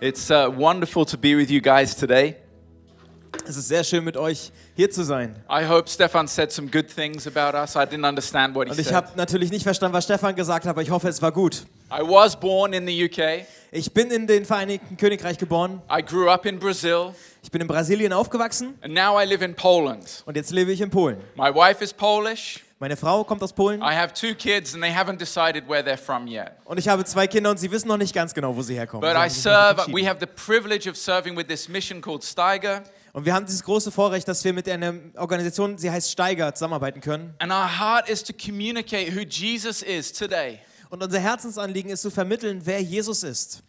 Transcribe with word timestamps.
It's 0.00 0.30
uh, 0.30 0.48
wonderful 0.56 1.04
to 1.06 1.18
be 1.18 1.34
with 1.36 1.50
you 1.50 1.60
guys 1.60 1.94
today. 1.96 2.36
Es 3.46 3.56
ist 3.56 3.68
sehr 3.68 3.82
schön 3.84 4.04
mit 4.04 4.16
euch 4.16 4.52
hier 4.76 4.90
zu 4.90 5.02
sein. 5.04 5.34
I 5.50 5.66
hope 5.66 5.88
Stefan 5.88 6.28
said 6.28 6.52
some 6.52 6.68
good 6.70 6.86
things 6.88 7.26
about 7.26 7.56
us. 7.56 7.74
I 7.76 7.80
didn't 7.84 8.06
understand 8.06 8.54
what 8.54 8.66
he 8.68 8.72
Und 8.72 8.78
ich 8.78 8.86
said. 8.86 8.94
habe 8.94 9.08
natürlich 9.16 9.50
nicht 9.50 9.62
verstanden, 9.64 9.94
was 9.94 10.04
Stefan 10.04 10.34
gesagt 10.36 10.66
hat, 10.66 10.70
aber 10.70 10.82
ich 10.82 10.90
hoffe, 10.90 11.08
es 11.08 11.20
war 11.20 11.32
gut. 11.32 11.64
I 11.90 12.00
was 12.02 12.38
born 12.38 12.72
in 12.72 12.86
the 12.86 13.04
UK. 13.04 13.44
Ich 13.72 13.92
bin 13.92 14.10
in 14.10 14.26
den 14.26 14.44
Vereinigten 14.44 14.96
Königreich 14.96 15.36
geboren. 15.38 15.82
I 15.90 16.02
grew 16.02 16.28
up 16.30 16.46
in 16.46 16.58
Brazil, 16.58 17.12
Ich 17.42 17.50
bin 17.50 17.60
in 17.60 17.66
Brasilien 17.66 18.12
aufgewachsen 18.12 18.74
and 18.82 18.94
now 18.94 19.20
I 19.20 19.24
live 19.26 19.42
in 19.42 19.54
Poland. 19.54 20.22
und 20.26 20.36
jetzt 20.36 20.50
lebe 20.52 20.70
ich 20.72 20.80
in 20.80 20.90
Polen. 20.90 21.18
My 21.36 21.52
wife 21.54 21.82
is 21.82 21.92
Polish. 21.92 22.64
Meine 22.80 22.96
Frau 22.96 23.24
kommt 23.24 23.42
aus 23.42 23.52
Polen 23.52 23.80
I 23.80 23.94
have 23.96 24.14
two 24.14 24.34
kids, 24.34 24.72
and 24.72 24.82
they 24.82 24.92
haven't 24.92 25.18
decided 25.18 25.68
where 25.68 25.82
they're 25.82 25.96
from 25.96 26.28
yet. 26.28 26.52
und 26.64 26.78
ich 26.78 26.86
habe 26.88 27.04
zwei 27.04 27.26
Kinder 27.26 27.50
und 27.50 27.58
sie 27.58 27.70
wissen 27.72 27.88
noch 27.88 27.96
nicht 27.96 28.14
ganz 28.14 28.32
genau, 28.32 28.54
wo 28.54 28.62
sie 28.62 28.74
herkommen. 28.76 29.00
But 29.00 29.20
I 29.20 29.28
serve, 29.28 29.86
we 29.92 30.08
have 30.08 30.18
the 30.20 30.26
privilege 30.26 30.88
of 30.88 30.96
serving 30.96 31.36
with 31.36 31.48
this 31.48 31.68
mission 31.68 32.00
called 32.00 32.22
Steiger. 32.22 32.84
Und 33.12 33.24
wir 33.24 33.34
haben 33.34 33.46
dieses 33.46 33.64
große 33.64 33.90
Vorrecht, 33.90 34.28
dass 34.28 34.44
wir 34.44 34.52
mit 34.52 34.68
einer 34.68 34.94
Organisation, 35.16 35.76
sie 35.76 35.90
heißt 35.90 36.12
Steiger, 36.12 36.54
zusammenarbeiten 36.54 37.00
können. 37.00 37.34
And 37.40 37.50
our 37.50 37.80
heart 37.80 38.08
is 38.08 38.22
to 38.22 38.32
communicate 38.32 39.12
who 39.12 39.22
Jesus 39.22 39.82
is 39.82 40.12
today 40.12 40.60
Und 40.90 41.02
unser 41.02 41.18
Herzensanliegen 41.18 41.90
ist 41.90 42.02
zu 42.02 42.10
vermitteln, 42.10 42.60
wer 42.64 42.80
Jesus 42.80 43.24
ist. 43.24 43.64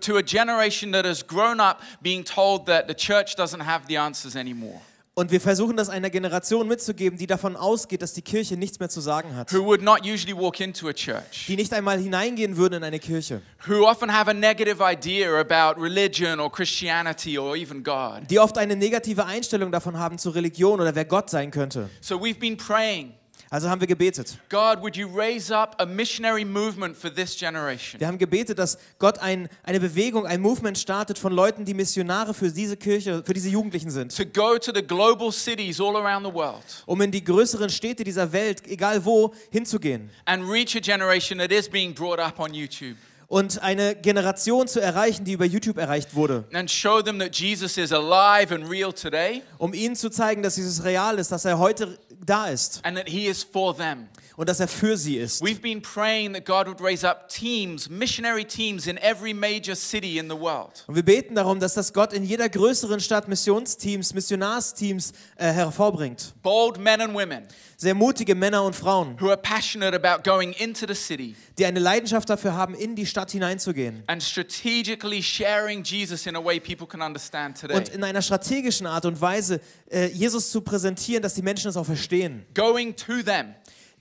to 0.00 0.16
a 0.18 0.22
generation 0.22 0.92
that 0.92 1.06
has 1.06 1.26
grown 1.26 1.58
up 1.58 1.80
being 2.02 2.22
told 2.22 2.66
that 2.66 2.84
the 2.86 2.94
church 2.94 3.34
doesn't 3.36 3.64
have 3.64 3.86
the 3.88 3.96
answers 3.96 4.36
anymore. 4.36 4.80
Und 5.14 5.30
wir 5.30 5.42
versuchen 5.42 5.76
das 5.76 5.90
einer 5.90 6.08
Generation 6.08 6.66
mitzugeben, 6.66 7.18
die 7.18 7.26
davon 7.26 7.54
ausgeht, 7.54 8.00
dass 8.00 8.14
die 8.14 8.22
Kirche 8.22 8.56
nichts 8.56 8.78
mehr 8.80 8.88
zu 8.88 9.02
sagen 9.02 9.36
hat. 9.36 9.52
who 9.52 9.62
would 9.62 9.82
not 9.82 10.00
usually 10.06 10.34
walk 10.34 10.58
into 10.60 10.88
a 10.88 10.92
church, 10.94 11.44
Die 11.48 11.56
nicht 11.56 11.70
einmal 11.74 11.98
hineingehen 11.98 12.56
würden 12.56 12.76
in 12.76 12.84
eine 12.84 12.98
Kirche. 12.98 13.42
who 13.68 13.86
often 13.86 14.10
have 14.10 14.30
a 14.30 14.32
negative 14.32 14.82
idea 14.82 15.38
about 15.38 15.78
religion 15.78 16.40
or 16.40 16.50
Christianity 16.50 17.38
or 17.38 17.54
even 17.56 17.82
God. 17.84 18.22
Die 18.30 18.38
oft 18.38 18.56
eine 18.56 18.74
negative 18.74 19.26
Einstellung 19.26 19.70
davon 19.70 19.98
haben 19.98 20.16
zur 20.16 20.34
Religion 20.34 20.80
oder 20.80 20.94
wer 20.94 21.04
Gott 21.04 21.28
sein 21.28 21.50
könnte. 21.50 21.90
So 22.00 22.16
we've 22.16 22.38
been 22.38 22.56
praying, 22.56 23.12
Also 23.52 23.68
haben 23.68 23.82
wir 23.82 23.86
gebetet. 23.86 24.38
God, 24.48 24.80
would 24.80 24.96
you 24.96 25.06
raise 25.14 25.54
up 25.54 25.76
a 25.78 25.84
missionary 25.84 26.42
movement 26.42 26.96
for 26.96 27.12
this 27.14 27.36
generation? 27.38 28.00
Wir 28.00 28.06
haben 28.06 28.16
gebetet, 28.16 28.58
dass 28.58 28.78
Gott 28.98 29.18
ein, 29.18 29.46
eine 29.62 29.78
Bewegung, 29.78 30.24
ein 30.26 30.40
Movement 30.40 30.78
startet 30.78 31.18
von 31.18 31.34
Leuten, 31.34 31.66
die 31.66 31.74
Missionare 31.74 32.32
für 32.32 32.50
diese 32.50 32.78
Kirche, 32.78 33.22
für 33.22 33.34
diese 33.34 33.50
Jugendlichen 33.50 33.90
sind. 33.90 34.16
To 34.16 34.24
go 34.24 34.56
to 34.56 34.72
the 34.74 34.80
global 34.82 35.30
cities 35.30 35.82
all 35.82 35.94
around 35.96 36.24
the 36.24 36.32
world 36.32 36.62
Um 36.86 37.02
in 37.02 37.10
die 37.10 37.22
größeren 37.22 37.68
Städte 37.68 38.04
dieser 38.04 38.32
Welt, 38.32 38.66
egal 38.66 39.04
wo, 39.04 39.34
hinzugehen. 39.50 40.08
and 40.24 40.48
reach 40.50 40.74
a 40.74 40.80
generation 40.80 41.38
that 41.38 41.52
is 41.52 41.68
being 41.68 41.92
brought 41.94 42.18
up 42.20 42.38
on 42.40 42.54
YouTube 42.54 42.96
Und 43.28 43.62
eine 43.62 43.94
Generation 43.96 44.66
zu 44.66 44.80
erreichen, 44.80 45.24
die 45.26 45.32
über 45.32 45.44
YouTube 45.44 45.76
erreicht 45.76 46.14
wurde. 46.14 46.44
and 46.54 46.70
show 46.70 47.02
them 47.02 47.18
that 47.18 47.36
Jesus 47.36 47.76
is 47.76 47.92
alive 47.92 48.50
and 48.54 48.70
real 48.70 48.94
today 48.94 49.42
Um 49.58 49.74
ihnen 49.74 49.94
zu 49.94 50.08
zeigen, 50.08 50.42
dass 50.42 50.54
dieses 50.54 50.84
real 50.84 51.18
ist, 51.18 51.30
dass 51.32 51.44
er 51.44 51.58
heute 51.58 51.98
da 52.24 52.46
ist 52.46 52.80
and 52.84 52.96
that 52.96 53.08
he 53.08 53.28
is 53.28 53.42
for 53.42 53.74
them. 53.74 54.08
Und 54.42 54.48
dass 54.48 54.58
er 54.58 54.66
für 54.66 54.96
sie 54.96 55.18
ist. 55.18 55.40
We've 55.40 55.60
been 55.60 55.80
praying 55.80 56.32
that 56.32 56.44
God 56.44 56.66
would 56.66 56.80
raise 56.80 57.08
up 57.08 57.28
teams, 57.28 57.88
missionary 57.88 58.44
teams 58.44 58.88
in 58.88 58.98
every 58.98 59.32
major 59.32 59.76
city 59.76 60.18
in 60.18 60.28
the 60.28 60.34
world. 60.36 60.82
Und 60.88 60.96
wir 60.96 61.04
beten 61.04 61.36
darum, 61.36 61.60
dass 61.60 61.74
das 61.74 61.92
Gott 61.92 62.12
in 62.12 62.24
jeder 62.24 62.48
größeren 62.48 62.98
Stadt 62.98 63.28
Missionsteams, 63.28 64.14
Missionarsteams 64.14 65.12
äh, 65.36 65.52
hervorbringt. 65.52 66.34
Bold 66.42 66.78
men 66.78 67.00
and 67.00 67.14
women 67.14 67.46
Sehr 67.76 67.94
mutige 67.94 68.34
Männer 68.34 68.64
und 68.64 68.74
Frauen, 68.74 69.16
who 69.20 69.28
are 69.28 69.36
passionate 69.36 69.94
about 69.94 70.28
going 70.28 70.52
into 70.54 70.86
the 70.88 70.94
city 70.94 71.36
die 71.58 71.66
eine 71.66 71.78
Leidenschaft 71.78 72.28
dafür 72.28 72.54
haben, 72.54 72.74
in 72.74 72.96
die 72.96 73.06
Stadt 73.06 73.30
hineinzugehen. 73.30 74.02
and 74.08 74.20
strategically 74.20 75.22
sharing 75.22 75.84
Jesus 75.84 76.26
in 76.26 76.34
a 76.34 76.44
way 76.44 76.58
people 76.58 76.88
can 76.88 77.00
understand 77.00 77.60
today. 77.60 77.76
Und 77.76 77.90
in 77.90 78.02
einer 78.02 78.22
strategischen 78.22 78.88
Art 78.88 79.04
und 79.04 79.20
Weise 79.20 79.60
äh, 79.88 80.06
Jesus 80.06 80.50
zu 80.50 80.62
präsentieren, 80.62 81.22
dass 81.22 81.34
die 81.34 81.42
Menschen 81.42 81.68
es 81.68 81.76
auch 81.76 81.86
verstehen. 81.86 82.44
Going 82.54 82.96
to 82.96 83.22
them, 83.22 83.54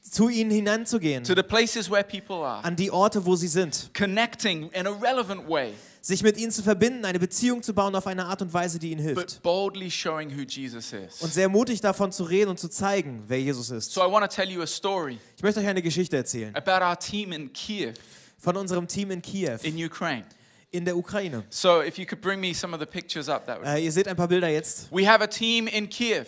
Zu 0.09 0.29
ihnen 0.29 0.49
hineinzugehen, 0.51 1.23
to 1.23 1.35
the 1.35 1.43
places 1.43 1.89
where 1.89 2.03
people 2.03 2.37
are, 2.37 2.63
an 2.63 2.75
die 2.75 2.89
Orte, 2.91 3.23
wo 3.25 3.35
sie 3.35 3.47
sind. 3.47 3.91
connecting 3.97 4.69
in 4.71 4.87
a 4.87 4.91
relevant 4.91 5.47
way, 5.47 5.73
Sich 6.03 6.23
mit 6.23 6.35
ihnen 6.37 6.51
zu 6.51 6.63
verbinden, 6.63 7.05
eine 7.05 7.19
Beziehung 7.19 7.61
zu 7.61 7.75
bauen 7.75 7.93
auf 7.95 8.07
eine 8.07 8.25
Art 8.25 8.41
und 8.41 8.51
Weise, 8.51 8.79
die 8.79 8.89
ihnen 8.91 8.99
hilft. 9.01 9.15
but 9.21 9.43
boldly 9.43 9.91
showing 9.91 10.35
who 10.35 10.41
Jesus 10.41 10.91
is. 10.93 11.21
Und 11.21 11.31
sehr 11.31 11.47
mutig 11.47 11.79
davon 11.81 12.11
zu 12.11 12.23
reden 12.23 12.49
und 12.49 12.59
zu 12.59 12.67
zeigen, 12.69 13.23
wer 13.27 13.39
Jesus 13.39 13.69
ist. 13.69 13.91
So 13.91 14.01
I 14.01 14.11
want 14.11 14.27
to 14.29 14.35
tell 14.35 14.49
you 14.49 14.61
a 14.63 14.67
story 14.67 15.19
Ich 15.37 15.43
möchte 15.43 15.59
euch 15.59 15.67
eine 15.67 15.81
Geschichte 15.83 16.17
erzählen 16.17 16.55
about 16.55 16.83
our 16.83 16.97
team 16.97 17.31
in 17.31 17.53
Kiev, 17.53 17.93
von 18.39 18.57
unserem 18.57 18.87
Team 18.87 19.11
in 19.11 19.21
Kiew, 19.21 19.57
in 19.61 19.75
Ukraine. 19.85 20.25
in 20.71 20.83
der 20.83 20.97
Ukraine. 20.97 21.43
So 21.51 21.83
if 21.83 21.99
you 21.99 22.07
could 22.07 22.21
bring 22.21 22.39
me 22.39 22.55
some 22.55 22.73
of 22.73 22.79
the 22.79 22.87
pictures 22.87 23.29
up, 23.29 23.45
that 23.45 23.59
would. 23.59 23.67
Äh, 23.67 23.85
ihr 23.85 23.91
seht 23.91 24.07
ein 24.07 24.15
paar 24.15 24.27
Bilder 24.27 24.49
jetzt. 24.49 24.87
We 24.91 25.07
have 25.07 25.23
a 25.23 25.27
team 25.27 25.67
in 25.67 25.87
Kiev. 25.87 26.25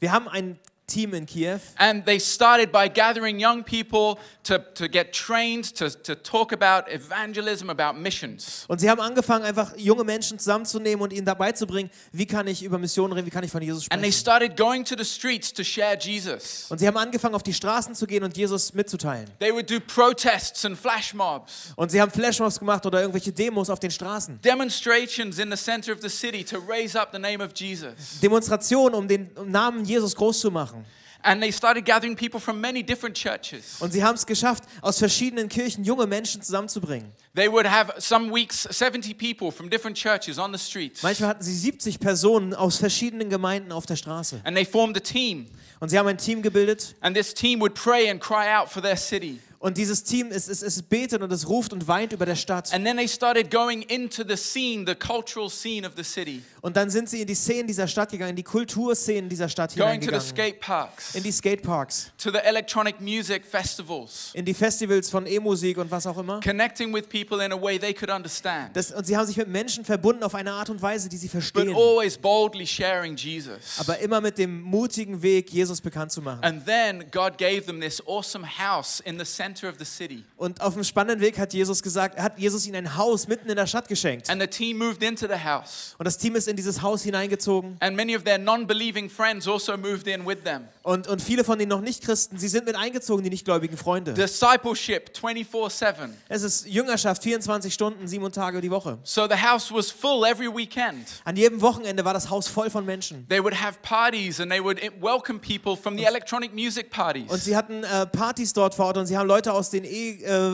Wir 0.00 0.10
haben 0.10 0.26
ein 0.28 0.58
Team 0.92 1.14
in 1.14 1.26
Kiew 1.26 1.58
And 1.76 2.04
they 2.04 2.18
started 2.18 2.70
by 2.72 2.88
gathering 2.88 3.40
young 3.40 3.62
people 3.64 4.18
to, 4.44 4.58
to 4.74 4.88
get 4.88 5.12
trained 5.12 5.74
to, 5.76 5.88
to 5.90 6.14
talk 6.14 6.52
about 6.52 6.90
evangelism, 6.92 7.70
about 7.70 7.98
missions. 7.98 8.64
und 8.68 8.80
sie 8.80 8.90
haben 8.90 9.00
angefangen, 9.00 9.44
einfach 9.44 9.76
junge 9.76 10.04
Menschen 10.04 10.38
zusammenzunehmen 10.38 11.02
und 11.02 11.12
ihnen 11.12 11.24
dabei 11.24 11.52
zu 11.52 11.66
bringen, 11.66 11.90
wie 12.12 12.26
kann 12.26 12.46
ich 12.46 12.62
über 12.62 12.78
Missionen 12.78 13.12
reden, 13.12 13.26
wie 13.26 13.30
kann 13.30 13.44
ich 13.44 13.50
von 13.50 13.62
Jesus 13.62 13.86
And 13.90 14.02
they 14.02 14.12
sprechen. 14.12 14.20
started 14.20 14.56
going 14.56 14.84
to 14.84 14.94
the 14.96 15.04
streets 15.04 15.52
to 15.52 15.62
share 15.64 15.96
Jesus. 15.98 16.66
Und 16.68 16.78
sie 16.78 16.86
haben 16.86 16.96
angefangen, 16.96 17.34
auf 17.34 17.42
die 17.42 17.54
Straßen 17.54 17.94
zu 17.94 18.06
gehen 18.06 18.22
und 18.24 18.36
Jesus 18.36 18.72
mitzuteilen. 18.74 19.28
They 19.38 19.52
would 19.52 19.70
do 19.70 19.80
protests 19.80 20.64
and 20.64 20.76
flash 20.78 21.14
mobs, 21.14 21.72
Und 21.76 21.90
sie 21.90 22.00
haben 22.00 22.10
Flashmobs 22.10 22.58
gemacht 22.58 22.84
oder 22.84 23.00
irgendwelche 23.00 23.32
Demos 23.32 23.70
auf 23.70 23.80
den 23.80 23.90
Straßen. 23.90 24.40
demonstrations 24.42 25.38
in 25.38 25.50
the 25.50 25.56
center 25.56 25.92
of 25.92 26.00
the 26.02 26.08
city 26.08 26.44
to 26.44 26.58
raise 26.58 26.98
up 26.98 27.10
the 27.12 27.18
name 27.18 27.40
of 27.44 27.52
Jesus. 27.54 28.20
Demonstrationen, 28.22 28.94
um 28.94 29.06
den 29.08 29.30
Namen 29.46 29.84
Jesus 29.84 30.14
groß 30.16 30.40
zu 30.40 30.50
machen. 30.50 30.81
And 31.22 31.40
they 31.40 31.52
started 31.52 31.84
gathering 31.84 32.16
people 32.16 32.40
from 32.40 32.60
many 32.60 32.82
different 32.82 33.16
churches. 33.16 33.76
Und 33.80 33.92
sie 33.92 34.02
haben 34.02 34.16
es 34.16 34.26
geschafft, 34.26 34.64
aus 34.80 34.98
verschiedenen 34.98 35.48
Kirchen 35.48 35.84
junge 35.84 36.06
Menschen 36.06 36.42
zusammenzubringen. 36.42 37.12
They 37.34 37.50
would 37.50 37.66
have 37.66 37.94
some 37.98 38.32
weeks 38.32 38.62
70 38.70 39.14
people 39.14 39.52
from 39.52 39.70
different 39.70 39.96
churches 39.96 40.38
on 40.38 40.52
the 40.52 40.58
streets. 40.58 41.02
Manchmal 41.02 41.30
hatten 41.30 41.44
sie 41.44 41.54
70 41.54 42.00
Personen 42.00 42.54
aus 42.54 42.78
verschiedenen 42.78 43.30
Gemeinden 43.30 43.72
auf 43.72 43.86
der 43.86 43.96
Straße. 43.96 44.40
And 44.44 44.56
they 44.56 44.64
formed 44.64 44.96
a 44.96 45.00
team. 45.00 45.46
Und 45.78 45.88
sie 45.88 45.98
haben 45.98 46.08
ein 46.08 46.18
Team 46.18 46.42
gebildet. 46.42 46.94
And 47.00 47.16
this 47.16 47.32
team 47.32 47.60
would 47.60 47.74
pray 47.74 48.10
and 48.10 48.20
cry 48.20 48.54
out 48.54 48.68
for 48.68 48.82
their 48.82 48.96
city. 48.96 49.40
Und 49.62 49.76
dieses 49.78 50.02
Team, 50.02 50.26
es, 50.32 50.48
es, 50.48 50.60
es 50.60 50.82
betet 50.82 51.22
und 51.22 51.32
es 51.32 51.48
ruft 51.48 51.72
und 51.72 51.86
weint 51.86 52.12
über 52.12 52.26
der 52.26 52.34
Stadt. 52.34 52.74
And 52.74 52.84
then 52.84 52.96
they 52.96 53.06
started 53.06 53.48
going 53.48 53.82
into 53.82 54.24
the 54.28 54.36
scene, 54.36 54.84
the 54.84 54.96
cultural 54.96 55.48
scene 55.48 55.86
of 55.86 55.92
the 55.96 56.02
city, 56.02 56.42
Und 56.62 56.76
dann 56.76 56.90
sind 56.90 57.08
sie 57.08 57.20
in 57.20 57.28
die 57.28 57.36
Szenen 57.36 57.68
dieser 57.68 57.86
Stadt 57.86 58.10
gegangen, 58.10 58.30
in 58.30 58.36
die 58.36 58.42
Kulturszenen 58.42 59.28
dieser 59.28 59.48
Stadt 59.48 59.76
going 59.76 60.00
to 60.00 60.06
the 60.06 60.10
hineingegangen. 60.16 60.20
skate 60.28 60.60
parks, 60.60 61.14
In 61.14 61.22
die 61.22 61.30
Skateparks, 61.30 62.10
to 62.18 62.32
the 62.32 62.38
electronic 62.38 63.00
music 63.00 63.44
festivals, 63.46 64.30
in 64.34 64.44
die 64.44 64.52
Festivals 64.52 65.08
von 65.08 65.26
E-Musik 65.26 65.78
und 65.78 65.88
was 65.92 66.08
auch 66.08 66.18
immer. 66.18 66.40
connecting 66.40 66.92
with 66.92 67.04
people 67.08 67.40
in 67.44 67.52
a 67.52 67.56
way 67.62 67.78
they 67.78 67.94
could 67.94 68.10
understand, 68.10 68.74
Das, 68.74 68.90
und 68.90 69.06
sie 69.06 69.16
haben 69.16 69.26
sich 69.28 69.36
mit 69.36 69.46
Menschen 69.46 69.84
verbunden 69.84 70.24
auf 70.24 70.34
eine 70.34 70.50
Art 70.52 70.70
und 70.70 70.82
Weise, 70.82 71.08
die 71.08 71.16
sie 71.16 71.28
but 71.28 71.40
verstehen. 71.40 71.72
always 71.76 72.18
boldly 72.18 72.66
sharing 72.66 73.14
Jesus. 73.14 73.78
Aber 73.78 73.96
immer 74.00 74.20
mit 74.20 74.38
dem 74.38 74.60
mutigen 74.60 75.22
Weg, 75.22 75.50
Jesus 75.52 75.80
bekannt 75.80 76.10
zu 76.10 76.20
machen. 76.20 76.42
And 76.42 76.66
then 76.66 77.04
God 77.12 77.38
gave 77.38 77.62
them 77.66 77.80
this 77.80 78.02
awesome 78.08 78.44
house 78.58 78.98
in 79.04 79.18
the 79.20 79.24
center 79.24 79.51
of 79.68 79.74
the 79.78 79.84
city. 79.84 80.24
Und 80.36 80.60
auf 80.60 80.74
dem 80.74 80.84
spannenden 80.84 81.20
Weg 81.20 81.38
hat 81.38 81.52
Jesus 81.52 81.82
gesagt, 81.82 82.18
hat 82.18 82.38
Jesus 82.38 82.66
ihnen 82.66 82.76
ein 82.76 82.96
Haus 82.96 83.28
mitten 83.28 83.48
in 83.48 83.56
der 83.56 83.66
Stadt 83.66 83.88
geschenkt. 83.88 84.30
And 84.30 84.40
the 84.40 84.46
team 84.48 84.78
moved 84.78 85.02
into 85.02 85.26
the 85.26 85.44
house. 85.44 85.94
Und 85.98 86.04
das 86.06 86.18
Team 86.18 86.34
ist 86.36 86.48
in 86.48 86.56
dieses 86.56 86.82
Haus 86.82 87.02
hineingezogen. 87.02 87.76
And 87.80 87.96
many 87.96 88.16
of 88.16 88.24
their 88.24 88.38
non 88.38 88.66
believing 88.66 89.10
friends 89.10 89.46
also 89.46 89.76
moved 89.76 90.06
in 90.06 90.26
with 90.26 90.42
them. 90.44 90.68
Und, 90.82 91.06
und 91.06 91.22
viele 91.22 91.44
von 91.44 91.58
den 91.58 91.68
noch 91.68 91.80
nicht 91.80 92.02
Christen, 92.02 92.38
sie 92.38 92.48
sind 92.48 92.66
mit 92.66 92.76
eingezogen, 92.76 93.22
die 93.22 93.30
nichtgläubigen 93.30 93.76
Freunde. 93.76 94.14
Discipleship 94.14 95.16
24 95.16 95.78
7. 95.78 96.14
Es 96.28 96.42
ist 96.42 96.66
Jüngerschaft, 96.66 97.22
24 97.22 97.72
Stunden, 97.72 98.06
sieben 98.06 98.30
Tage 98.32 98.60
die 98.60 98.70
Woche. 98.70 98.98
So 99.02 99.26
the 99.28 99.36
house 99.36 99.72
was 99.72 99.90
full 99.90 100.24
every 100.24 100.48
weekend. 100.48 101.06
An 101.24 101.36
jedem 101.36 101.60
Wochenende 101.60 102.04
war 102.04 102.14
das 102.14 102.30
Haus 102.30 102.48
voll 102.48 102.70
von 102.70 102.84
Menschen. 102.84 103.26
They 103.28 103.42
would 103.42 103.60
have 103.60 103.78
parties 103.82 104.40
and 104.40 104.50
they 104.50 104.62
would 104.62 104.80
welcome 105.00 105.38
people 105.38 105.76
from 105.76 105.96
the 105.96 106.04
electronic 106.04 106.52
music 106.54 106.86
Und 106.86 106.90
parties. 106.92 107.44
sie 107.44 107.56
hatten 107.56 107.84
äh, 107.84 108.06
Partys 108.06 108.52
dort 108.52 108.74
vor 108.74 108.86
Ort 108.86 108.96
und 108.96 109.06
sie 109.06 109.16
haben 109.16 109.26
Leute 109.26 109.41
aus 109.50 109.70
den 109.70 109.84
E- 109.84 110.22
äh, 110.22 110.52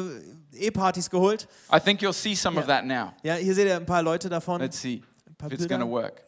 E-Partys 0.52 1.10
geholt. 1.10 1.46
I 1.72 1.78
think 1.78 2.00
you'll 2.00 2.12
see 2.12 2.34
some 2.34 2.58
of 2.58 2.66
Yeah. 2.66 2.76
that 2.80 2.86
now. 2.86 3.12
Ja, 3.22 3.34
hier 3.34 3.54
seht 3.54 3.66
ihr 3.66 3.76
ein 3.76 3.86
paar 3.86 4.02
Leute 4.02 4.28
davon. 4.28 4.60
Let's 4.60 4.80
see 4.80 5.02
if 5.44 5.52
it's 5.52 5.68
going 5.68 5.80
to 5.80 5.86
work. 5.86 6.24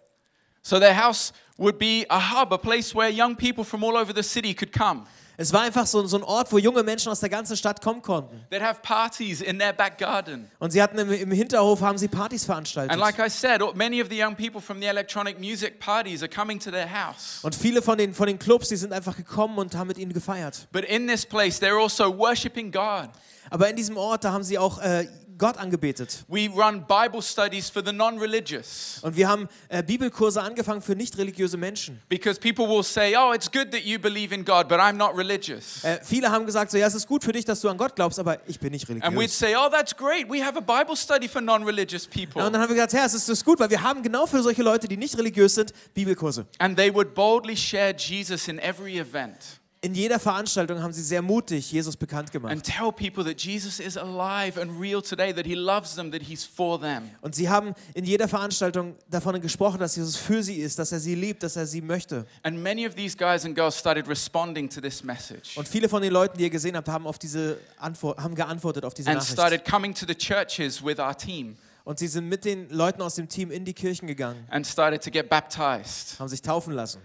So 0.63 0.79
their 0.79 0.95
house 0.95 1.33
would 1.57 1.79
be 1.79 2.05
a 2.11 2.19
hub, 2.21 2.53
a 2.53 2.59
place 2.59 2.95
where 2.95 3.09
young 3.11 3.35
people 3.35 3.65
from 3.65 3.83
all 3.83 3.97
over 3.97 4.13
the 4.13 4.23
city 4.23 4.53
could 4.55 4.73
come. 4.73 5.07
Es 5.41 5.55
war 5.55 5.63
einfach 5.63 5.87
so, 5.87 6.07
so 6.07 6.19
ein 6.19 6.23
Ort, 6.23 6.53
wo 6.53 6.59
junge 6.59 6.83
Menschen 6.83 7.11
aus 7.11 7.21
der 7.21 7.31
ganzen 7.31 7.57
Stadt 7.57 7.81
kommen 7.81 8.03
konnten. 8.03 8.45
They'd 8.51 8.61
have 8.61 8.83
parties 8.83 9.41
in 9.41 9.59
their 9.59 9.73
back 9.73 9.97
garden. 9.97 10.51
Und 10.59 10.71
sie 10.71 10.83
hatten 10.83 10.99
im, 10.99 11.11
im 11.11 11.31
Hinterhof 11.31 11.81
haben 11.81 11.97
sie 11.97 12.09
Partys 12.09 12.45
veranstaltet. 12.45 12.93
And 12.93 13.01
like 13.01 13.19
I 13.19 13.31
said, 13.31 13.63
many 13.75 14.03
of 14.03 14.11
the 14.11 14.23
young 14.23 14.37
people 14.37 14.61
from 14.61 14.83
the 14.83 14.87
electronic 14.87 15.41
music 15.41 15.81
parties 15.81 16.23
are 16.23 16.29
coming 16.29 16.61
to 16.61 16.71
their 16.71 16.87
house. 16.87 17.39
Und 17.41 17.55
viele 17.55 17.81
von 17.81 17.97
den, 17.97 18.13
von 18.13 18.27
den 18.27 18.39
Clubs, 18.39 18.69
die 18.69 18.77
sind 18.77 18.93
einfach 18.93 19.17
gekommen 19.17 19.57
und 19.57 19.75
haben 19.75 19.89
mit 19.89 19.97
ihnen 19.97 20.13
gefeiert. 20.13 20.69
But 20.73 20.85
in 20.85 21.09
this 21.09 21.25
place, 21.25 21.59
they're 21.59 21.83
also 21.83 22.15
worshiping 22.19 22.71
God. 22.71 23.09
Aber 23.49 23.71
in 23.71 23.77
diesem 23.77 23.97
Ort, 23.97 24.25
da 24.25 24.33
haben 24.33 24.45
sie 24.45 24.59
auch 24.59 24.79
äh, 24.79 25.09
Gott 25.41 25.57
angebetet. 25.57 26.25
We 26.29 26.49
run 26.49 26.87
Bible 26.87 27.21
studies 27.21 27.69
for 27.69 27.83
the 27.85 27.93
non 27.93 28.19
religious. 28.19 29.01
Und 29.03 29.17
wir 29.17 29.29
haben 29.29 29.49
äh, 29.69 29.83
Bibelkurse 29.83 30.41
angefangen 30.41 30.83
für 30.83 30.95
nicht 30.95 31.19
religiöse 31.19 31.57
Menschen. 31.57 32.01
Because 32.09 32.39
people 32.39 32.69
will 32.69 32.85
say, 32.85 33.17
oh, 33.17 33.33
it's 33.33 33.51
good 33.51 33.73
that 33.73 33.83
you 33.83 33.99
believe 33.99 34.33
in 34.33 34.45
God, 34.45 34.69
but 34.69 34.79
I'm 34.79 34.93
not 34.93 35.17
religious. 35.17 35.83
Äh, 35.83 35.99
viele 36.05 36.31
haben 36.31 36.47
gesagt, 36.47 36.71
so, 36.71 36.79
ja, 36.79 36.87
es 36.87 36.95
ist 36.95 37.09
gut 37.09 37.25
für 37.25 37.33
dich, 37.33 37.45
dass 37.45 37.61
du 37.61 37.69
an 37.69 37.77
Gott 37.77 37.97
glaubst, 37.97 38.21
aber 38.21 38.39
ich 38.47 38.61
bin 38.61 38.71
nicht 38.71 38.89
And 38.89 39.03
we'd 39.03 39.05
religiös. 39.07 39.37
say, 39.39 39.57
oh, 39.57 39.69
that's 39.69 39.97
great. 39.97 40.31
We 40.31 40.45
have 40.45 40.57
a 40.57 40.61
Bible 40.61 40.97
study 40.97 41.27
for 41.27 41.41
non 41.41 41.65
religious 41.65 42.07
people. 42.07 42.41
Ja, 42.41 42.47
und 42.47 42.53
dann 42.53 42.63
haben 42.63 42.69
wir 42.69 42.77
gesagt, 42.77 42.93
ja, 42.93 43.05
es 43.05 43.15
ist, 43.15 43.29
das 43.29 43.45
gut, 43.45 43.59
weil 43.59 43.71
wir 43.71 43.83
haben 43.83 44.03
genau 44.03 44.27
für 44.27 44.43
solche 44.43 44.63
Leute, 44.63 44.87
die 44.87 44.97
nicht 44.97 45.17
religiös 45.19 45.55
sind, 45.55 45.73
Bibelkurse. 45.95 46.47
And 46.59 46.77
they 46.77 46.95
would 46.95 47.15
boldly 47.15 47.57
share 47.57 47.95
Jesus 47.97 48.47
in 48.47 48.59
every 48.59 48.99
event 48.99 49.60
In 49.83 49.95
jeder 49.95 50.19
Veranstaltung 50.21 50.83
haben 50.83 50.93
sie 50.93 51.03
sehr 51.03 51.23
mutig 51.23 51.73
Jesus 51.73 51.97
bekannt 51.97 52.31
gemacht. 52.31 52.53
and 52.53 52.63
tell 52.63 52.93
people 52.93 53.25
that 53.25 53.41
Jesus 53.41 53.81
is 53.81 53.97
alive 53.97 54.61
and 54.61 54.79
real 54.79 55.01
today, 55.01 55.33
that 55.33 55.47
he 55.47 55.55
loves 55.55 55.95
them, 55.95 56.13
that 56.13 56.21
he's 56.23 56.45
for 56.45 56.79
them. 56.79 57.05
Und 57.23 57.35
sie 57.35 57.49
haben 57.49 57.75
in 57.95 58.05
jeder 58.05 58.29
Veranstaltung 58.29 58.95
davon 59.09 59.41
gesprochen, 59.41 59.79
dass 59.81 59.97
Jesus 59.97 60.17
für 60.17 60.43
sie 60.43 60.57
ist, 60.57 60.79
dass 60.79 60.93
er 60.93 61.01
sie 61.01 61.15
liebt, 61.15 61.43
dass 61.43 61.57
er 61.57 61.67
sie 61.67 61.81
möchte. 61.81 62.27
And 62.43 62.63
many 62.63 62.87
of 62.87 62.95
these 62.95 63.17
guys 63.17 63.47
and 63.47 63.55
girls 63.55 63.79
started 63.79 64.07
responding 64.07 64.69
to 64.69 64.83
this 64.83 65.03
message 65.03 65.57
Und 65.57 65.67
viele 65.67 65.89
von 65.89 66.03
den 66.03 66.13
Leuten, 66.13 66.37
die 66.37 66.45
ihr 66.45 66.51
gesehen 66.51 66.77
habt, 66.77 66.89
haben, 66.89 67.07
auf 67.07 67.19
diese 67.19 67.57
Antwort, 67.79 68.19
haben 68.19 68.35
geantwortet 68.35 68.85
auf 68.85 68.93
diese 68.93 69.09
and 69.09 69.19
Nachricht. 69.21 69.33
started 69.33 69.65
coming 69.65 69.95
to 69.95 70.05
the 70.07 70.15
churches 70.15 70.85
with 70.85 70.99
our 70.99 71.17
team 71.17 71.57
Und 71.85 71.99
sie 71.99 72.09
sind 72.09 72.29
mit 72.29 72.45
den 72.45 72.69
Leuten 72.69 73.01
aus 73.01 73.15
dem 73.15 73.31
Team 73.31 73.51
in 73.51 73.65
die 73.65 73.73
Kirchen 73.73 74.07
gegangen, 74.07 74.47
and 74.51 74.67
started 74.67 75.03
to 75.03 75.11
get 75.11 75.31
baptized. 75.31 76.21
haben 76.21 76.29
sich 76.29 76.43
taufen 76.43 76.75
lassen. 76.75 77.01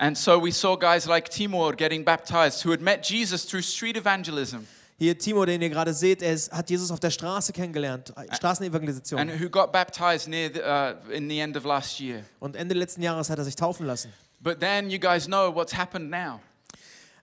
And 0.00 0.16
so 0.16 0.40
we 0.40 0.52
saw 0.52 0.76
guys 0.76 1.06
like 1.06 1.28
Timur 1.28 1.74
getting 1.74 2.04
baptized 2.04 2.64
who 2.64 2.70
had 2.70 2.80
met 2.80 3.04
Jesus 3.04 3.44
through 3.44 3.62
street 3.62 3.96
evangelism 3.96 4.66
Hier 5.00 5.16
Timo, 5.18 5.44
den 5.44 5.62
ihr 5.62 5.70
gerade 5.70 5.92
seht, 5.94 6.22
er 6.22 6.32
ist, 6.32 6.50
hat 6.52 6.70
Jesus 6.70 6.90
auf 6.90 6.98
der 7.00 7.10
Straße 7.10 7.52
kennengelernt, 7.52 8.12
äh, 8.16 8.34
Straßenevangelisation. 8.34 9.20
and 9.20 9.40
who 9.40 9.48
got 9.48 9.70
baptized 9.72 10.26
near 10.28 10.50
the, 10.52 10.60
uh, 10.60 11.12
in 11.12 11.28
the 11.28 11.38
end 11.40 11.56
of 11.56 11.64
last 11.64 12.00
year. 12.00 12.24
Und 12.40 12.56
Ende 12.56 12.74
letzten 12.74 13.02
Jahres 13.02 13.28
hat 13.30 13.38
er 13.38 13.44
sich 13.44 13.54
taufen 13.56 13.86
lassen. 13.86 14.12
But 14.40 14.60
then 14.60 14.90
you 14.90 14.98
guys 15.00 15.26
know 15.26 15.52
what's 15.54 15.76
happened 15.76 16.10
now 16.10 16.40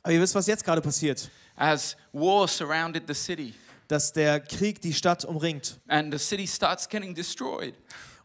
Aber 0.04 0.14
ihr 0.14 0.22
wisst, 0.22 0.36
was 0.36 0.48
jetzt 0.48 0.64
gerade 0.66 0.82
passiert. 0.82 1.30
as 1.58 1.96
war 2.14 2.48
surrounded 2.48 3.04
the 3.08 3.14
city 3.14 3.54
Dass 3.88 4.12
der 4.14 4.40
Krieg 4.42 4.82
die 4.82 4.94
Stadt 4.94 5.24
umringt 5.26 5.80
and 5.88 6.14
the 6.14 6.20
city 6.20 6.48
starts 6.48 6.88
getting 6.90 7.14
destroyed. 7.16 7.74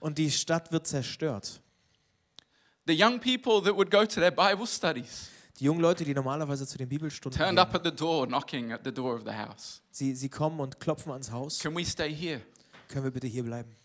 und 0.00 0.19
die 0.19 0.31
Stadt 0.31 0.70
wird 0.73 0.87
zerstört. 0.88 1.61
The 2.91 2.97
young 2.97 3.21
people 3.21 3.63
that 3.63 3.77
would 3.77 3.89
go 3.89 4.05
to 4.05 4.21
their 4.21 4.33
Bible 4.33 4.67
studies 4.67 5.31
Die 5.61 5.67
jungen 5.67 5.81
Leute, 5.81 6.05
die 6.05 6.13
normalerweise 6.13 6.67
zu 6.67 6.77
den 6.77 6.89
Bibelstunden 6.89 7.39
turned 7.39 7.61
up 7.61 7.73
at 7.73 7.85
the 7.85 7.93
door, 7.93 8.27
knocking 8.27 8.73
at 8.73 8.81
the 8.83 8.91
door 8.91 9.15
of 9.15 9.23
the 9.25 9.33
house. 9.33 9.81
sie, 9.93 10.13
sie 10.17 10.29
kommen 10.29 10.59
und 10.59 10.81
klopfen 10.81 11.13
ans 11.13 11.31
Haus. 11.31 11.61
Can 11.61 11.77
we 11.77 11.85
stay 11.85 12.13
here? 12.13 12.41
Können 12.89 13.05
wir 13.05 13.13
bitte 13.13 13.29
hier 13.29 13.45
bleiben? 13.45 13.77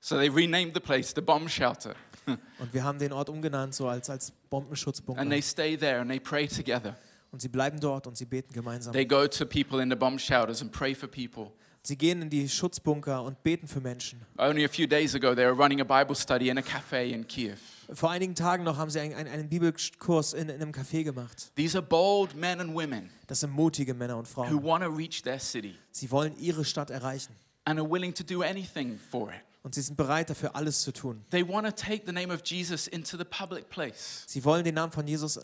So 0.00 0.18
they 0.18 0.28
renamed 0.28 0.74
the 0.74 0.80
place 0.80 1.14
the 1.14 1.22
bomb 1.22 1.48
shelter. 1.48 1.94
Und 2.26 2.72
wir 2.74 2.84
haben 2.84 2.98
den 2.98 3.12
Ort 3.12 3.30
umgenannt, 3.30 3.74
so 3.74 3.88
als, 3.88 4.10
als 4.10 4.32
Bombenschutzbunker. 4.50 5.20
And 5.20 5.30
they 5.30 5.40
stay 5.40 5.76
there 5.76 5.98
and 6.00 6.10
they 6.10 6.20
pray 6.20 6.46
together. 6.46 6.94
Und 7.30 7.40
sie 7.40 7.48
bleiben 7.48 7.80
dort 7.80 8.06
und 8.06 8.18
sie 8.18 8.26
beten 8.26 8.52
gemeinsam. 8.52 8.92
They 8.92 9.06
go 9.06 9.26
to 9.26 9.46
people 9.46 9.82
in 9.82 9.88
the 9.88 9.96
bomb 9.96 10.18
shelters 10.18 10.60
and 10.60 10.70
pray 10.70 10.94
for 10.94 11.08
people. 11.08 11.52
Sie 11.84 11.96
gehen 11.98 12.22
in 12.22 12.30
die 12.30 12.48
Schutzbunker 12.48 13.22
und 13.24 13.42
beten 13.42 13.66
für 13.66 13.80
Menschen. 13.80 14.20
Only 14.38 14.64
a 14.64 14.68
few 14.68 14.86
days 14.86 15.16
ago, 15.16 15.34
they 15.34 15.44
were 15.44 15.56
running 15.56 15.80
a 15.80 15.84
Bible 15.84 16.14
study 16.14 16.48
in 16.48 16.56
a 16.56 16.62
cafe 16.62 17.10
in 17.10 17.26
Kiev. 17.26 17.58
Vor 17.92 18.10
einigen 18.10 18.36
Tagen 18.36 18.62
noch 18.62 18.76
haben 18.76 18.88
sie 18.88 19.00
einen, 19.00 19.26
einen, 19.26 19.48
Bibelkurs 19.48 20.32
in, 20.32 20.48
in 20.48 20.62
einem 20.62 20.70
Café 20.70 21.02
gemacht. 21.02 21.50
These 21.56 21.76
are 21.76 21.84
bold 21.86 22.36
men 22.36 22.60
and 22.60 22.72
women 22.72 23.10
Das 23.26 23.40
sind 23.40 23.52
mutige 23.52 23.94
Männer 23.94 24.16
und 24.16 24.28
who 24.28 24.44
Frauen. 24.44 24.62
want 24.62 24.84
to 24.84 24.90
reach 24.90 25.22
their 25.22 25.40
city 25.40 25.74
Sie 25.90 26.08
wollen 26.12 26.36
ihre 26.38 26.64
Stadt 26.64 26.90
erreichen. 26.90 27.34
and 27.64 27.80
are 27.80 27.88
willing 27.90 28.14
to 28.14 28.22
do 28.22 28.42
anything 28.42 28.98
for 29.10 29.30
it. 29.30 29.40
Und 29.64 29.74
sie 29.74 29.82
sind 29.82 29.96
bereit 29.96 30.30
dafür 30.30 30.54
alles 30.54 30.82
zu 30.82 30.92
tun. 30.92 31.24
They 31.30 31.46
want 31.46 31.66
to 31.66 31.72
take 31.72 32.02
the 32.06 32.12
name 32.12 32.32
of 32.32 32.42
Jesus 32.44 32.86
into 32.86 33.16
the 33.16 33.24
public 33.24 33.68
place. 33.68 34.24
Sie 34.28 34.44
wollen 34.44 34.62
den 34.64 34.74
Namen 34.74 34.92
von 34.92 35.06
Jesus 35.06 35.36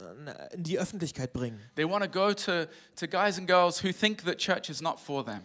in 0.53 0.63
die 0.63 0.79
Öffentlichkeit 0.79 1.33
bringen. 1.33 1.59
They 1.75 1.89
want 1.89 2.05
to 2.05 2.11
go 2.11 2.33
to, 2.33 2.67
to 2.97 3.07
guys 3.09 3.39
and 3.39 3.49
girls 3.49 3.83
who 3.83 3.93
think 3.93 4.25
that 4.25 4.39
church 4.39 4.71
is 4.71 4.81
not 4.81 4.99
for 5.01 5.25
them. 5.25 5.41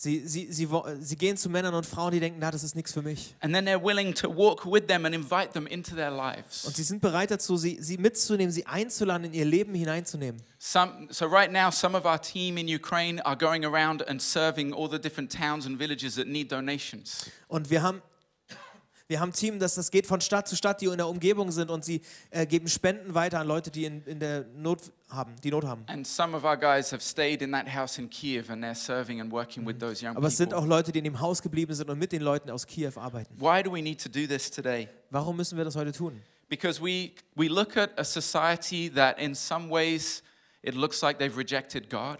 Sie, 0.00 0.28
sie, 0.28 0.46
sie, 0.52 0.68
sie 1.00 1.16
gehen 1.16 1.36
zu 1.36 1.50
Männern 1.50 1.74
und 1.74 1.84
Frauen, 1.84 2.12
die 2.12 2.20
denken, 2.20 2.38
na, 2.38 2.52
das 2.52 2.62
ist 2.62 2.76
nichts 2.76 2.92
für 2.92 3.02
mich. 3.02 3.34
And 3.40 3.52
then 3.52 3.66
they're 3.66 3.82
willing 3.82 4.14
to 4.14 4.28
walk 4.28 4.64
with 4.64 4.86
them 4.86 5.04
and 5.04 5.12
invite 5.12 5.54
them 5.54 5.66
into 5.66 5.96
their 5.96 6.12
Und 6.12 6.76
sie 6.76 6.84
sind 6.84 7.02
bereit 7.02 7.32
dazu, 7.32 7.56
sie, 7.56 7.78
sie 7.80 7.98
mitzunehmen, 7.98 8.52
sie 8.52 8.64
einzuladen, 8.64 9.24
in 9.24 9.34
ihr 9.34 9.44
Leben 9.44 9.74
hineinzunehmen. 9.74 10.40
Some, 10.60 11.08
so, 11.10 11.26
right 11.26 11.50
now, 11.50 11.72
some 11.72 11.98
of 11.98 12.04
our 12.04 12.20
team 12.20 12.58
in 12.58 12.68
Ukraine 12.68 13.20
are 13.24 13.36
going 13.36 13.64
around 13.64 14.08
and 14.08 14.22
serving 14.22 14.72
all 14.72 14.88
the 14.88 15.00
different 15.00 15.32
towns 15.32 15.66
and 15.66 15.76
villages 15.76 16.14
that 16.14 16.28
need 16.28 16.52
donations. 16.52 17.28
Und 17.48 17.68
wir 17.68 17.82
haben, 17.82 18.00
wir 19.08 19.20
haben 19.20 19.30
ein 19.30 19.32
Team, 19.32 19.58
das, 19.58 19.74
das 19.74 19.90
geht 19.90 20.06
von 20.06 20.20
Stadt 20.20 20.46
zu 20.46 20.54
Stadt, 20.54 20.82
die 20.82 20.86
in 20.86 20.98
der 20.98 21.08
Umgebung 21.08 21.50
sind 21.50 21.70
und 21.70 21.82
sie 21.82 22.02
äh, 22.30 22.46
geben 22.46 22.68
Spenden 22.68 23.14
weiter 23.14 23.40
an 23.40 23.46
Leute, 23.46 23.70
die 23.70 23.86
in, 23.86 24.04
in 24.04 24.20
der 24.20 24.44
Not 24.54 24.92
haben, 25.08 25.34
die 25.42 25.50
Not 25.50 25.64
haben. 25.64 25.82
And 25.86 26.06
some 26.06 26.36
of 26.36 26.44
our 26.44 26.58
guys 26.58 26.92
have 26.92 27.02
stayed 27.02 27.40
in 27.40 27.50
that 27.52 27.74
house 27.74 27.98
in 27.98 28.10
Kiev 28.10 28.50
and 28.50 28.62
they're 28.62 28.74
serving 28.74 29.20
and 29.22 29.32
working 29.32 29.66
with 29.66 29.78
those 29.78 30.04
young 30.04 30.14
Aber 30.14 30.28
es 30.28 30.36
sind 30.36 30.52
auch 30.52 30.66
Leute, 30.66 30.92
die 30.92 30.98
in 30.98 31.04
dem 31.04 31.20
Haus 31.20 31.40
geblieben 31.40 31.72
sind 31.72 31.88
und 31.88 31.98
mit 31.98 32.12
den 32.12 32.20
Leuten 32.20 32.50
aus 32.50 32.66
Kiew 32.66 32.92
arbeiten. 32.96 33.34
Why 33.38 33.62
do 33.62 33.72
we 33.72 33.80
need 33.82 34.02
to 34.02 34.10
do 34.10 34.26
this 34.26 34.50
today? 34.50 34.88
Warum 35.10 35.38
müssen 35.38 35.56
wir 35.56 35.64
das 35.64 35.74
heute 35.74 35.92
tun? 35.92 36.20
Because 36.50 36.78
we, 36.82 37.12
we 37.34 37.48
look 37.48 37.78
at 37.78 37.98
a 37.98 38.04
society 38.04 38.90
that, 38.90 39.18
in 39.18 39.34
some 39.34 39.70
ways, 39.70 40.22
it 40.62 40.74
looks 40.74 41.00
like 41.00 41.18
they've 41.18 41.36
rejected 41.36 41.88
God. 41.88 42.18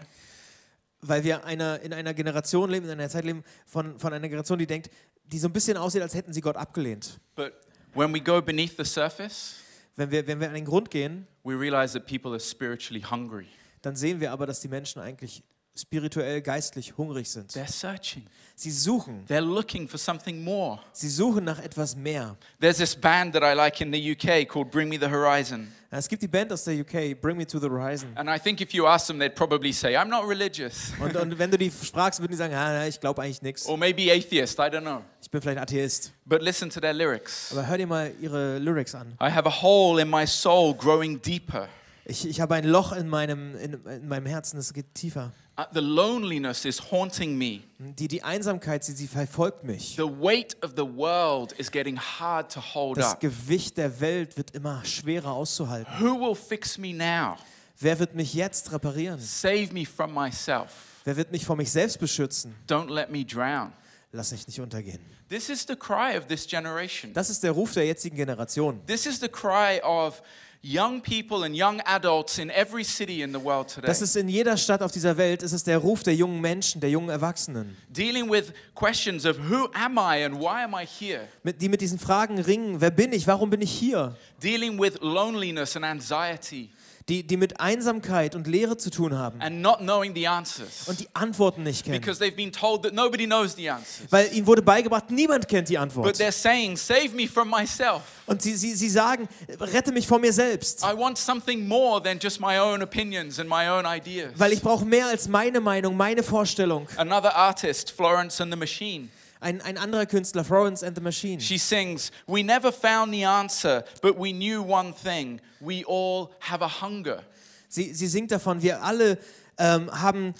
Weil 1.01 1.23
wir 1.23 1.45
einer, 1.45 1.79
in 1.81 1.93
einer 1.93 2.13
Generation 2.13 2.69
leben, 2.69 2.85
in 2.85 2.91
einer 2.91 3.09
Zeit 3.09 3.23
leben 3.23 3.43
von, 3.65 3.97
von 3.99 4.11
einer 4.11 4.27
Generation, 4.27 4.59
die 4.59 4.67
denkt, 4.67 4.89
die 5.31 5.39
so 5.39 5.47
ein 5.47 5.53
bisschen 5.53 5.77
aussieht, 5.77 6.01
als 6.01 6.13
hätten 6.13 6.33
sie 6.33 6.41
Gott 6.41 6.57
abgelehnt. 6.57 7.19
But 7.35 7.53
when 7.93 8.13
we 8.13 8.19
go 8.19 8.41
beneath 8.41 8.75
the 8.77 8.83
surface, 8.85 9.55
Wenn 9.95 10.11
wir, 10.11 10.25
wenn 10.27 10.39
wir 10.39 10.47
an 10.47 10.53
den 10.53 10.65
Grund 10.65 10.89
gehen, 10.89 11.27
we 11.43 11.59
realize 11.59 11.93
that 11.93 12.07
people 12.07 12.31
are 12.31 12.39
spiritually 12.39 13.01
hungry. 13.01 13.47
dann 13.81 13.95
sehen 13.95 14.19
wir 14.19 14.31
aber, 14.31 14.45
dass 14.45 14.59
die 14.61 14.67
Menschen 14.69 15.01
eigentlich 15.01 15.43
spirituell, 15.79 16.41
geistlich 16.41 16.97
hungrig 16.97 17.27
sind. 17.29 17.51
They're 17.51 17.71
searching, 17.71 18.25
Sie 18.55 18.71
suchen. 18.71 19.25
they're 19.27 19.41
looking 19.41 19.87
for 19.87 19.97
something 19.97 20.43
more. 20.43 20.79
Sie 20.91 21.09
suchen 21.09 21.45
nach 21.45 21.59
etwas 21.59 21.95
mehr. 21.95 22.35
There's 22.59 22.77
this 22.77 22.95
band 22.95 23.33
that 23.33 23.43
I 23.43 23.53
like 23.55 23.81
in 23.81 23.91
the 23.91 24.11
UK 24.11 24.47
called 24.47 24.69
Bring 24.71 24.89
Me 24.89 24.97
the 24.99 25.09
Horizon. 25.09 25.71
Es 25.91 26.07
gibt 26.07 26.21
die 26.21 26.27
Band 26.27 26.53
aus 26.53 26.65
der 26.65 26.75
UK, 26.75 27.19
Bring 27.19 27.35
Me 27.35 27.47
to 27.47 27.57
the 27.59 27.67
Horizon. 27.67 28.11
And 28.15 28.29
I 28.29 28.37
think 28.37 28.61
if 28.61 28.73
you 28.75 28.85
ask 28.85 29.07
them, 29.07 29.17
they'd 29.17 29.35
probably 29.35 29.71
say, 29.71 29.95
I'm 29.95 30.07
not 30.07 30.27
religious. 30.27 30.93
Und, 30.99 31.15
und 31.15 31.39
wenn 31.39 31.49
du 31.49 31.57
die 31.57 31.71
fragst, 31.71 32.19
würden 32.19 32.31
die 32.31 32.37
sagen, 32.37 32.53
ah, 32.53 32.85
ich 32.85 32.99
glaube 32.99 33.23
eigentlich 33.23 33.41
nichts. 33.41 33.65
Or 33.65 33.75
maybe 33.75 34.11
atheist, 34.11 34.59
I 34.59 34.63
don't 34.69 34.81
know. 34.81 35.03
Ich 35.21 35.31
bin 35.31 35.41
vielleicht 35.41 35.59
Atheist. 35.59 36.11
But 36.25 36.43
listen 36.43 36.69
to 36.69 36.79
their 36.79 36.93
lyrics. 36.93 37.51
Aber 37.51 37.65
hör 37.65 37.77
dir 37.77 37.87
mal 37.87 38.11
ihre 38.21 38.59
Lyrics 38.59 38.93
an. 38.93 39.17
I 39.19 39.31
have 39.31 39.47
a 39.47 39.61
hole 39.61 39.99
in 39.99 40.09
my 40.09 40.27
soul 40.27 40.75
growing 40.75 41.19
deeper. 41.19 41.67
Ich, 42.09 42.27
ich 42.27 42.41
habe 42.41 42.55
ein 42.55 42.63
Loch 42.63 42.91
in 42.91 43.07
meinem, 43.07 43.55
in, 43.55 43.85
in 43.85 44.07
meinem 44.07 44.25
Herzen, 44.25 44.57
das 44.57 44.73
geht 44.73 44.95
tiefer. 44.95 45.31
Uh, 45.59 45.63
The 45.71 45.79
loneliness 45.79 46.65
is 46.65 46.91
haunting 46.91 47.37
me. 47.37 47.61
Die, 47.77 48.07
die 48.07 48.23
Einsamkeit, 48.23 48.83
sie, 48.83 48.93
sie 48.93 49.07
verfolgt 49.07 49.63
mich. 49.63 49.95
The 49.95 50.03
weight 50.03 50.57
of 50.63 50.71
the 50.75 50.83
world 50.83 51.51
is 51.53 51.69
getting 51.69 51.99
hard 51.99 52.51
to 52.51 52.61
hold 52.61 52.97
Das. 52.97 53.19
Gewicht 53.19 53.77
der 53.77 53.99
Welt 54.01 54.35
wird 54.37 54.55
immer 54.55 54.83
schwerer 54.85 55.33
auszuhalten. 55.33 55.93
Who 55.99 56.19
will 56.19 56.35
fix 56.35 56.79
me 56.79 56.93
now? 56.93 57.37
Wer 57.77 57.99
wird 57.99 58.15
mich 58.15 58.33
jetzt 58.33 58.71
reparieren? 58.71 59.19
Save 59.19 59.69
me 59.71 59.85
from 59.85 60.11
myself. 60.11 60.71
Wer 61.03 61.15
wird 61.15 61.31
mich 61.31 61.45
vor 61.45 61.55
mich 61.55 61.69
selbst 61.71 61.99
beschützen? 61.99 62.55
Don't 62.67 62.91
let 62.91 63.11
me 63.11 63.23
drown. 63.23 63.71
Lass 64.11 64.31
mich 64.31 64.47
nicht 64.47 64.59
untergehen. 64.59 64.99
This 65.29 65.49
is 65.49 65.63
the 65.67 65.75
cry 65.75 66.17
of 66.17 66.25
this 66.25 66.47
generation. 66.47 67.13
Das 67.13 67.29
ist 67.29 67.43
der 67.43 67.51
Ruf 67.51 67.73
der 67.73 67.85
jetzigen 67.85 68.15
Generation. 68.15 68.83
This 68.87 69.05
is 69.05 69.19
the 69.19 69.29
cry 69.29 69.79
of 69.83 70.23
young 70.61 71.01
people 71.01 71.43
and 71.45 71.55
young 71.55 71.81
adults 71.85 72.37
in 72.37 72.51
every 72.51 72.83
city 72.83 73.21
in 73.21 73.31
the 73.31 73.39
world 73.39 73.67
today. 73.67 73.87
Das 73.87 74.01
ist 74.01 74.15
in 74.15 74.27
jeder 74.27 74.57
Stadt 74.57 74.81
auf 74.81 74.91
dieser 74.91 75.17
Welt, 75.17 75.41
ist 75.41 75.53
es 75.53 75.63
der 75.63 75.77
Ruf 75.77 76.03
der 76.03 76.15
jungen 76.15 76.41
Menschen, 76.41 76.81
der 76.81 76.89
jungen 76.89 77.09
Erwachsenen, 77.09 77.77
Dealing 77.89 78.29
with 78.29 78.51
questions 78.75 79.25
of 79.25 79.37
who 79.37 79.69
am 79.73 79.97
I 79.97 80.23
and 80.25 80.35
why 80.39 80.63
am 80.63 80.73
I 80.73 80.85
here? 80.85 81.27
mit, 81.43 81.61
die 81.61 81.69
mit 81.69 81.81
diesen 81.81 81.99
Fragen 81.99 82.39
ringen. 82.39 82.81
Wer 82.81 82.91
bin 82.91 83.13
ich? 83.13 83.25
Warum 83.27 83.49
bin 83.49 83.61
ich 83.61 83.71
hier? 83.71 84.15
Dealing 84.43 84.79
with 84.79 84.99
loneliness 85.01 85.75
and 85.75 85.85
anxiety 85.85 86.69
Die, 87.09 87.23
die 87.23 87.37
mit 87.37 87.59
Einsamkeit 87.59 88.35
und 88.35 88.45
Leere 88.47 88.77
zu 88.77 88.89
tun 88.91 89.17
haben 89.17 89.41
and 89.41 89.61
not 89.61 89.79
knowing 89.79 90.13
the 90.13 90.27
answers 90.27 90.87
und 90.87 90.99
die 90.99 91.07
Antworten 91.13 91.63
nicht 91.63 91.83
kennen. 91.83 91.99
because 91.99 92.19
they've 92.23 92.35
been 92.35 92.51
told 92.51 92.83
that 92.83 92.93
nobody 92.93 93.25
knows 93.25 93.55
the 93.55 93.69
answers. 93.69 94.11
Weil 94.11 94.31
ihnen 94.31 94.45
wurde 94.45 94.61
beigebracht, 94.61 95.09
niemand 95.09 95.47
kennt 95.47 95.69
die 95.69 95.73
But 95.73 95.81
Antwort. 95.81 96.15
they're 96.17 96.31
saying, 96.31 96.77
Save 96.77 97.09
me 97.15 97.27
from 97.27 97.49
myself. 97.49 98.01
Und 98.27 98.41
sie, 98.43 98.55
sie, 98.55 98.75
sie 98.75 98.89
sagen, 98.89 99.27
rette 99.59 99.91
mich 99.91 100.05
vor 100.07 100.19
mir 100.19 100.31
selbst. 100.31 100.83
I 100.83 100.95
want 100.95 101.17
something 101.17 101.67
more 101.67 102.01
than 102.01 102.19
just 102.21 102.39
my 102.39 102.59
own 102.59 102.81
opinions 102.83 103.39
and 103.39 103.49
my 103.49 103.67
own 103.69 103.85
ideas. 103.87 104.31
Weil 104.35 104.53
ich 104.53 104.61
brauche 104.61 104.85
mehr 104.85 105.07
als 105.07 105.27
meine 105.27 105.59
Meinung, 105.59 105.97
meine 105.97 106.21
Vorstellung. 106.21 106.87
Another 106.97 107.35
artist, 107.35 107.91
Florence 107.91 108.39
and 108.39 108.53
the 108.53 108.59
Machine, 108.59 109.09
Ein, 109.41 109.61
ein 109.61 109.77
anderer 109.77 110.05
Künstler, 110.05 110.43
Florence 110.43 110.83
and 110.83 110.97
the 110.97 111.01
Machine. 111.01 111.39
she 111.39 111.57
sings, 111.57 112.11
We 112.27 112.43
never 112.43 112.71
found 112.73 113.13
the 113.13 113.25
answer, 113.25 113.83
but 114.01 114.17
we 114.19 114.31
knew 114.33 114.61
one 114.61 114.93
thing 114.93 115.39
we 115.61 115.83
all 115.87 116.29
have 116.41 116.63
a 116.63 116.81
hunger. 116.81 117.23
Sie, 117.69 117.93
sie 117.93 118.07
singt 118.07 118.31
davon, 118.31 118.61
wir 118.61 118.83
alle 118.83 119.17
ähm, 119.57 119.89
haben 119.91 120.33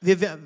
Wir, 0.00 0.20
wir, 0.20 0.38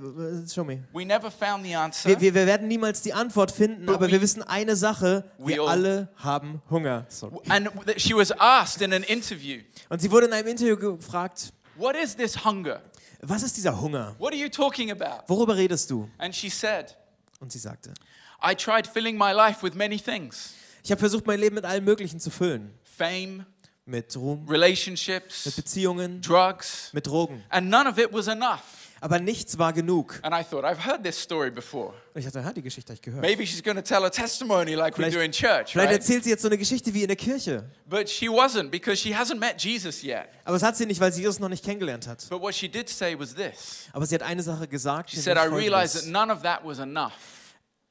show 0.48 0.62
me. 0.62 0.84
We 0.92 1.04
never 1.04 1.30
found 1.30 1.64
the 1.64 1.74
answer. 1.74 2.08
Wir, 2.08 2.20
wir, 2.20 2.34
wir 2.34 2.46
werden 2.46 2.68
niemals 2.68 3.02
die 3.02 3.12
Antwort 3.12 3.50
finden, 3.50 3.88
aber 3.88 4.06
we- 4.06 4.12
wir 4.12 4.20
wissen 4.22 4.42
eine 4.42 4.76
Sache, 4.76 5.24
wir 5.38 5.60
all- 5.62 5.68
alle 5.68 6.08
haben 6.16 6.62
Hunger. 6.70 7.04
Sorry. 7.08 7.34
And 7.48 7.68
she 7.96 8.14
was 8.14 8.30
asked 8.38 8.80
in 8.82 8.92
an 8.92 9.02
interview, 9.02 9.60
Und 9.88 10.00
sie 10.00 10.10
wurde 10.10 10.26
in 10.26 10.32
einem 10.34 10.48
Interview 10.48 10.76
gefragt, 10.76 11.52
What 11.76 11.96
is 11.96 12.14
this 12.14 12.44
hunger? 12.44 12.80
was 13.22 13.42
ist 13.42 13.56
dieser 13.56 13.78
Hunger? 13.80 14.14
What 14.18 14.32
are 14.32 14.40
you 14.40 14.48
talking 14.48 14.90
about? 14.92 15.24
Worüber 15.26 15.56
redest 15.56 15.90
du? 15.90 16.08
And 16.18 16.34
she 16.34 16.48
said, 16.48 16.96
Und 17.40 17.50
sie 17.52 17.58
sagte, 17.58 17.92
I 18.46 18.54
tried 18.54 18.86
filling 18.86 19.16
my 19.18 19.32
life 19.32 19.62
with 19.66 19.74
many 19.74 19.98
things 19.98 20.54
ich 20.82 20.90
habe 20.90 20.98
versucht, 21.00 21.26
mein 21.26 21.38
Leben 21.40 21.56
mit 21.56 21.64
allem 21.66 21.84
Möglichen 21.84 22.20
zu 22.20 22.30
füllen. 22.30 22.72
fame, 22.84 23.44
Mit 23.84 24.16
Ruhm, 24.16 24.40
mit 24.42 24.50
relationships, 24.50 25.50
Beziehungen, 25.56 26.22
drugs, 26.22 26.90
mit 26.92 27.06
Drogen. 27.06 27.42
and 27.50 27.68
none 27.68 27.88
of 27.88 27.98
it 27.98 28.12
was 28.12 28.28
enough. 28.28 28.89
Aber 29.02 29.18
nichts 29.18 29.56
war 29.58 29.72
genug. 29.72 30.18
And 30.22 30.34
I 30.34 30.44
thought, 30.44 30.64
I've 30.64 30.84
heard 30.86 31.02
this 31.02 31.18
story 31.18 31.50
before. 31.50 31.94
Und 32.12 32.20
ich 32.20 32.24
dachte, 32.26 32.44
ha, 32.44 32.52
die 32.52 32.60
Geschichte 32.60 32.90
habe 32.92 32.96
ich 32.96 33.02
gehört. 33.02 33.22
Maybe 33.22 33.46
she's 33.46 33.62
going 33.62 33.76
to 33.76 33.82
tell 33.82 34.04
a 34.04 34.10
testimony 34.10 34.74
like 34.74 34.92
we 34.98 35.04
Vielleicht- 35.04 35.16
do 35.16 35.20
in 35.20 35.32
church, 35.32 35.72
Vielleicht 35.72 35.76
right? 35.90 35.90
erzählt 35.92 36.24
sie 36.24 36.30
jetzt 36.30 36.42
so 36.42 36.48
eine 36.48 36.58
Geschichte 36.58 36.92
wie 36.92 37.02
in 37.02 37.06
der 37.08 37.16
Kirche. 37.16 37.64
But 37.86 38.10
she 38.10 38.28
wasn't 38.28 38.70
because 38.70 38.96
she 39.00 39.14
hasn't 39.14 39.38
met 39.38 39.58
Jesus 39.62 40.02
yet. 40.02 40.28
Aber 40.44 40.56
das 40.56 40.62
hat 40.62 40.76
sie 40.76 40.84
nicht, 40.84 41.00
weil 41.00 41.12
sie 41.12 41.22
Jesus 41.22 41.38
noch 41.38 41.48
nicht 41.48 41.64
kennengelernt 41.64 42.06
hat. 42.06 42.26
But 42.28 42.42
what 42.42 42.54
she 42.54 42.68
did 42.68 42.88
say 42.90 43.18
was 43.18 43.34
this 43.34 43.86
Aber 43.92 44.04
sie 44.04 44.14
hat 44.16 44.22
eine 44.22 44.42
Sache 44.42 44.68
gesagt. 44.68 45.10
She 45.10 45.20
said, 45.20 45.38
I 45.38 45.46
realized 45.48 45.94
that 45.94 46.06
none 46.06 46.30
of 46.32 46.42
that 46.42 46.60
was 46.64 46.78
enough. 46.78 47.12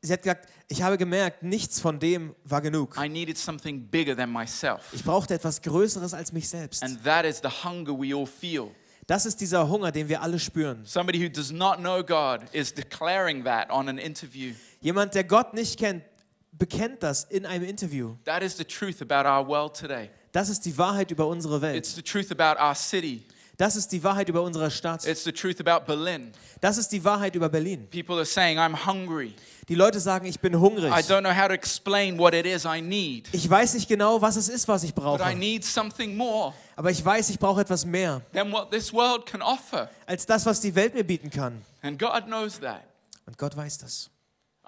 Sie 0.01 0.13
hat 0.13 0.21
gesagt, 0.21 0.47
ich 0.67 0.81
habe 0.83 0.97
gemerkt, 0.97 1.41
nichts 1.43 1.79
von 1.81 1.99
dem 1.99 2.35
war 2.45 2.61
genug. 2.61 2.95
I 2.97 3.09
needed 3.09 3.37
something 3.37 3.87
bigger 3.89 4.15
than 4.15 4.31
myself. 4.31 4.81
Ich 4.93 5.03
brauchte 5.03 5.33
etwas 5.33 5.61
Größeres 5.61 6.13
als 6.13 6.31
mich 6.31 6.47
selbst. 6.47 6.83
And 6.83 7.03
that 7.03 7.25
is 7.25 7.41
the 7.41 7.49
hunger 7.49 7.91
we 7.99 8.15
all 8.15 8.27
feel. 8.27 8.69
Das 9.09 9.25
ist 9.25 9.41
dieser 9.41 9.67
Hunger, 9.67 9.91
den 9.91 10.07
wir 10.07 10.21
alle 10.21 10.37
spüren. 10.37 10.85
Somebody 10.85 11.19
who 11.19 11.29
does 11.29 11.51
not 11.51 11.77
know 11.77 12.03
God 12.03 12.41
is 12.51 12.71
declaring 12.71 13.43
that 13.43 13.71
on 13.71 13.89
an 13.89 13.97
interview. 13.97 14.53
Jemand, 14.81 15.15
der 15.15 15.23
Gott 15.23 15.55
nicht 15.55 15.79
kennt, 15.79 16.03
bekennt 16.51 17.01
das 17.01 17.23
in 17.23 17.47
einem 17.47 17.65
Interview. 17.65 18.17
That 18.25 18.43
is 18.43 18.55
the 18.55 18.63
truth 18.63 19.01
about 19.01 19.27
our 19.27 19.47
world 19.47 19.75
today. 19.75 20.11
Das 20.31 20.47
ist 20.47 20.63
die 20.63 20.77
Wahrheit 20.77 21.09
über 21.09 21.25
unsere 21.25 21.59
Welt. 21.59 21.75
It's 21.75 21.95
the 21.95 22.03
truth 22.03 22.31
about 22.31 22.61
our 22.63 22.75
city. 22.75 23.23
Das 23.59 23.75
ist 23.75 23.91
die 23.91 24.01
Wahrheit 24.05 24.29
über 24.29 24.41
unsere 24.41 24.71
Stadt. 24.71 25.05
It's 25.05 25.25
the 25.25 25.33
truth 25.33 25.59
about 25.59 25.85
Berlin. 25.85 26.31
Das 26.61 26.77
ist 26.77 26.93
die 26.93 27.03
Wahrheit 27.03 27.35
über 27.35 27.49
Berlin. 27.49 27.89
People 27.91 28.15
are 28.15 28.25
saying, 28.25 28.57
I'm 28.57 28.85
hungry. 28.85 29.35
Die 29.67 29.75
Leute 29.75 29.99
sagen, 29.99 30.25
ich 30.27 30.39
bin 30.39 30.57
hungrig. 30.57 30.85
I 30.93 31.01
don't 31.01 31.19
know 31.19 31.35
how 31.35 31.47
to 31.49 31.53
explain 31.53 32.17
what 32.17 32.33
it 32.33 32.45
is 32.45 32.63
I 32.63 32.79
need, 32.81 33.27
Ich 33.33 33.49
weiß 33.49 33.73
nicht 33.73 33.89
genau, 33.89 34.21
was 34.21 34.37
es 34.37 34.47
ist, 34.47 34.65
was 34.69 34.83
ich 34.83 34.93
but 34.93 35.03
I 35.03 35.07
brauche. 35.17 35.35
need 35.35 35.65
something 35.65 36.15
more 36.15 36.53
Aber 36.77 36.89
ich 36.89 37.03
weiß, 37.03 37.29
ich 37.31 37.37
brauche 37.37 37.59
etwas 37.59 37.83
mehr 37.85 38.21
than 38.31 38.49
what 38.49 38.71
this 38.71 38.93
world 38.93 39.25
can 39.25 39.41
offer. 39.41 39.89
als 40.05 40.25
das, 40.25 40.45
was 40.45 40.61
die 40.61 40.73
Welt 40.73 40.93
mir 40.93 41.03
bieten 41.03 41.29
kann. 41.29 41.61
And 41.81 41.99
God 41.99 42.27
knows 42.27 42.61
that. 42.61 42.83
Und 43.25 43.37
Gott 43.37 43.57
weiß 43.57 43.79
das. 43.79 44.09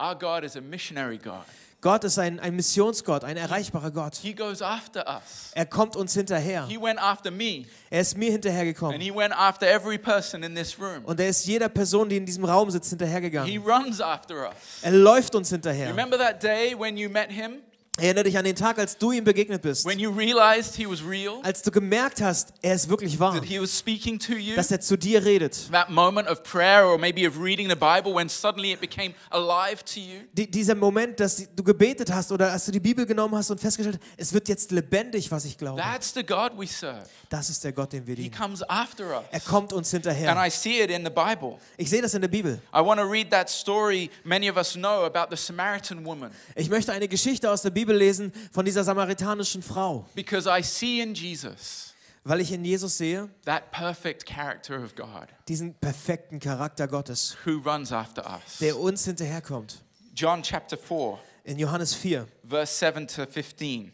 Our 0.01 0.15
God 0.15 0.43
is 0.43 0.55
a 0.55 0.61
missionary 0.61 1.17
God. 1.17 1.43
Gott 1.81 2.03
ist 2.03 2.19
ein, 2.19 2.39
ein 2.39 2.55
Missionsgott, 2.55 3.23
ein 3.23 3.37
erreichbarer 3.37 3.89
Gott. 3.91 4.15
He 4.15 4.33
goes 4.33 4.61
after 4.61 5.03
us. 5.07 5.51
Er 5.53 5.65
kommt 5.65 5.95
uns 5.95 6.13
hinterher. 6.13 6.67
He 6.67 6.79
went 6.79 6.99
after 6.99 7.31
me, 7.31 7.65
Er 7.89 8.01
ist 8.01 8.15
mir 8.17 8.25
and 8.25 8.33
hinterhergekommen. 8.33 9.01
He 9.01 9.13
went 9.13 9.33
after 9.35 9.67
every 9.67 9.97
person 9.97 10.43
in 10.43 10.55
this 10.55 10.79
room. 10.79 11.03
Und 11.05 11.19
er 11.19 11.29
ist 11.29 11.45
jeder 11.45 11.69
Person, 11.69 12.07
die 12.09 12.17
in 12.17 12.25
diesem 12.25 12.45
Raum 12.45 12.69
sitzt, 12.69 12.89
He 12.89 12.91
hinterhergegangen. 12.91 13.63
runs 13.63 13.99
after 13.99 14.49
us. 14.49 14.55
Er 14.83 14.91
läuft 14.91 15.33
uns 15.35 15.49
hinterher. 15.49 15.89
Remember 15.89 16.17
that 16.19 16.41
day 16.41 16.75
when 16.77 16.97
you 16.97 17.09
met 17.09 17.31
Him? 17.31 17.57
Erinnere 17.97 18.23
dich 18.23 18.37
an 18.37 18.45
den 18.45 18.55
Tag, 18.55 18.79
als 18.79 18.97
du 18.97 19.11
ihm 19.11 19.25
begegnet 19.25 19.61
bist. 19.61 19.85
Real? 19.85 20.39
Als 21.43 21.61
du 21.61 21.71
gemerkt 21.71 22.21
hast, 22.21 22.53
er 22.61 22.75
ist 22.75 22.87
wirklich 22.87 23.19
wahr. 23.19 23.33
That 23.33 23.43
He 23.43 23.59
was 23.61 23.77
speaking 23.77 24.17
to 24.17 24.31
you? 24.33 24.55
Dass 24.55 24.71
er 24.71 24.79
zu 24.79 24.97
dir 24.97 25.25
redet. 25.25 25.69
Die, 30.33 30.51
dieser 30.51 30.75
Moment, 30.75 31.19
dass 31.19 31.47
du 31.53 31.63
gebetet 31.63 32.11
hast 32.13 32.31
oder 32.31 32.51
als 32.53 32.65
du 32.65 32.71
die 32.71 32.79
Bibel 32.79 33.05
genommen 33.05 33.35
hast 33.35 33.51
und 33.51 33.59
festgestellt 33.59 33.99
hast, 34.01 34.13
es 34.17 34.33
wird 34.33 34.47
jetzt 34.47 34.71
lebendig, 34.71 35.29
was 35.29 35.43
ich 35.43 35.57
glaube. 35.57 35.81
That's 35.81 36.13
the 36.13 36.23
God 36.23 36.51
we 36.57 36.67
serve. 36.67 37.03
Das 37.29 37.49
ist 37.49 37.63
der 37.63 37.73
Gott, 37.73 37.91
den 37.91 38.07
wir 38.07 38.15
He 38.15 38.23
dienen. 38.23 38.35
comes 38.35 38.61
after 38.69 39.23
Er 39.31 39.39
kommt 39.41 39.73
uns 39.73 39.93
And 39.93 40.05
hinterher. 40.05 40.35
I 40.45 40.49
see 40.49 40.81
it 40.81 40.89
in 40.89 41.03
the 41.03 41.09
Bible. 41.11 41.57
Ich 41.77 41.89
sehe 41.89 42.01
das 42.01 42.13
in 42.13 42.21
der 42.21 42.29
Bibel. 42.29 42.61
I 42.73 42.79
want 42.79 43.01
to 43.01 43.05
read 43.05 43.31
that 43.31 43.49
story 43.49 44.09
many 44.23 44.49
of 44.49 44.55
us 44.55 44.73
know 44.75 45.03
about 45.05 45.27
the 45.29 45.37
Samaritan 45.37 46.05
woman 46.05 46.31
Ich 46.55 46.69
möchte 46.69 46.93
eine 46.93 47.09
Geschichte 47.09 47.49
aus 47.51 47.61
der 47.61 47.69
Bibel 47.69 47.90
lesen 47.93 48.31
von 48.51 48.65
dieser 48.65 48.83
samaritanischen 48.83 49.61
Frau, 49.61 50.07
because 50.15 50.47
I 50.49 50.61
see 50.63 51.01
in 51.01 51.13
Jesus 51.13 51.91
weil 52.23 52.39
ich 52.39 52.51
in 52.51 52.63
Jesus 52.63 52.97
sehe 52.97 53.29
that 53.45 53.71
perfect 53.71 54.25
character 54.25 54.83
of 54.83 54.95
God 54.95 55.27
diesen 55.47 55.73
perfekten 55.75 56.39
Charakter 56.39 56.87
Gottes, 56.87 57.35
who 57.45 57.57
runs 57.59 57.91
after 57.91 58.23
us. 58.25 58.59
der 58.59 58.77
uns 58.79 59.05
hinterherkommt. 59.05 59.81
John 60.13 60.43
chapter 60.43 60.77
4, 60.77 61.19
In 61.45 61.57
Johannes 61.57 61.95
4, 61.95 62.27
verse 62.43 62.71
7 62.77 63.07
to 63.07 63.25
15. 63.25 63.91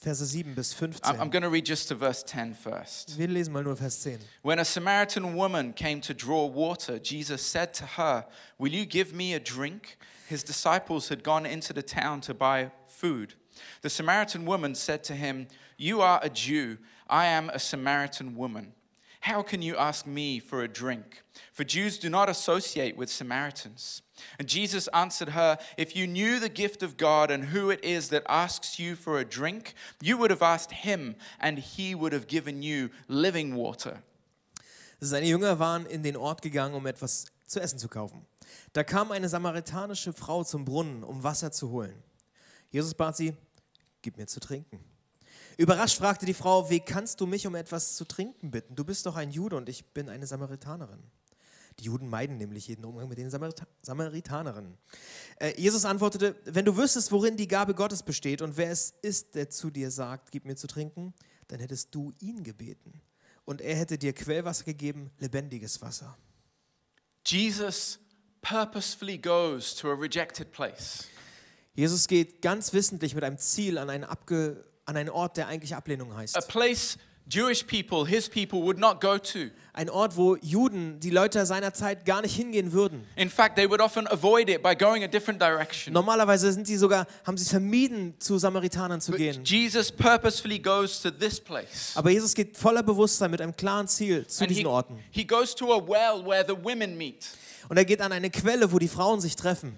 Verse 0.00 0.24
7 0.24 0.54
bis 0.54 0.74
I'm, 0.80 0.92
I'm 1.02 1.30
15. 1.30 1.30
going 1.30 1.42
to 1.42 1.48
read 1.48 1.66
just 1.66 1.88
to 1.88 1.96
verse 1.96 2.22
10 2.22 2.54
first. 2.54 3.18
Wir 3.18 3.26
lesen 3.26 3.52
mal 3.52 3.64
nur 3.64 3.74
Vers 3.74 4.00
10. 4.04 4.20
When 4.42 4.60
a 4.60 4.64
Samaritan 4.64 5.34
woman 5.34 5.74
came 5.74 6.00
to 6.02 6.14
draw 6.14 6.46
water, 6.46 7.00
Jesus 7.00 7.42
said 7.42 7.74
to 7.74 7.84
her, 7.96 8.24
Will 8.58 8.72
you 8.72 8.86
give 8.86 9.12
me 9.12 9.34
a 9.34 9.40
drink? 9.40 9.98
His 10.28 10.44
disciples 10.44 11.08
had 11.08 11.24
gone 11.24 11.46
into 11.46 11.72
the 11.72 11.82
town 11.82 12.20
to 12.20 12.34
buy 12.34 12.70
food. 12.98 13.34
The 13.82 13.90
Samaritan 13.90 14.44
woman 14.44 14.74
said 14.74 15.04
to 15.04 15.14
him, 15.14 15.48
You 15.76 16.00
are 16.00 16.20
a 16.22 16.28
Jew, 16.28 16.78
I 17.08 17.26
am 17.26 17.50
a 17.50 17.58
Samaritan 17.58 18.36
woman. 18.36 18.72
How 19.20 19.42
can 19.42 19.62
you 19.62 19.76
ask 19.76 20.06
me 20.06 20.38
for 20.38 20.62
a 20.62 20.68
drink? 20.68 21.22
For 21.52 21.64
Jews 21.64 21.98
do 21.98 22.08
not 22.08 22.28
associate 22.28 22.96
with 22.96 23.10
Samaritans. 23.10 24.02
And 24.38 24.48
Jesus 24.48 24.88
answered 24.88 25.30
her, 25.30 25.58
If 25.76 25.96
you 25.96 26.06
knew 26.06 26.38
the 26.38 26.48
gift 26.48 26.82
of 26.82 26.96
God 26.96 27.30
and 27.30 27.46
who 27.46 27.70
it 27.70 27.84
is 27.84 28.08
that 28.10 28.22
asks 28.28 28.78
you 28.78 28.94
for 28.94 29.18
a 29.18 29.24
drink, 29.24 29.74
you 30.00 30.16
would 30.16 30.30
have 30.30 30.42
asked 30.42 30.72
him, 30.72 31.16
and 31.40 31.58
he 31.58 31.94
would 31.94 32.12
have 32.12 32.26
given 32.26 32.62
you 32.62 32.90
living 33.08 33.54
water. 33.54 34.02
Seine 35.00 35.26
Jünger 35.26 35.58
waren 35.58 35.86
in 35.86 36.02
den 36.02 36.16
Ort 36.16 36.42
gegangen, 36.42 36.74
um 36.74 36.86
etwas 36.86 37.26
zu 37.46 37.60
essen 37.60 37.78
zu 37.78 37.88
kaufen. 37.88 38.26
Da 38.72 38.82
kam 38.82 39.12
eine 39.12 39.28
samaritanische 39.28 40.12
Frau 40.12 40.42
zum 40.44 40.64
Brunnen, 40.64 41.04
um 41.04 41.22
Wasser 41.22 41.52
zu 41.52 41.70
holen. 41.70 42.02
Jesus 42.70 42.94
bat 42.94 43.16
sie, 43.16 43.34
gib 44.02 44.16
mir 44.16 44.26
zu 44.26 44.40
trinken. 44.40 44.80
Überrascht 45.56 45.98
fragte 45.98 46.24
die 46.24 46.34
Frau, 46.34 46.70
wie 46.70 46.80
kannst 46.80 47.20
du 47.20 47.26
mich 47.26 47.46
um 47.46 47.54
etwas 47.54 47.96
zu 47.96 48.04
trinken 48.04 48.50
bitten? 48.50 48.76
Du 48.76 48.84
bist 48.84 49.06
doch 49.06 49.16
ein 49.16 49.30
Jude 49.30 49.56
und 49.56 49.68
ich 49.68 49.86
bin 49.86 50.08
eine 50.08 50.26
Samaritanerin. 50.26 51.02
Die 51.80 51.84
Juden 51.84 52.08
meiden 52.08 52.38
nämlich 52.38 52.66
jeden 52.66 52.84
Umgang 52.84 53.08
mit 53.08 53.18
den 53.18 53.30
Samarita 53.30 53.66
Samaritanerinnen. 53.82 54.76
Äh, 55.36 55.60
Jesus 55.60 55.84
antwortete, 55.84 56.34
wenn 56.44 56.64
du 56.64 56.76
wüsstest, 56.76 57.12
worin 57.12 57.36
die 57.36 57.46
Gabe 57.46 57.74
Gottes 57.74 58.02
besteht 58.02 58.42
und 58.42 58.56
wer 58.56 58.70
es 58.70 58.94
ist, 59.02 59.36
der 59.36 59.48
zu 59.48 59.70
dir 59.70 59.90
sagt, 59.90 60.32
gib 60.32 60.44
mir 60.44 60.56
zu 60.56 60.66
trinken, 60.66 61.14
dann 61.46 61.60
hättest 61.60 61.94
du 61.94 62.12
ihn 62.20 62.42
gebeten. 62.42 63.00
Und 63.44 63.60
er 63.60 63.76
hätte 63.76 63.96
dir 63.96 64.12
Quellwasser 64.12 64.64
gegeben, 64.64 65.10
lebendiges 65.18 65.80
Wasser. 65.80 66.18
Jesus 67.24 67.98
purposefully 68.42 69.18
goes 69.18 69.74
to 69.74 69.90
a 69.90 69.94
rejected 69.94 70.52
place. 70.52 71.06
Jesus 71.78 72.08
geht 72.08 72.42
ganz 72.42 72.72
wissentlich 72.72 73.14
mit 73.14 73.22
einem 73.22 73.38
Ziel 73.38 73.78
an 73.78 73.88
einen, 73.88 74.02
Abge 74.02 74.64
an 74.84 74.96
einen 74.96 75.10
Ort, 75.10 75.36
der 75.36 75.46
eigentlich 75.46 75.76
Ablehnung 75.76 76.10
A 76.12 76.16
heißt. 76.16 76.48
place 76.48 76.98
Jewish 77.30 77.62
people, 77.62 78.04
his 78.04 78.28
people, 78.28 78.62
would 78.62 78.78
not 78.78 79.00
go 79.00 79.16
to. 79.16 79.50
Ein 79.74 79.88
Ort, 79.88 80.16
wo 80.16 80.34
Juden, 80.42 80.98
die 80.98 81.10
Leute 81.10 81.46
seiner 81.46 81.72
Zeit, 81.72 82.04
gar 82.04 82.20
nicht 82.22 82.34
hingehen 82.34 82.72
würden. 82.72 83.04
In 83.14 83.30
fact, 83.30 83.54
they 83.54 83.70
would 83.70 83.80
often 83.80 84.08
avoid 84.08 84.48
it 84.48 84.60
by 84.60 84.74
going 84.74 85.04
a 85.04 85.06
different 85.06 85.40
direction. 85.40 85.92
Normalerweise 85.92 86.52
sind 86.52 86.66
sie 86.66 86.76
sogar, 86.76 87.06
haben 87.24 87.36
sie 87.36 87.44
es 87.44 87.50
vermieden, 87.50 88.14
zu 88.18 88.38
Samaritanern 88.38 89.00
zu 89.00 89.12
gehen. 89.12 89.36
But 89.36 89.48
Jesus 89.48 89.92
purposefully 89.92 90.58
goes 90.58 91.00
to 91.00 91.12
this 91.12 91.38
place. 91.38 91.92
Aber 91.94 92.10
Jesus 92.10 92.34
geht 92.34 92.56
voller 92.56 92.82
Bewusstsein 92.82 93.30
mit 93.30 93.40
einem 93.40 93.54
klaren 93.54 93.86
Ziel 93.86 94.26
zu 94.26 94.42
And 94.42 94.50
he, 94.50 94.56
diesen 94.56 94.66
Orten. 94.66 94.98
he 95.12 95.24
goes 95.24 95.54
to 95.54 95.72
a 95.72 95.80
well 95.80 96.26
where 96.26 96.44
the 96.44 96.56
women 96.60 96.96
meet, 96.96 97.28
Und 97.68 97.76
er 97.76 97.84
geht 97.84 98.00
an 98.00 98.10
eine 98.10 98.30
Quelle, 98.30 98.72
wo 98.72 98.80
die 98.80 98.88
Frauen 98.88 99.20
sich 99.20 99.36
treffen. 99.36 99.76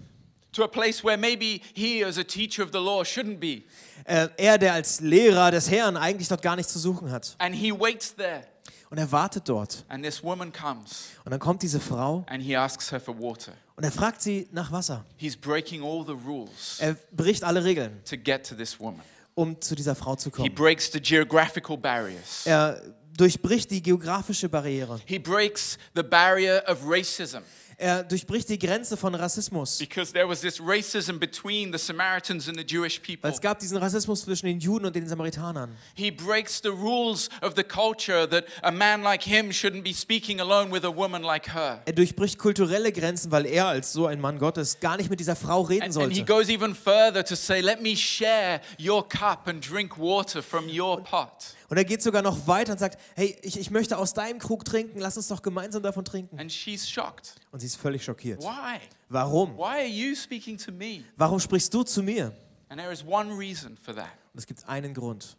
To 0.52 0.64
a 0.64 0.68
place 0.68 1.02
where 1.04 1.16
maybe 1.16 1.60
he, 1.74 2.04
as 2.04 2.18
a 2.18 2.24
teacher 2.24 2.62
of 2.62 2.70
the 2.72 2.78
law, 2.78 3.02
shouldn't 3.04 3.38
be. 3.38 3.64
Er, 4.04 4.58
der 4.58 4.72
als 4.74 5.00
Lehrer 5.00 5.50
des 5.50 5.70
Herrn 5.70 5.96
eigentlich 5.96 6.28
dort 6.28 6.42
gar 6.42 6.56
nichts 6.56 6.72
zu 6.72 6.78
suchen 6.78 7.10
hat. 7.10 7.36
And 7.38 7.54
he 7.54 7.70
waits 7.72 8.14
there. 8.16 8.44
Und 8.90 8.98
er 8.98 9.12
wartet 9.12 9.48
dort. 9.48 9.84
And 9.88 10.02
this 10.04 10.22
woman 10.22 10.52
comes 10.52 11.10
Und 11.24 11.30
dann 11.30 11.38
kommt 11.38 11.62
diese 11.62 11.78
Frau 11.78 12.24
and 12.28 12.42
he 12.42 12.56
asks 12.56 12.90
her 12.90 13.00
for 13.00 13.16
water. 13.20 13.52
und 13.76 13.84
er 13.84 13.92
fragt 13.92 14.20
sie 14.20 14.48
nach 14.50 14.72
Wasser. 14.72 15.04
He's 15.16 15.36
breaking 15.36 15.82
all 15.84 16.04
the 16.04 16.12
rules 16.26 16.78
Er 16.80 16.96
bricht 17.12 17.44
alle 17.44 17.62
Regeln, 17.62 18.02
to 18.04 18.16
get 18.16 18.44
to 18.48 18.56
this 18.56 18.80
woman. 18.80 19.00
um 19.36 19.60
zu 19.60 19.76
dieser 19.76 19.94
Frau 19.94 20.16
zu 20.16 20.30
He 20.30 20.32
kommen. 20.32 20.54
breaks 20.54 20.90
the 20.90 21.00
geographical 21.00 21.76
barriers. 21.76 22.44
Er 22.46 22.82
durchbricht 23.16 23.70
die 23.70 23.80
geografische 23.82 24.48
Barriere. 24.48 24.98
He 25.04 25.18
breaks 25.20 25.78
the 25.94 26.02
barrier 26.02 26.64
of 26.66 26.78
racism. 26.84 27.42
Er 27.82 28.04
durchbricht 28.04 28.46
die 28.50 28.58
Grenze 28.58 28.94
von 28.94 29.14
Rassismus. 29.14 29.78
because 29.78 30.12
there 30.12 30.28
was 30.28 30.42
this 30.42 30.60
racism 30.60 31.18
between 31.18 31.72
the 31.72 31.78
Samaritans 31.78 32.46
and 32.46 32.58
the 32.58 32.62
Jewish 32.64 32.98
people. 33.00 33.22
Weil 33.22 33.32
es 33.32 33.40
gab 33.40 33.58
diesen 33.58 33.78
Rassismus 33.78 34.22
zwischen 34.26 34.44
den 34.46 34.60
Juden 34.60 34.84
und 34.84 34.94
den 34.94 35.08
Samaritanern. 35.08 35.74
He 35.94 36.10
breaks 36.10 36.60
the 36.62 36.68
rules 36.68 37.30
of 37.40 37.54
the 37.56 37.62
culture 37.64 38.28
that 38.28 38.44
a 38.62 38.70
man 38.70 39.02
like 39.02 39.22
him 39.22 39.50
shouldn't 39.50 39.82
be 39.82 39.94
speaking 39.94 40.40
alone 40.40 40.70
with 40.70 40.84
a 40.84 40.94
woman 40.94 41.22
like 41.22 41.54
her. 41.54 41.80
Er 41.86 41.94
durchbricht 41.94 42.38
kulturelle 42.38 42.92
Grenzen, 42.92 43.30
weil 43.32 43.46
er 43.46 43.68
als 43.68 43.94
so 43.94 44.04
ein 44.04 44.20
Mann 44.20 44.38
Gottes 44.38 44.78
gar 44.80 44.98
nicht 44.98 45.08
mit 45.08 45.18
dieser 45.18 45.34
Frau 45.34 45.62
reden 45.62 45.84
And, 45.84 45.96
and 45.96 46.12
he 46.12 46.16
sollte. 46.18 46.24
goes 46.30 46.48
even 46.50 46.74
further 46.74 47.24
to 47.24 47.34
say, 47.34 47.62
Let 47.62 47.80
me 47.80 47.96
share 47.96 48.60
your 48.78 49.08
cup 49.08 49.48
and 49.48 49.66
drink 49.66 49.96
water 49.96 50.42
from 50.42 50.66
your 50.68 51.02
pot. 51.02 51.54
Und 51.70 51.76
er 51.76 51.84
geht 51.84 52.02
sogar 52.02 52.20
noch 52.20 52.48
weiter 52.48 52.72
und 52.72 52.78
sagt, 52.78 53.00
hey, 53.14 53.38
ich, 53.42 53.56
ich 53.56 53.70
möchte 53.70 53.96
aus 53.96 54.12
deinem 54.12 54.40
Krug 54.40 54.64
trinken, 54.64 54.98
lass 54.98 55.16
uns 55.16 55.28
doch 55.28 55.40
gemeinsam 55.40 55.84
davon 55.84 56.04
trinken. 56.04 56.36
And 56.38 56.52
she's 56.52 56.90
shocked. 56.90 57.36
Und 57.52 57.60
sie 57.60 57.66
ist 57.66 57.76
völlig 57.76 58.04
schockiert. 58.04 58.42
Why? 58.42 58.80
Warum? 59.08 59.56
Why 59.56 59.62
are 59.62 59.86
you 59.86 60.16
speaking 60.16 60.58
to 60.58 60.72
me? 60.72 61.04
Warum 61.16 61.38
sprichst 61.38 61.72
du 61.72 61.84
zu 61.84 62.02
mir? 62.02 62.34
And 62.68 62.80
there 62.80 62.92
is 62.92 63.04
one 63.04 63.32
reason 63.38 63.76
for 63.76 63.94
that 63.94 64.10
Und 64.32 64.40
es 64.40 64.46
gibt 64.46 64.68
einen 64.68 64.94
Grund, 64.94 65.36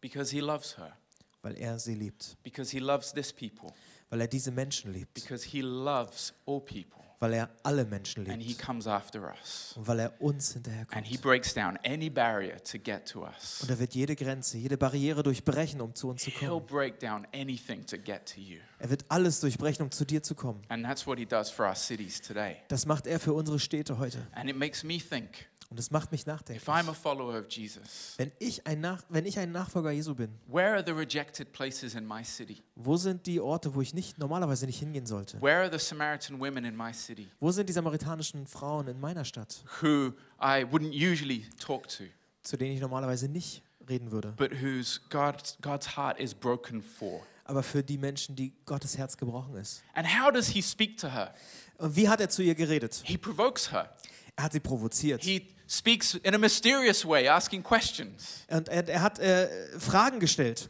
because 0.00 0.30
he 0.30 0.40
loves 0.40 0.78
her, 0.78 0.96
weil 1.42 1.56
er 1.58 1.80
sie 1.80 1.94
liebt, 1.94 2.36
because 2.44 2.70
he 2.70 2.78
loves 2.78 3.12
this 3.12 3.32
people, 3.32 3.72
weil 4.08 4.20
er 4.20 4.28
diese 4.28 4.52
Menschen 4.52 4.92
liebt, 4.92 5.14
because 5.14 5.44
he 5.44 5.62
loves 5.62 6.32
all 6.46 6.60
people, 6.60 7.02
weil 7.18 7.32
er 7.32 7.48
alle 7.62 7.84
Menschen 7.84 8.28
and 8.30 8.42
he 8.42 8.48
liebt 8.48 8.62
comes 8.62 8.86
after 8.86 9.30
us. 9.32 9.72
und 9.76 9.86
weil 9.86 10.00
er 10.00 10.20
uns 10.20 10.54
And 10.56 10.66
hinterherkommt. 10.66 11.06
he 11.06 11.16
breaks 11.16 11.54
down 11.54 11.78
any 11.84 12.10
barrier 12.10 12.62
to 12.64 12.78
get 12.78 13.06
to 13.10 13.24
us. 13.24 13.60
Und 13.62 13.70
er 13.70 13.78
wird 13.78 13.94
jede 13.94 14.14
Grenze, 14.16 14.58
jede 14.58 14.76
Barriere 14.76 15.22
durchbrechen, 15.22 15.80
um 15.80 15.94
zu 15.94 16.08
uns 16.10 16.22
zu 16.22 16.30
He'll 16.30 16.48
kommen. 16.48 16.66
break 16.66 16.98
down 17.00 17.26
anything 17.34 17.84
to 17.86 17.96
get 17.96 18.26
to 18.34 18.40
you. 18.40 18.58
Er 18.78 18.90
wird 18.90 19.04
alles 19.08 19.40
durchbrechen, 19.40 19.82
um 19.84 19.90
zu 19.90 20.04
dir 20.04 20.22
zu 20.22 20.34
kommen. 20.34 20.60
And 20.68 20.84
that's 20.84 21.06
what 21.06 21.18
he 21.18 21.24
does 21.26 21.48
for 21.50 21.66
our 21.66 21.74
cities 21.74 22.20
today. 22.20 22.56
Das 22.68 22.84
macht 22.86 23.06
er 23.06 23.18
für 23.20 23.32
unsere 23.32 23.58
Städte 23.58 23.98
heute. 23.98 24.26
And 24.32 24.50
it 24.50 24.56
makes 24.56 24.84
me 24.84 24.98
think 24.98 25.46
Und 25.68 25.78
das 25.78 25.90
macht 25.90 26.12
mich 26.12 26.22
if 26.22 26.26
I'm 26.28 26.32
nachdenklich. 26.32 26.68
a 26.68 26.92
follower 26.94 27.38
of 27.40 27.46
Jesus, 27.50 28.14
Wenn 28.18 28.30
ich, 28.38 28.64
ein 28.66 28.80
Nach 28.80 29.02
wenn 29.08 29.26
ich 29.26 29.38
ein 29.38 29.50
Nachfolger 29.50 29.90
Jesu 29.90 30.14
bin, 30.14 30.30
where 30.46 30.74
are 30.74 30.82
the 30.84 30.92
rejected 30.92 31.52
places 31.52 31.94
in 31.94 32.06
my 32.06 32.22
city? 32.24 32.62
wo 32.76 32.96
sind 32.96 33.26
die 33.26 33.40
Orte, 33.40 33.74
wo 33.74 33.80
ich 33.80 33.92
nicht 33.92 34.16
normalerweise 34.18 34.66
nicht 34.66 34.78
hingehen 34.78 35.06
sollte? 35.06 35.40
Where 35.42 35.62
are 35.62 35.70
the 35.78 35.84
Samaritan 35.84 36.38
women 36.40 36.64
in 36.64 36.76
my 36.76 36.92
city 36.94 37.28
Wo 37.40 37.50
sind 37.50 37.68
die 37.68 37.72
samaritanischen 37.72 38.46
Frauen 38.46 38.86
in 38.88 39.00
meiner 39.00 39.24
Stadt, 39.24 39.64
who 39.82 40.12
I 40.40 40.62
wouldn't 40.64 40.92
usually 40.94 41.46
talk 41.58 41.88
to, 41.88 42.04
zu 42.42 42.56
denen 42.56 42.74
ich 42.76 42.80
normalerweise 42.80 43.28
nicht 43.28 43.62
reden 43.88 44.12
würde? 44.12 44.32
but 44.36 44.52
whose 44.62 45.00
God's, 45.10 45.56
God's 45.62 45.96
heart 45.96 46.20
is 46.20 46.32
broken 46.34 46.80
for? 46.82 47.22
Aber 47.48 47.62
für 47.62 47.82
die 47.82 47.96
Menschen, 47.98 48.34
die 48.34 48.52
Gottes 48.64 48.98
Herz 48.98 49.16
gebrochen 49.16 49.54
ist. 49.56 49.82
And 49.94 50.06
how 50.06 50.32
does 50.32 50.48
he 50.48 50.60
speak 50.62 50.96
to 50.98 51.08
her? 51.08 51.32
Und 51.78 51.94
wie 51.94 52.08
hat 52.08 52.20
er 52.20 52.28
zu 52.28 52.42
ihr 52.42 52.54
geredet? 52.56 53.00
He 53.04 53.16
provokes 53.16 53.70
her. 53.70 53.94
Er 54.36 54.44
hat 54.44 54.52
sie 54.52 54.60
provoziert. 54.60 55.22
He 55.24 55.48
speaks 55.66 56.14
in 56.14 56.34
a 56.34 56.38
mysterious 56.38 57.04
way, 57.06 57.26
asking 57.28 57.62
questions. 57.62 58.44
Und 58.48 58.68
er, 58.68 58.86
er 58.88 59.00
hat 59.02 59.18
äh, 59.18 59.48
Fragen 59.78 60.20
gestellt. 60.20 60.68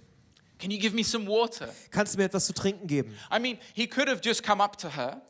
Can 0.59 0.71
you 0.71 0.79
give 0.79 0.95
me 0.95 1.05
some 1.05 1.27
water? 1.27 1.69
Kannst 1.91 2.15
du 2.15 2.19
mir 2.19 2.25
etwas 2.25 2.47
zu 2.47 2.55
trinken 2.55 2.87
geben? 2.87 3.15
I 3.31 3.39
mean, 3.39 3.59
he 3.75 3.87
could 3.87 4.09
have 4.09 4.21
just 4.23 4.43
come 4.43 4.63
up 4.63 4.79
to 4.79 4.89
her 4.89 5.21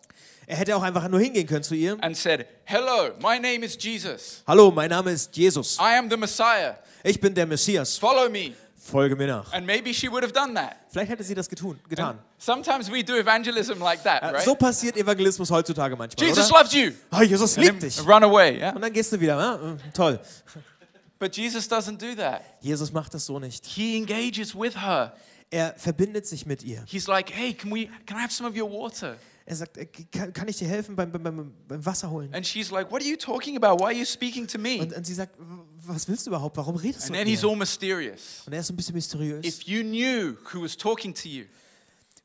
Er 0.48 0.56
hätte 0.56 0.76
auch 0.76 0.82
einfach 0.82 1.08
nur 1.08 1.18
hingehen 1.18 1.46
können 1.48 1.64
zu 1.64 1.74
ihr. 1.74 1.96
and 2.02 2.16
said, 2.16 2.46
Hello, 2.64 3.10
my 3.20 3.36
name 3.36 3.64
is 3.64 3.76
Jesus. 3.80 4.44
Hallo, 4.46 4.70
mein 4.70 4.90
Name 4.90 5.10
ist 5.10 5.36
Jesus. 5.36 5.76
I 5.80 5.98
am 5.98 6.08
the 6.08 6.16
Messiah. 6.16 6.76
Ich 7.02 7.20
bin 7.20 7.34
der 7.34 7.46
Messias. 7.46 7.98
Follow 7.98 8.30
me. 8.30 8.52
Folge 8.86 9.16
mir 9.16 9.26
nach. 9.26 9.52
And 9.52 9.66
maybe 9.66 9.92
she 9.92 10.08
would 10.10 10.22
have 10.22 10.32
done 10.32 10.54
that. 10.54 10.76
Vielleicht 10.88 11.10
hätte 11.10 11.24
sie 11.24 11.34
das 11.34 11.48
getun, 11.48 11.78
getan. 11.88 12.18
Sometimes 12.38 12.90
we 12.90 13.02
do 13.04 13.14
evangelism 13.16 13.80
like 13.80 14.02
that, 14.04 14.22
Äh, 14.22 14.26
right? 14.26 14.42
So 14.44 14.54
passiert 14.54 14.96
Evangelismus 14.96 15.50
heutzutage 15.50 15.96
manchmal, 15.96 16.26
Jesus 16.26 16.50
oder? 16.50 16.60
loves 16.60 16.72
you. 16.72 16.92
Oh, 17.12 17.22
Jesus 17.22 17.56
And 17.58 17.66
liebt 17.66 17.82
dich. 17.82 17.98
run 18.06 18.22
away, 18.22 18.58
yeah? 18.58 18.72
Und 18.74 18.82
dann 18.82 18.92
gehst 18.92 19.12
du 19.12 19.20
wieder. 19.20 19.36
Ja? 19.38 19.56
Mm, 19.56 19.78
Toll. 19.92 20.20
But 21.18 21.36
Jesus 21.36 21.68
doesn't 21.70 21.98
do 21.98 22.14
that. 22.16 22.42
Jesus 22.60 22.92
macht 22.92 23.14
das 23.14 23.24
so 23.26 23.38
nicht. 23.38 23.64
He 23.66 23.96
engages 23.96 24.54
with 24.54 24.76
her. 24.80 25.14
Er 25.50 25.74
verbindet 25.76 26.26
sich 26.26 26.44
mit 26.44 26.62
ihr. 26.62 26.82
He's 26.86 27.06
like, 27.06 27.30
hey, 27.32 27.54
can 27.54 27.70
we 27.72 27.88
can 28.06 28.18
I 28.18 28.22
have 28.22 28.32
some 28.32 28.48
of 28.48 28.54
your 28.56 28.70
water? 28.70 29.16
Er 29.48 29.54
sagt, 29.54 29.76
äh, 29.76 29.86
kann, 29.86 30.32
kann 30.32 30.48
ich 30.48 30.56
dir 30.56 30.66
helfen 30.66 30.96
beim, 30.96 31.12
beim, 31.12 31.22
beim, 31.22 31.86
Wasser 31.86 32.10
holen? 32.10 32.34
And 32.34 32.44
she's 32.44 32.70
like, 32.72 32.90
what 32.90 33.00
are 33.00 33.08
you 33.08 33.16
talking 33.16 33.56
about? 33.56 33.78
Why 33.80 33.84
are 33.86 33.92
you 33.94 34.04
speaking 34.04 34.46
to 34.48 34.58
me? 34.58 34.80
Und, 34.80 34.92
und 34.92 35.06
sie 35.06 35.14
sagt, 35.14 35.38
"W- 35.38 35.44
was 35.86 36.08
willst 36.08 36.26
du 36.26 36.30
überhaupt? 36.30 36.56
Warum 36.56 36.74
redest 36.74 37.02
du 37.02 37.04
And 37.04 37.10
mit 37.12 37.20
then 37.20 37.28
he's 37.28 37.42
mir? 37.42 37.50
all 37.50 37.56
mysterious. 37.56 38.42
Und 38.44 38.52
er 38.54 38.60
ist 38.60 38.66
so 38.66 38.72
ein 38.72 38.76
bisschen 38.76 38.94
mysteriös. 38.96 39.44
If 39.46 39.62
you 39.62 39.82
knew 39.82 40.36
who 40.52 40.62
was 40.62 40.76
talking 40.76 41.14
to 41.14 41.28
you, 41.28 41.44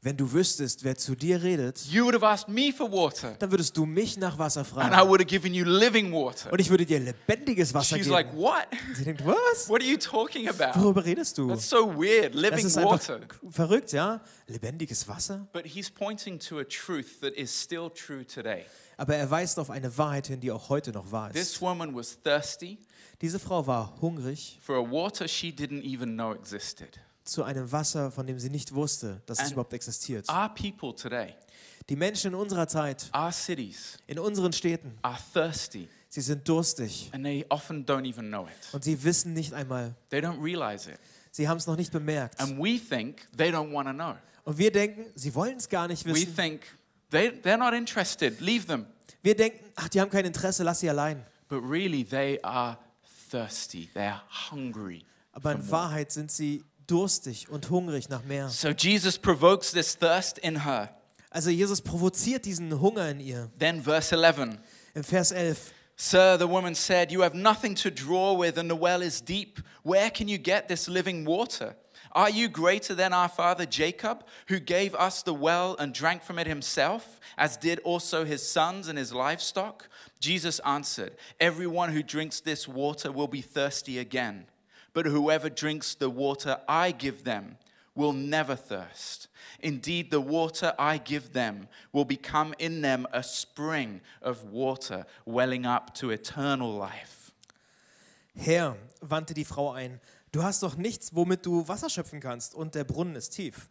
Wenn 0.04 0.18
du 0.18 0.32
wüsstest, 0.34 0.84
wer 0.84 0.98
zu 0.98 1.14
dir 1.14 1.44
redet, 1.44 1.80
you 1.92 2.04
would 2.04 2.16
have 2.16 2.26
asked 2.26 2.50
me 2.50 2.74
for 2.74 2.92
water. 2.92 3.36
dann 3.38 3.52
würdest 3.52 3.78
du 3.78 3.86
mich 3.86 4.18
nach 4.18 4.36
Wasser 4.40 4.62
And 4.62 4.68
I 4.68 4.72
fragen. 4.72 5.10
would 5.10 5.22
have 5.22 5.26
given 5.30 5.54
you 5.54 5.64
living 5.64 6.12
water. 6.12 6.52
Und 6.52 6.60
ich 6.60 6.72
würde 6.72 6.88
dir 6.88 7.00
lebendiges 7.00 7.72
Wasser 7.72 7.98
She's 7.98 8.06
geben. 8.08 8.16
like, 8.16 8.36
what? 8.36 8.66
Sie 8.96 9.04
denkt, 9.04 9.24
was? 9.24 9.70
What 9.70 9.82
are 9.82 9.88
you 9.88 9.98
talking 9.98 10.50
about? 10.50 10.80
Worüber 10.80 11.06
redest 11.06 11.38
du? 11.38 11.50
That's 11.50 11.70
so 11.70 11.88
weird. 11.96 12.34
Das 12.34 12.42
Living 12.42 12.66
ist 12.66 12.78
einfach 12.80 12.94
water. 12.94 13.20
verrückt, 13.52 13.92
ja? 13.92 14.22
Lebendiges 14.48 15.08
Wasser? 15.08 15.48
But 15.54 15.68
he's 15.68 15.92
pointing 15.92 16.40
to 16.40 16.58
a 16.58 16.64
truth 16.64 17.20
that 17.22 17.34
is 17.34 17.52
still 17.62 17.92
true 17.92 18.26
today. 18.26 18.66
Aber 18.98 19.16
er 19.16 19.30
weist 19.30 19.60
auf 19.60 19.70
eine 19.70 19.96
Wahrheit 20.00 20.26
hin, 20.26 20.40
die 20.40 20.50
auch 20.52 20.70
heute 20.70 20.92
noch 20.94 21.12
wahr 21.12 21.30
This 21.32 21.52
ist. 21.54 21.62
woman 21.62 21.94
was 21.96 22.18
thirsty 22.24 22.80
Diese 23.22 23.38
Frau 23.38 23.68
war 23.68 23.96
hungrig 24.02 24.58
for 24.64 24.78
a 24.78 24.92
water 24.92 25.28
she 25.28 25.50
didn't 25.50 25.84
even 25.84 26.16
know 26.16 26.34
existed. 26.34 27.00
Zu 27.32 27.44
einem 27.44 27.72
Wasser, 27.72 28.12
von 28.12 28.28
dem 28.28 28.38
sie 28.40 28.50
nicht 28.50 28.74
wusste, 28.74 29.22
dass 29.26 29.42
es 29.42 29.52
überhaupt 29.52 29.74
existiert. 29.74 30.28
Our 30.30 30.50
people 30.50 30.94
today, 30.96 31.34
Die 31.90 31.96
Menschen 31.96 32.34
in 32.34 32.36
unserer 32.36 32.68
Zeit, 32.68 33.10
our 33.16 33.32
cities, 33.32 33.98
in 34.08 34.20
unseren 34.20 34.54
Städten, 34.54 34.98
are 35.02 35.18
thirsty 35.34 35.88
sie 36.10 36.20
sind 36.22 36.46
durstig 36.48 37.10
and 37.14 37.24
they 37.24 37.46
often 37.50 37.86
don't 37.86 38.06
even 38.08 38.28
know 38.28 38.46
it. 38.46 38.74
und 38.74 38.84
sie 38.84 39.02
wissen 39.02 39.34
nicht 39.34 39.54
einmal, 39.54 39.96
They 40.10 40.20
don't 40.20 40.44
realize 40.44 40.90
it. 40.92 41.00
sie 41.32 41.48
haben 41.48 41.58
es 41.58 41.66
noch 41.68 41.78
nicht 41.78 41.92
bemerkt. 41.92 42.40
And 42.40 42.58
we 42.60 42.78
think 42.78 43.28
they 43.38 43.50
don't 43.50 43.72
want 43.74 43.88
to 43.88 43.94
know. 43.94 44.16
Und 44.44 44.58
wir 44.58 44.72
denken, 44.72 45.06
sie 45.16 45.34
wollen 45.34 45.58
es 45.58 45.70
gar 45.70 45.88
nicht 45.88 46.06
We 46.06 46.14
wissen. 46.14 46.36
think 46.36 46.62
they, 47.12 47.30
they're 47.30 47.58
not 47.58 47.74
interested, 47.74 48.42
leave 48.42 48.66
them. 48.68 48.86
Wir 49.24 49.36
denken, 49.36 49.64
ach, 49.76 49.88
die 49.88 50.02
haben 50.02 50.10
kein 50.10 50.26
Interesse, 50.26 50.64
lass 50.64 50.82
sie 50.82 50.90
allein. 50.90 51.24
But 51.48 51.64
really, 51.64 52.04
they 52.04 52.40
are 52.44 52.78
thirsty, 53.30 53.90
they're 53.96 54.20
hungry. 54.52 55.06
Aber 55.32 55.54
in. 55.54 55.72
Wahrheit 55.72 56.12
sind 56.12 56.30
sie 56.32 56.64
durstig 56.88 57.50
und 57.50 57.70
hungrig 57.70 58.10
nach 58.10 58.24
mehr. 58.24 58.50
So 58.50 58.70
Jesus 58.70 59.18
provokes 59.18 59.72
this 59.72 59.98
thirst 59.98 60.38
in 60.40 60.64
her. 60.66 60.90
Also 61.30 61.50
Jesus 61.50 61.82
provoziert 61.82 62.46
diesen 62.46 62.82
Hunger 62.82 63.10
in 63.10 63.20
ihr. 63.20 63.50
Then, 63.58 63.82
verse 63.82 64.12
11 64.12 64.60
Im 64.94 65.04
Vers 65.04 65.32
11. 65.32 65.74
Sir, 65.96 66.38
the 66.38 66.48
woman 66.48 66.74
said, 66.74 67.12
You 67.12 67.22
have 67.22 67.36
nothing 67.36 67.76
to 67.76 67.92
draw 67.92 68.34
with, 68.34 68.58
and 68.58 68.70
the 68.70 68.76
well 68.76 69.02
is 69.02 69.22
deep. 69.22 69.60
Where 69.84 70.10
can 70.10 70.28
you 70.28 70.38
get 70.38 70.68
this 70.68 70.88
living 70.88 71.26
water? 71.26 71.76
Are 72.14 72.30
you 72.30 72.50
greater 72.50 72.94
than 72.94 73.14
our 73.14 73.30
father 73.30 73.66
Jacob, 73.66 74.26
who 74.48 74.60
gave 74.60 74.96
us 74.96 75.24
the 75.24 75.34
well 75.34 75.78
and 75.80 75.94
drank 75.94 76.24
from 76.24 76.40
it 76.40 76.48
himself, 76.48 77.20
as 77.38 77.56
did 77.56 77.80
also 77.80 78.26
his 78.26 78.48
sons 78.48 78.88
and 78.88 78.98
his 78.98 79.14
livestock? 79.14 79.88
Jesus 80.20 80.60
answered, 80.66 81.16
Everyone 81.40 81.94
who 81.94 82.04
drinks 82.04 82.42
this 82.42 82.68
water 82.68 83.12
will 83.12 83.28
be 83.28 83.42
thirsty 83.42 83.98
again. 84.00 84.48
But 84.94 85.06
whoever 85.06 85.50
drinks 85.50 85.96
the 85.96 86.10
water 86.10 86.60
I 86.68 86.92
give 86.92 87.24
them 87.24 87.58
will 87.96 88.14
never 88.14 88.56
thirst. 88.56 89.30
Indeed, 89.60 90.12
the 90.12 90.22
water 90.22 90.74
I 90.78 90.98
give 90.98 91.34
them 91.34 91.68
will 91.92 92.06
become 92.06 92.54
in 92.58 92.82
them 92.82 93.08
a 93.12 93.24
spring 93.24 94.02
of 94.22 94.52
water 94.52 95.06
welling 95.26 95.66
up 95.66 95.94
to 95.96 96.12
eternal 96.12 96.78
life. 96.78 97.34
Herr, 98.36 98.78
wandte 99.02 99.34
die 99.34 99.46
Frau 99.46 99.72
ein, 99.72 100.00
du 100.32 100.42
hast 100.42 100.64
doch 100.64 100.78
nichts, 100.78 101.14
womit 101.14 101.46
du 101.46 101.68
Wasser 101.68 101.90
schöpfen 101.90 102.22
kannst, 102.22 102.56
und 102.56 102.76
der 102.76 102.86
Brunnen 102.86 103.16
ist 103.16 103.32
tief. 103.32 103.70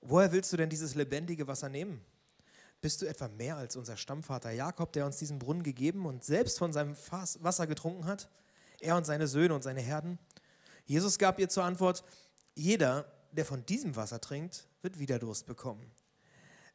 Woher 0.00 0.30
willst 0.30 0.52
du 0.52 0.56
denn 0.56 0.68
dieses 0.68 0.94
lebendige 0.94 1.48
Wasser 1.48 1.68
nehmen? 1.68 2.00
Bist 2.80 3.02
du 3.02 3.06
etwa 3.06 3.26
mehr 3.26 3.56
als 3.56 3.74
unser 3.74 3.96
Stammvater 3.96 4.52
Jakob, 4.52 4.92
der 4.92 5.06
uns 5.06 5.16
diesen 5.16 5.40
Brunnen 5.40 5.64
gegeben 5.64 6.06
und 6.06 6.22
selbst 6.22 6.58
von 6.58 6.72
seinem 6.72 6.94
Fass 6.94 7.42
Wasser 7.42 7.66
getrunken 7.66 8.04
hat? 8.04 8.28
Er 8.80 8.96
und 8.96 9.04
seine 9.04 9.26
Söhne 9.26 9.54
und 9.54 9.62
seine 9.62 9.80
Herden? 9.80 10.18
Jesus 10.86 11.18
gab 11.18 11.38
ihr 11.38 11.48
zur 11.48 11.64
Antwort, 11.64 12.04
jeder, 12.54 13.12
der 13.32 13.44
von 13.44 13.66
diesem 13.66 13.96
Wasser 13.96 14.20
trinkt, 14.20 14.66
wird 14.82 14.98
wieder 14.98 15.18
Durst 15.18 15.46
bekommen. 15.46 15.90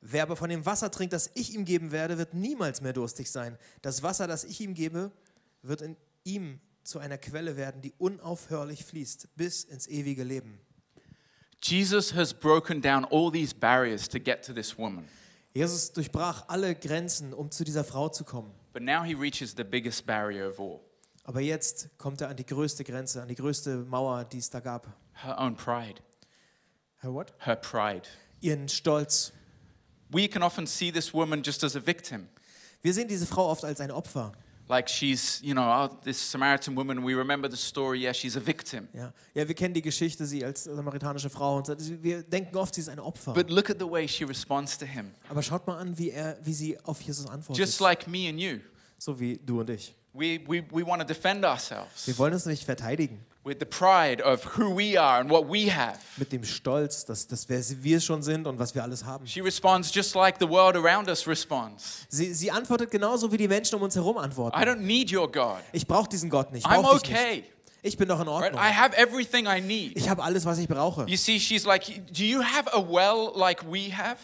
Wer 0.02 0.24
aber 0.24 0.36
von 0.36 0.50
dem 0.50 0.65
Wasser 0.65 0.91
trinkt, 0.91 1.13
das 1.13 1.32
ich 1.34 1.54
ihm 1.56 1.63
geben 1.63 1.91
werde, 1.91 2.17
wird 2.17 2.34
niemals 2.34 2.82
mehr 2.82 2.93
durstig 2.93 3.32
sein. 3.32 3.58
Das 3.82 4.04
Wasser, 4.04 4.28
das 4.28 4.43
ich 4.43 4.60
ihm 4.60 4.74
gebe, 4.74 5.12
wird 5.62 5.82
in 5.82 5.95
ihm 6.24 6.60
zu 6.84 7.00
einer 7.00 7.17
Quelle 7.17 7.56
werden, 7.56 7.82
die 7.82 7.93
unaufhörlich 7.97 8.84
fließt 8.84 9.36
bis 9.36 9.63
ins 9.63 9.88
ewige 9.88 10.24
Leben. 10.24 10.60
Jesus 11.63 12.15
has 12.15 12.34
broken 12.34 12.82
down 12.82 13.06
all 13.06 13.32
these 13.32 13.54
barriers 13.54 14.10
to 14.10 14.19
get 14.19 14.43
to 14.43 14.54
this 14.54 14.78
woman. 14.78 15.08
Jesus 15.54 15.93
durchbrach 15.93 16.47
alle 16.47 16.74
Grenzen, 16.74 17.34
um 17.34 17.52
zu 17.52 17.63
dieser 17.63 17.84
Frau 17.84 18.10
zu 18.10 18.24
kommen. 18.24 18.52
But 18.74 18.82
now 18.82 19.04
he 19.04 19.13
reaches 19.13 19.54
the 19.56 19.63
biggest 19.63 20.06
barrier 20.08 20.50
of 20.50 20.60
all 20.60 20.82
Aber 21.32 21.39
jetzt 21.39 21.88
kommt 21.98 22.20
er 22.20 22.28
an 22.28 22.36
die 22.36 22.46
größte 22.46 22.84
Grenze, 22.84 23.22
an 23.22 23.30
die 23.30 23.36
größte 23.36 23.86
Mauer, 23.86 24.26
die 24.26 24.39
es 24.39 24.50
da 24.50 24.60
gab. 24.60 24.86
her 25.13 25.39
own 25.39 25.56
pride. 25.56 26.02
Her 26.98 27.13
what? 27.13 27.34
Her 27.39 27.56
pride. 27.56 28.02
Ihren 28.41 28.67
Stolz. 28.67 29.32
We 30.10 30.28
can 30.28 30.44
often 30.44 30.67
see 30.67 30.91
this 30.91 31.13
woman 31.13 31.41
just 31.41 31.63
as 31.63 31.78
a 31.78 31.80
victim. 31.80 32.28
Wir 32.82 32.94
sehen 32.94 33.08
diese 33.08 33.26
Frau 33.26 33.50
oft 33.50 33.63
als 33.63 33.80
ein 33.80 33.91
Opfer. 33.91 34.34
Like 34.67 34.89
she's, 34.89 35.39
you 35.41 35.54
know, 35.54 35.63
oh, 35.63 35.88
this 36.04 36.20
Samaritan 36.20 36.76
woman, 36.76 37.02
we 37.02 37.15
remember 37.15 37.50
the 37.50 37.56
story, 37.56 38.02
yeah, 38.02 38.13
she's 38.13 38.36
a 38.36 38.46
victim. 38.46 38.89
Ja, 38.91 39.13
ja 39.34 39.48
wir 39.48 39.56
kennen 39.56 39.74
die 39.74 39.82
Geschichte, 39.82 40.26
sie 40.26 40.44
als 40.44 40.65
samaritanische 40.65 41.30
Frau. 41.30 41.60
Und 41.60 41.70
wir 42.04 42.24
denken 42.24 42.58
oft, 42.58 42.76
sie 42.76 42.82
ist 42.82 42.89
ein 42.89 43.00
Opfer. 43.00 43.32
But 43.32 43.50
look 43.50 43.70
at 43.70 43.80
the 43.80 43.89
way 43.89 44.06
she 44.06 44.26
responds 44.26 44.78
to 44.78 44.86
him. 44.86 45.13
Aber 45.30 45.41
schaut 45.41 45.65
mal 45.65 45.78
an, 45.78 45.98
wie, 45.98 46.10
er, 46.10 46.38
wie 46.44 46.54
sie 46.54 46.78
auf 46.82 47.02
Jesus 47.02 47.26
antwortet. 47.26 47.58
Just 47.58 47.80
like 47.80 48.06
me 48.06 48.28
and 48.28 48.38
you. 48.38 48.60
so 48.98 49.17
wie 49.17 49.38
du 49.38 49.62
und 49.62 49.70
ich. 49.70 49.96
We, 50.13 50.41
we, 50.45 50.62
we 50.71 50.86
want 50.86 51.02
to 51.02 51.08
defend 51.08 51.45
ourselves 51.45 52.06
Wir 52.06 52.17
wollen 52.17 52.34
uns 52.34 52.45
nicht 52.45 52.65
verteidigen 52.65 53.19
with 53.43 53.58
the 53.60 53.65
pride 53.65 54.21
of 54.24 54.58
who 54.58 54.76
we 54.78 55.00
are 55.00 55.19
and 55.19 55.30
what 55.30 55.45
we 55.50 55.71
have. 55.74 55.97
mit 56.17 56.32
dem 56.32 56.43
Stolz, 56.43 57.06
dass, 57.06 57.26
dass 57.28 57.47
wer 57.50 57.62
wir 57.82 58.00
schon 58.00 58.21
sind 58.21 58.45
und 58.45 58.60
was 58.60 58.76
wir 58.76 58.84
alles 58.84 59.04
haben. 59.06 59.26
She 59.26 59.41
responds 59.41 59.93
just 59.95 60.13
like 60.13 60.36
the 60.39 60.47
world 60.47 60.76
around 60.76 61.08
us 61.10 61.26
responds. 61.28 62.06
Sie, 62.10 62.34
sie 62.34 62.52
antwortet 62.52 62.91
genauso, 62.91 63.32
wie 63.32 63.38
die 63.38 63.47
Menschen 63.47 63.76
um 63.76 63.82
uns 63.84 63.95
herum 63.95 64.17
antworten. 64.17 64.60
I 64.60 64.63
don't 64.63 64.82
need 64.82 65.12
your 65.12 65.32
God. 65.32 65.62
Ich 65.71 65.88
brauche 65.88 66.10
diesen 66.10 66.30
Gott 66.30 66.52
nicht. 66.52 66.65
Ich 66.67 66.71
I'm 66.71 66.86
okay. 66.86 67.38
nicht. 67.38 67.52
Ich 67.84 67.97
bin 67.97 68.08
doch 68.08 68.19
in 68.19 68.28
Right? 68.28 68.43
Ordnung. 68.54 68.62
I 68.62 68.71
have 68.71 68.95
everything 68.95 69.47
I 69.47 69.60
need. 69.60 69.97
Ich 69.97 70.08
habe 70.08 70.21
alles, 70.21 70.45
was 70.45 70.60
ich 70.60 70.67
brauche. 70.67 71.06
You 71.08 71.17
see, 71.17 71.39
she's 71.39 71.65
like, 71.65 71.86
Do 72.13 72.24
you 72.24 72.41
have 72.43 72.69
a 72.74 72.80
well 72.80 73.32
like 73.36 73.63
we 73.63 73.91
have? 73.91 74.17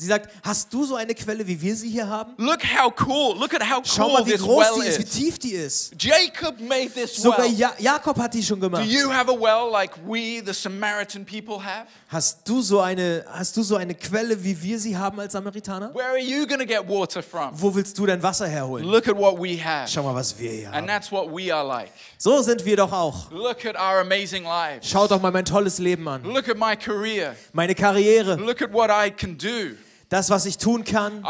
Sie 0.00 0.06
sagt, 0.06 0.30
hast 0.42 0.72
du 0.72 0.82
so 0.86 0.94
eine 0.96 1.14
Quelle, 1.14 1.46
wie 1.46 1.60
wir 1.60 1.76
sie 1.76 1.90
hier 1.90 2.08
haben? 2.08 2.32
Look 2.38 2.62
how 2.64 2.90
cool. 3.06 3.36
Look 3.38 3.52
at 3.52 3.60
how 3.62 3.82
Schau 3.84 4.06
cool 4.06 4.12
mal, 4.14 4.26
wie 4.26 4.30
this 4.32 4.40
groß 4.40 4.64
well 4.64 4.80
die 4.82 4.88
ist, 4.88 4.98
wie 4.98 5.04
tief 5.04 5.38
die 5.38 5.50
ist. 5.52 5.92
Jacob 5.98 6.58
made 6.58 6.88
this 6.94 7.16
Sogar 7.16 7.40
well. 7.44 7.52
ja 7.52 7.74
Jakob 7.78 8.18
hat 8.18 8.32
die 8.32 8.42
schon 8.42 8.58
Do 8.58 8.70
gemacht. 8.70 8.86
you 8.86 9.12
have 9.12 9.30
a 9.30 9.34
well 9.38 9.70
like 9.70 9.92
we, 10.06 10.42
the 10.42 10.54
Samaritan 10.54 11.26
people, 11.26 11.62
have? 11.62 11.86
Hast 12.08 12.48
du 12.48 12.62
so 12.62 12.80
eine, 12.80 13.26
hast 13.30 13.54
du 13.58 13.62
so 13.62 13.76
eine 13.76 13.94
Quelle, 13.94 14.42
wie 14.42 14.60
wir 14.62 14.78
sie 14.78 14.96
haben 14.96 15.20
als 15.20 15.34
Samaritaner? 15.34 15.94
Where 15.94 16.06
are 16.08 16.18
you 16.18 16.46
to 16.46 16.64
get 16.64 16.88
water 16.88 17.22
from? 17.22 17.50
Wo 17.52 17.74
willst 17.74 17.98
du 17.98 18.06
dein 18.06 18.22
Wasser 18.22 18.48
herholen? 18.48 18.86
Look 18.86 19.06
at 19.06 19.18
what 19.18 19.36
we 19.38 19.62
have. 19.62 19.86
Schau 19.86 20.02
mal, 20.02 20.14
was 20.14 20.38
wir 20.38 20.50
hier 20.50 20.66
And 20.68 20.76
haben. 20.76 20.86
that's 20.86 21.12
what 21.12 21.28
we 21.30 21.54
are 21.54 21.62
like. 21.66 21.90
So 22.16 22.40
sind 22.40 22.64
wir 22.64 22.76
doch 22.78 22.90
auch. 22.90 23.30
Look 23.30 23.66
at 23.66 23.74
our 23.76 24.00
amazing 24.00 24.44
lives. 24.44 24.88
Schau 24.88 25.06
doch 25.06 25.20
mal 25.20 25.30
mein 25.30 25.44
tolles 25.44 25.78
Leben 25.78 26.08
an. 26.08 26.24
Look 26.24 26.48
at 26.48 26.56
my 26.56 26.74
career. 26.74 27.36
Meine 27.52 27.74
Karriere, 27.74 28.36
Look 28.36 28.62
at 28.62 28.72
what 28.72 28.88
I 28.90 29.10
can 29.10 29.36
do. 29.36 29.76
Das, 30.10 30.28
was 30.28 30.44
ich 30.44 30.58
tun 30.58 30.84
kann. 30.84 31.24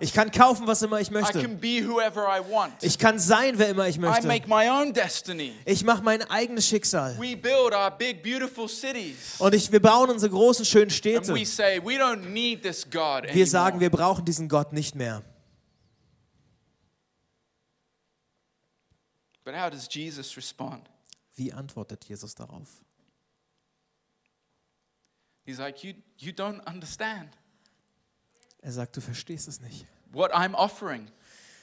Ich 0.00 0.12
kann 0.12 0.30
kaufen, 0.30 0.66
was 0.66 0.82
immer 0.82 1.00
ich 1.00 1.10
möchte. 1.12 1.38
Ich 2.82 2.98
kann 2.98 3.18
sein, 3.18 3.58
wer 3.58 3.68
immer 3.68 3.86
ich 3.88 3.98
möchte. 3.98 4.28
Ich 5.64 5.84
mache 5.84 6.02
mein 6.02 6.28
eigenes 6.28 6.66
Schicksal. 6.66 7.16
We 7.16 7.36
build 7.36 7.72
our 7.72 7.90
big, 7.92 8.24
beautiful 8.24 8.68
cities. 8.68 9.36
Und 9.38 9.54
ich, 9.54 9.70
wir 9.70 9.80
bauen 9.80 10.10
unsere 10.10 10.32
großen, 10.32 10.64
schönen 10.64 10.90
Städte. 10.90 11.32
Wir 11.32 11.46
sagen, 13.46 13.80
wir 13.80 13.90
brauchen 13.90 14.24
diesen 14.24 14.48
Gott 14.48 14.72
nicht 14.72 14.96
mehr. 14.96 15.22
But 19.44 19.54
how 19.54 19.70
does 19.70 19.88
Jesus 19.88 20.36
respond? 20.36 20.90
Wie 21.36 21.52
antwortet 21.52 22.04
Jesus 22.04 22.34
darauf? 22.34 22.68
He's 25.48 25.58
like, 25.58 25.82
you, 25.82 25.94
you 26.18 26.30
don't 26.30 26.60
understand 26.66 27.30
Er 28.60 28.70
sagt, 28.72 28.94
du 28.96 29.00
verstehst 29.00 29.48
es 29.48 29.62
nicht. 29.62 29.86
what 30.12 30.30
I'm 30.34 30.54
offering 30.54 31.08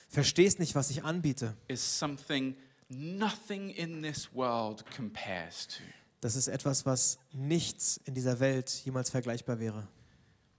Verstehst 0.09 0.57
nicht, 0.59 0.73
was 0.73 0.89
ich 0.89 1.03
anbiete. 1.03 1.55
is 1.67 1.81
something 1.81 2.55
nothing 2.89 3.69
in 3.69 4.01
this 4.01 4.33
world 4.33 4.83
compares 4.89 5.67
to. 5.67 5.83
Das 6.21 6.35
ist 6.35 6.47
etwas, 6.47 6.87
was 6.87 7.19
nichts 7.31 7.99
in 8.05 8.15
dieser 8.15 8.39
Welt 8.39 8.71
jemals 8.85 9.11
vergleichbar 9.11 9.59
wäre. 9.59 9.87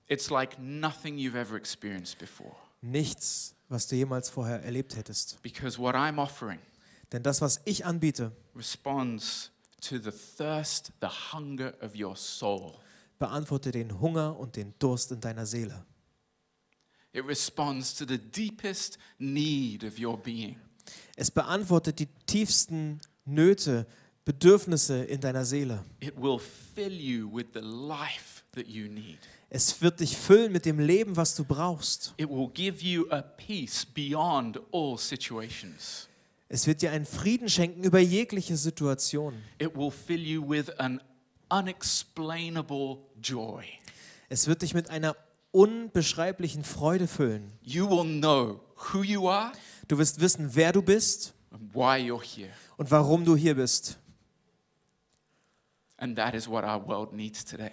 It's 0.06 0.30
like 0.30 0.56
nothing 0.60 1.18
you've 1.18 1.36
ever 1.36 1.56
experienced 1.56 2.18
before. 2.18 2.54
Nichts, 2.80 3.56
was 3.68 3.88
du 3.88 3.96
jemals 3.96 4.30
vorher 4.30 4.62
erlebt 4.62 4.94
hättest. 4.94 5.42
Because 5.42 5.80
what 5.80 5.96
I'm 5.96 6.18
offering 6.20 6.60
Denn 7.10 7.24
das, 7.24 7.40
was 7.40 7.60
ich 7.64 7.84
anbiete, 7.86 8.30
responds 8.54 9.50
to 9.80 9.98
the 9.98 10.12
thirst, 10.12 10.92
the 11.00 11.08
hunger 11.32 11.74
of 11.80 11.96
your 11.96 12.14
soul. 12.14 12.78
Beantwortet 13.18 13.74
den 13.74 14.00
Hunger 14.00 14.38
und 14.38 14.56
den 14.56 14.74
Durst 14.78 15.12
in 15.12 15.20
deiner 15.20 15.46
Seele. 15.46 15.84
It 17.12 17.26
responds 17.26 17.94
to 17.94 18.04
the 18.06 18.18
deepest 18.18 18.98
need 19.18 19.84
of 19.84 19.98
your 19.98 20.18
being. 20.18 20.56
Es 21.16 21.30
beantwortet 21.30 21.98
die 21.98 22.08
tiefsten 22.26 23.00
Nöte, 23.24 23.86
Bedürfnisse 24.24 25.04
in 25.04 25.20
deiner 25.20 25.44
Seele. 25.44 25.84
It 26.00 26.14
will 26.16 26.38
fill 26.38 26.92
you 26.92 27.32
with 27.32 27.46
the 27.54 27.60
life 27.60 28.42
that 28.52 28.66
you 28.66 28.88
need. 28.88 29.18
Es 29.48 29.80
wird 29.80 30.00
dich 30.00 30.16
füllen 30.16 30.52
mit 30.52 30.66
dem 30.66 30.80
Leben, 30.80 31.16
was 31.16 31.34
du 31.36 31.44
brauchst. 31.44 32.12
It 32.16 32.28
will 32.28 32.50
give 32.52 32.84
you 32.84 33.08
a 33.10 33.22
peace 33.22 33.86
beyond 33.86 34.60
all 34.72 34.98
situations. 34.98 36.08
Es 36.48 36.66
wird 36.66 36.82
dir 36.82 36.90
einen 36.90 37.06
Frieden 37.06 37.48
schenken 37.48 37.82
über 37.82 37.98
jegliche 37.98 38.56
Situation. 38.56 39.34
It 39.58 39.74
will 39.74 39.90
fill 39.90 40.20
you 40.20 40.46
with 40.46 40.70
an 40.78 41.00
unexplainable 41.50 42.98
joy. 43.22 43.64
Es 44.28 44.46
wird 44.46 44.62
dich 44.62 44.74
mit 44.74 44.90
einer 44.90 45.16
unbeschreiblichen 45.52 46.64
Freude 46.64 47.06
füllen. 47.06 47.52
You 47.62 47.88
will 47.88 48.20
know 48.20 48.60
who 48.92 49.02
you 49.02 49.28
are 49.28 49.52
Du 49.88 49.98
wirst 49.98 50.20
wissen, 50.20 50.50
wer 50.54 50.72
du 50.72 50.82
bist 50.82 51.32
and 51.52 51.72
why 51.74 51.96
you're 51.98 52.22
here. 52.22 52.50
und 52.76 52.90
warum 52.90 53.24
du 53.24 53.36
hier 53.36 53.54
bist. 53.54 53.98
And 55.98 56.16
that 56.16 56.34
is 56.34 56.46
what 56.48 56.64
our 56.64 56.84
world 56.86 57.12
needs 57.12 57.44
today. 57.44 57.72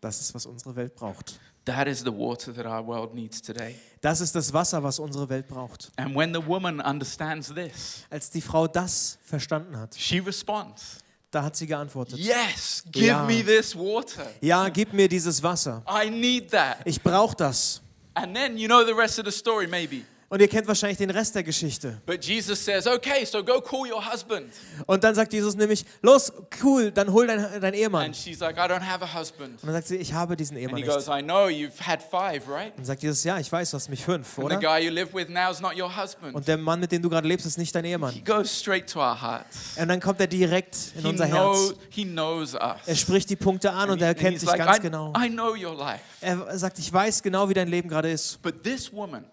Das 0.00 0.20
ist, 0.20 0.32
was 0.34 0.46
unsere 0.46 0.74
Welt 0.76 0.94
braucht. 0.94 1.38
That 1.64 1.86
is 1.86 1.98
the 2.00 2.12
water 2.12 2.54
that 2.54 2.64
our 2.64 2.86
world 2.86 3.12
needs 3.14 3.42
today. 3.42 3.74
Das 4.00 4.20
ist 4.22 4.34
das 4.34 4.52
Wasser, 4.54 4.82
was 4.82 4.98
unsere 4.98 5.28
Welt 5.28 5.48
braucht. 5.48 5.90
And 5.96 6.14
when 6.16 6.32
the 6.32 6.46
woman 6.46 6.80
understands 6.80 7.52
this, 7.52 8.04
Als 8.08 8.30
die 8.30 8.40
Frau 8.40 8.66
das 8.68 9.18
verstanden 9.22 9.76
hat, 9.76 9.94
she 9.94 10.18
responds 10.20 10.98
da 11.30 11.42
hat 11.42 11.56
sie 11.56 11.66
geantwortet. 11.66 12.18
Yes, 12.18 12.84
give 12.90 13.06
Ja. 13.06 13.24
me 13.24 13.42
this 13.44 13.76
water. 13.76 14.26
Ja, 14.40 14.68
gib 14.68 14.92
mir 14.92 15.08
dieses 15.08 15.42
Wasser. 15.42 15.82
I 15.86 16.08
need 16.10 16.50
that. 16.50 16.78
Ich 16.84 17.00
brauche 17.02 17.36
das. 17.36 17.80
And 18.14 18.34
then 18.34 18.56
you 18.56 18.66
know 18.66 18.84
the 18.84 18.92
rest 18.94 19.18
of 19.18 19.24
the 19.26 19.30
story, 19.32 19.66
maybe. 19.66 20.04
Und 20.30 20.40
ihr 20.42 20.48
kennt 20.48 20.68
wahrscheinlich 20.68 20.98
den 20.98 21.08
Rest 21.08 21.34
der 21.34 21.42
Geschichte. 21.42 22.02
But 22.04 22.22
Jesus 22.22 22.62
says, 22.62 22.86
Okay, 22.86 23.24
so 23.24 23.42
go 23.42 23.62
call 23.62 23.90
your 23.90 24.04
husband. 24.12 24.52
Und 24.84 25.02
dann 25.02 25.14
sagt 25.14 25.32
Jesus 25.32 25.56
nämlich, 25.56 25.86
los, 26.02 26.30
cool, 26.62 26.90
dann 26.90 27.10
hol 27.10 27.26
deinen 27.26 27.60
dein 27.62 27.72
Ehemann. 27.72 28.04
And 28.06 28.14
she's 28.16 28.38
like, 28.40 28.58
I 28.58 28.68
don't 28.70 28.82
have 28.86 29.02
a 29.02 29.14
husband. 29.18 29.52
Und 29.62 29.66
dann 29.68 29.72
sagt 29.76 29.86
sie, 29.88 29.96
ich 29.96 30.12
habe 30.12 30.36
diesen 30.36 30.56
And 30.58 30.64
Ehemann 30.64 30.76
he 30.76 30.82
nicht. 30.84 30.94
goes, 30.94 31.06
I 31.08 31.22
know 31.22 31.46
you've 31.48 31.80
had 31.80 32.02
five, 32.02 32.46
right? 32.46 32.76
Und 32.76 32.84
sagt 32.84 33.02
Jesus, 33.02 33.24
ja, 33.24 33.38
ich 33.38 33.50
weiß, 33.50 33.70
du 33.70 33.76
hast 33.76 33.88
mich 33.88 34.04
fünf, 34.04 34.38
And 34.38 34.50
the 34.50 34.56
oder? 34.56 34.60
guy 34.60 34.84
you 34.84 34.90
live 34.90 35.14
with 35.14 35.30
now 35.30 35.50
is 35.50 35.60
not 35.62 35.74
your 35.80 35.88
husband. 35.96 36.34
Und 36.34 36.46
der 36.46 36.58
Mann, 36.58 36.78
mit 36.80 36.92
dem 36.92 37.00
du 37.00 37.08
gerade 37.08 37.26
lebst, 37.26 37.46
ist 37.46 37.56
nicht 37.56 37.74
dein 37.74 37.84
He 37.84 37.92
Ehemann. 37.92 38.22
goes 38.26 38.50
straight 38.60 38.86
to 38.86 39.00
our 39.00 39.18
hearts. 39.18 39.78
Und 39.80 39.88
dann 39.88 39.98
kommt 39.98 40.20
er 40.20 40.26
direkt 40.26 40.76
in 40.94 41.00
He, 41.04 41.08
unser 41.08 41.26
know, 41.26 41.54
Herz. 41.54 41.74
he 41.88 42.04
knows 42.04 42.52
us. 42.54 42.76
Er 42.84 42.96
spricht 42.96 43.30
die 43.30 43.36
Punkte 43.36 43.72
an 43.72 43.88
und 43.88 43.92
And 43.94 44.02
er 44.02 44.08
he- 44.08 44.10
and 44.10 44.18
kennt 44.18 44.40
sich 44.40 44.48
like, 44.50 44.58
ganz 44.58 44.76
I, 44.76 44.80
genau. 44.82 45.14
I 45.18 45.30
know 45.30 45.52
your 45.54 45.74
life. 45.74 46.02
Er 46.20 46.58
sagt, 46.58 46.78
ich 46.78 46.92
weiß 46.92 47.22
genau, 47.22 47.48
wie 47.48 47.54
dein 47.54 47.68
Leben 47.68 47.88
gerade 47.88 48.10
ist. 48.10 48.42
But 48.42 48.62
this 48.62 48.92
woman, 48.92 49.24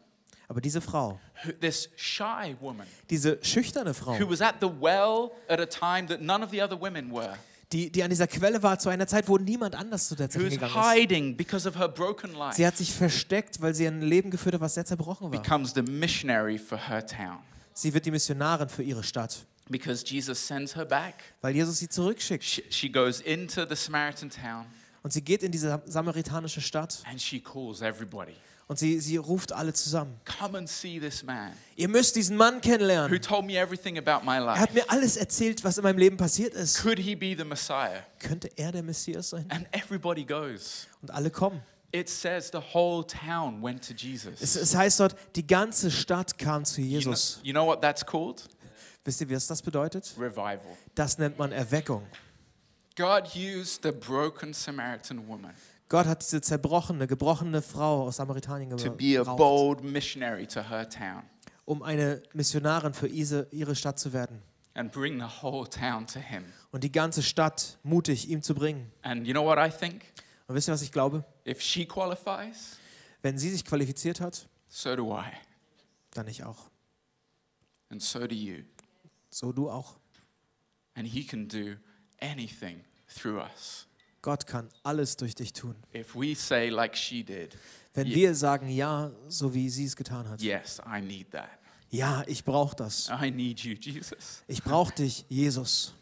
Aber 0.47 0.61
diese 0.61 0.79
Frau, 0.81 1.19
this 1.59 1.89
shy 1.95 2.55
woman, 2.59 2.85
diese 3.09 3.39
schüchterne 3.43 3.93
Frau, 3.93 4.19
who 4.19 4.29
was 4.29 4.41
at 4.41 4.55
the 4.61 4.67
well 4.67 5.31
at 5.47 5.59
a 5.59 5.65
time 5.65 6.07
that 6.07 6.21
none 6.21 6.43
of 6.43 6.51
the 6.51 6.61
other 6.61 6.79
women 6.79 7.11
were, 7.11 7.35
die, 7.73 7.89
die 7.89 8.03
an 8.03 8.11
dieser 8.11 8.27
Quelle 8.27 8.61
war 8.61 8.77
zu 8.77 8.89
einer 8.89 9.07
Zeit, 9.07 9.27
wo 9.27 9.37
niemand 9.39 9.73
anders 9.73 10.07
zu 10.07 10.15
der 10.15 10.29
Zeit 10.29 10.43
was 10.43 10.49
hingegangen 10.51 10.75
ist. 10.77 10.93
hiding 10.93 11.35
because 11.37 11.67
of 11.67 11.75
her 11.77 11.89
broken 11.89 12.33
life, 12.33 12.55
Sie 12.55 12.65
hat 12.65 12.77
sich 12.77 12.93
versteckt, 12.93 13.59
weil 13.61 13.73
sie 13.73 13.87
ein 13.87 14.01
Leben 14.03 14.29
geführt 14.29 14.53
hat, 14.55 14.61
was 14.61 14.75
sehr 14.75 14.85
zerbrochen 14.85 15.31
war. 15.31 15.41
becomes 15.41 15.73
the 15.73 15.81
missionary 15.81 16.57
for 16.59 16.77
her 16.77 17.05
town. 17.05 17.39
Sie 17.73 17.93
wird 17.93 18.05
die 18.05 18.11
Missionarin 18.11 18.69
für 18.69 18.83
ihre 18.83 19.03
Stadt, 19.03 19.45
Because 19.67 20.05
Jesus 20.05 20.45
sends 20.47 20.75
her 20.75 20.85
back. 20.85 21.15
weil 21.41 21.55
Jesus 21.55 21.79
sie 21.79 21.89
zurückschickt. 21.89 22.43
She, 22.43 22.63
she 22.69 22.87
goes 22.89 23.19
into 23.19 23.65
the 23.67 23.75
Samaritan 23.75 24.29
town 24.29 24.65
Und 25.05 25.13
sie 25.13 25.21
geht 25.21 25.43
in 25.43 25.51
diese 25.51 25.79
samaritanische 25.85 26.61
Stadt 26.61 27.03
and 27.07 27.21
she 27.21 27.39
calls 27.39 27.81
everybody. 27.81 28.33
und 28.67 28.79
sie, 28.79 28.99
sie 28.99 29.17
ruft 29.17 29.53
alle 29.53 29.71
zusammen. 29.71 30.19
Come 30.39 30.57
and 30.57 30.67
see 30.67 30.99
this 30.99 31.21
man 31.21 31.51
Ihr 31.75 31.87
müsst 31.89 32.15
diesen 32.15 32.35
Mann 32.35 32.55
who 32.55 32.61
kennenlernen. 32.61 33.21
told 33.21 33.45
me 33.45 33.53
everything 33.55 33.99
about 33.99 34.25
my 34.25 34.37
Er 34.37 34.45
life. 34.45 34.59
hat 34.59 34.73
mir 34.73 34.83
alles 34.89 35.15
erzählt, 35.15 35.63
was 35.63 35.77
in 35.77 35.83
meinem 35.83 35.99
Leben 35.99 36.17
passiert 36.17 36.55
ist. 36.55 36.81
Could 36.81 36.97
he 36.97 37.15
be 37.15 37.35
the 37.37 37.43
Messiah? 37.43 38.01
Könnte 38.17 38.49
er 38.55 38.71
der 38.71 38.81
Messias 38.81 39.29
sein? 39.29 39.45
And 39.49 39.67
everybody 39.73 40.25
goes. 40.25 40.87
Und 41.03 41.11
alle 41.11 41.29
kommen. 41.29 41.61
It 41.91 42.09
says 42.09 42.49
the 42.51 42.57
whole 42.73 43.05
town 43.05 43.61
went 43.61 43.87
to 43.87 43.93
Es, 43.93 44.01
Jesus. 44.01 44.55
es 44.55 44.75
heißt 44.75 44.99
dort, 45.01 45.15
die 45.35 45.45
ganze 45.45 45.91
Stadt 45.91 46.35
kam 46.39 46.65
zu 46.65 46.81
You 46.81 46.99
know, 47.01 47.11
Jesus. 47.11 47.39
you 47.43 47.53
know 47.53 47.67
what 47.67 47.79
that's 47.79 48.03
called? 48.03 48.43
Wisst 49.03 49.21
ihr, 49.21 49.29
was 49.29 49.45
das 49.45 49.61
bedeutet? 49.61 50.15
Revival. 50.17 50.59
Das 50.95 51.19
nennt 51.19 51.37
man 51.37 51.51
Erweckung. 51.51 52.01
God 52.95 53.35
used 53.35 53.83
the 53.83 53.91
broken 53.91 54.53
Samaritan 54.53 55.27
woman 55.27 55.53
Gott 55.87 56.07
hat 56.07 56.21
diese 56.21 56.41
zerbrochene, 56.41 57.05
gebrochene 57.05 57.61
Frau 57.61 58.07
aus 58.07 58.15
Samaritanien 58.15 58.75
to 58.77 58.91
be 58.91 59.15
a 59.15 59.19
gebraucht, 59.19 59.37
bold 59.37 59.83
missionary 59.83 60.47
to 60.47 60.61
her 60.61 60.89
town 60.89 61.23
um 61.65 61.81
eine 61.83 62.21
Missionarin 62.33 62.93
für 62.93 63.07
ihre, 63.07 63.75
Stadt 63.75 63.99
zu 63.99 64.13
werden. 64.13 64.41
and 64.75 64.91
bring 64.91 65.19
the 65.19 65.41
whole 65.41 65.67
town 65.67 66.05
to 66.05 66.19
him. 66.19 66.43
Und 66.71 66.83
die 66.83 66.91
ganze 66.91 67.23
Stadt 67.23 67.77
mutig 67.83 68.29
ihm 68.29 68.41
zu 68.41 68.53
bringen. 68.53 68.91
And 69.01 69.25
you 69.25 69.33
know 69.33 69.43
what 69.45 69.57
I 69.57 69.69
think? 69.69 70.03
Und 70.47 70.55
wisst 70.55 70.67
ihr, 70.69 70.73
was 70.73 70.81
ich 70.81 70.91
glaube? 70.91 71.23
If 71.47 71.61
she 71.61 71.85
qualifies, 71.85 72.77
Wenn 73.21 73.37
sie 73.37 73.49
sich 73.49 73.65
qualifiziert 73.65 74.21
hat, 74.21 74.47
so 74.67 74.95
do 74.95 75.17
I. 75.17 75.31
dann 76.11 76.27
ich 76.27 76.43
auch. 76.43 76.69
And 77.89 78.01
so 78.01 78.27
do 78.27 78.35
you. 78.35 78.63
So 79.29 79.51
du 79.51 79.69
auch. 79.69 79.95
And 80.93 81.07
He 81.07 81.25
can 81.25 81.47
do 81.47 81.75
anything 82.21 82.83
through 83.07 83.41
us. 83.41 83.87
Gott 84.21 84.47
kann 84.47 84.69
alles 84.83 85.17
durch 85.17 85.35
dich 85.35 85.53
tun. 85.53 85.75
If 85.93 86.15
we 86.15 86.35
say, 86.35 86.69
like 86.69 86.95
she 86.97 87.23
did, 87.23 87.55
Wenn 87.93 88.07
wir 88.07 88.33
sagen 88.35 88.67
ja, 88.69 89.11
so 89.27 89.53
wie 89.53 89.69
sie 89.69 89.85
es 89.85 89.95
getan 89.95 90.27
hat. 90.27 90.41
yes, 90.41 90.81
I 90.85 90.99
need 91.01 91.31
that. 91.31 91.49
Ja, 91.91 92.23
ich 92.27 92.43
brauche 92.43 92.75
das. 92.75 93.09
I 93.09 93.29
need 93.31 93.59
you, 93.59 93.75
Jesus. 93.75 94.43
Ich 94.47 94.61
brauche 94.63 94.93
dich, 94.93 95.25
Jesus. 95.29 95.93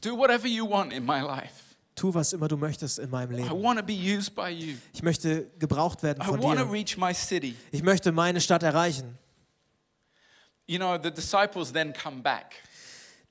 Do 0.00 0.16
whatever 0.16 0.46
you 0.46 0.68
want 0.68 0.92
in 0.92 1.04
my 1.04 1.20
life. 1.20 1.68
Tu, 1.94 2.12
was 2.14 2.32
immer 2.32 2.46
du 2.46 2.56
möchtest 2.56 2.98
in 2.98 3.10
meinem 3.10 3.32
I 3.32 3.42
Leben. 3.42 3.62
want 3.62 3.78
to 3.78 3.84
be 3.84 3.94
used 3.94 4.34
by 4.34 4.48
you. 4.50 4.76
Ich 4.92 5.02
möchte 5.02 5.50
gebraucht 5.58 6.02
werden 6.02 6.22
von 6.22 6.40
dir. 6.40 7.52
Ich 7.72 7.82
möchte 7.82 8.12
meine 8.12 8.40
Stadt 8.40 8.62
erreichen. 8.62 9.18
You 10.66 10.78
know, 10.78 10.98
the 11.02 11.10
disciples 11.10 11.72
then 11.72 11.92
come 11.92 12.20
back 12.22 12.56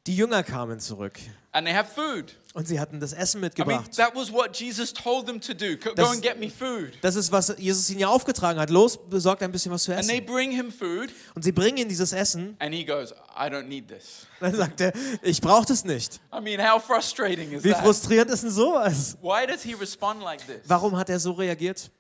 Die 0.08 0.15
Jünger 0.15 0.41
kamen 0.43 0.80
zurück 0.80 1.20
and 1.52 1.65
they 1.67 1.74
have 1.76 1.89
food. 1.93 2.34
und 2.54 2.67
sie 2.67 2.80
hatten 2.80 3.00
das 3.00 3.12
Essen 3.13 3.38
I 3.38 3.41
mean, 3.41 3.48
mitgebracht. 3.48 3.93
that 3.98 4.15
was 4.15 4.32
what 4.32 4.56
Jesus 4.58 4.93
told 4.93 5.26
them 5.28 5.39
to 5.41 5.54
do. 5.54 5.76
Go 5.76 5.89
go 5.89 5.96
Das- 5.96 6.12
and 6.12 6.22
get 6.22 6.39
me 6.39 6.50
food. 6.50 6.93
Das 7.02 7.15
ist, 7.15 7.32
was 7.32 7.54
Jesus 7.58 7.89
ihnen 7.89 8.00
ja 8.00 8.08
aufgetragen 8.08 8.60
hat. 8.60 8.70
Los, 8.70 8.98
besorgt 9.10 9.43
ein 9.43 9.52
bisschen 9.52 9.72
was 9.72 9.84
zu 9.84 9.93
And 9.93 10.08
they 10.08 10.17
essen. 10.20 10.26
bring 10.26 10.52
him 10.52 10.72
food 10.72 11.10
Und 11.36 11.43
sie 11.43 11.52
bringen 11.52 11.78
ihm 11.78 11.89
dieses 11.89 12.13
Essen. 12.13 12.56
and 12.60 12.74
he 12.74 12.86
goes, 12.86 13.12
I 13.36 13.50
don't 13.50 13.63
need 13.67 13.88
this. 13.89 14.26
Dann 14.39 14.56
sagt 14.56 14.80
er, 14.82 14.93
ich 15.24 15.41
brauche 15.41 15.65
das 15.65 15.84
nicht. 15.84 16.22
I 16.34 16.39
mean, 16.41 16.60
how 16.62 16.82
frustrating 16.82 17.52
is 17.52 17.63
Wie 17.63 17.72
that? 17.72 17.82
frustrierend 17.84 18.32
ist 18.32 18.43
denn 18.43 18.52
sowas? 18.52 19.17
Why 19.22 19.46
does 19.46 19.62
he 19.63 19.74
respond 19.74 20.22
like 20.22 20.46
this? 20.48 20.62
Warum 20.67 20.96
hat 20.96 21.10
er 21.10 21.20
so 21.20 21.32
reagiert? 21.34 21.91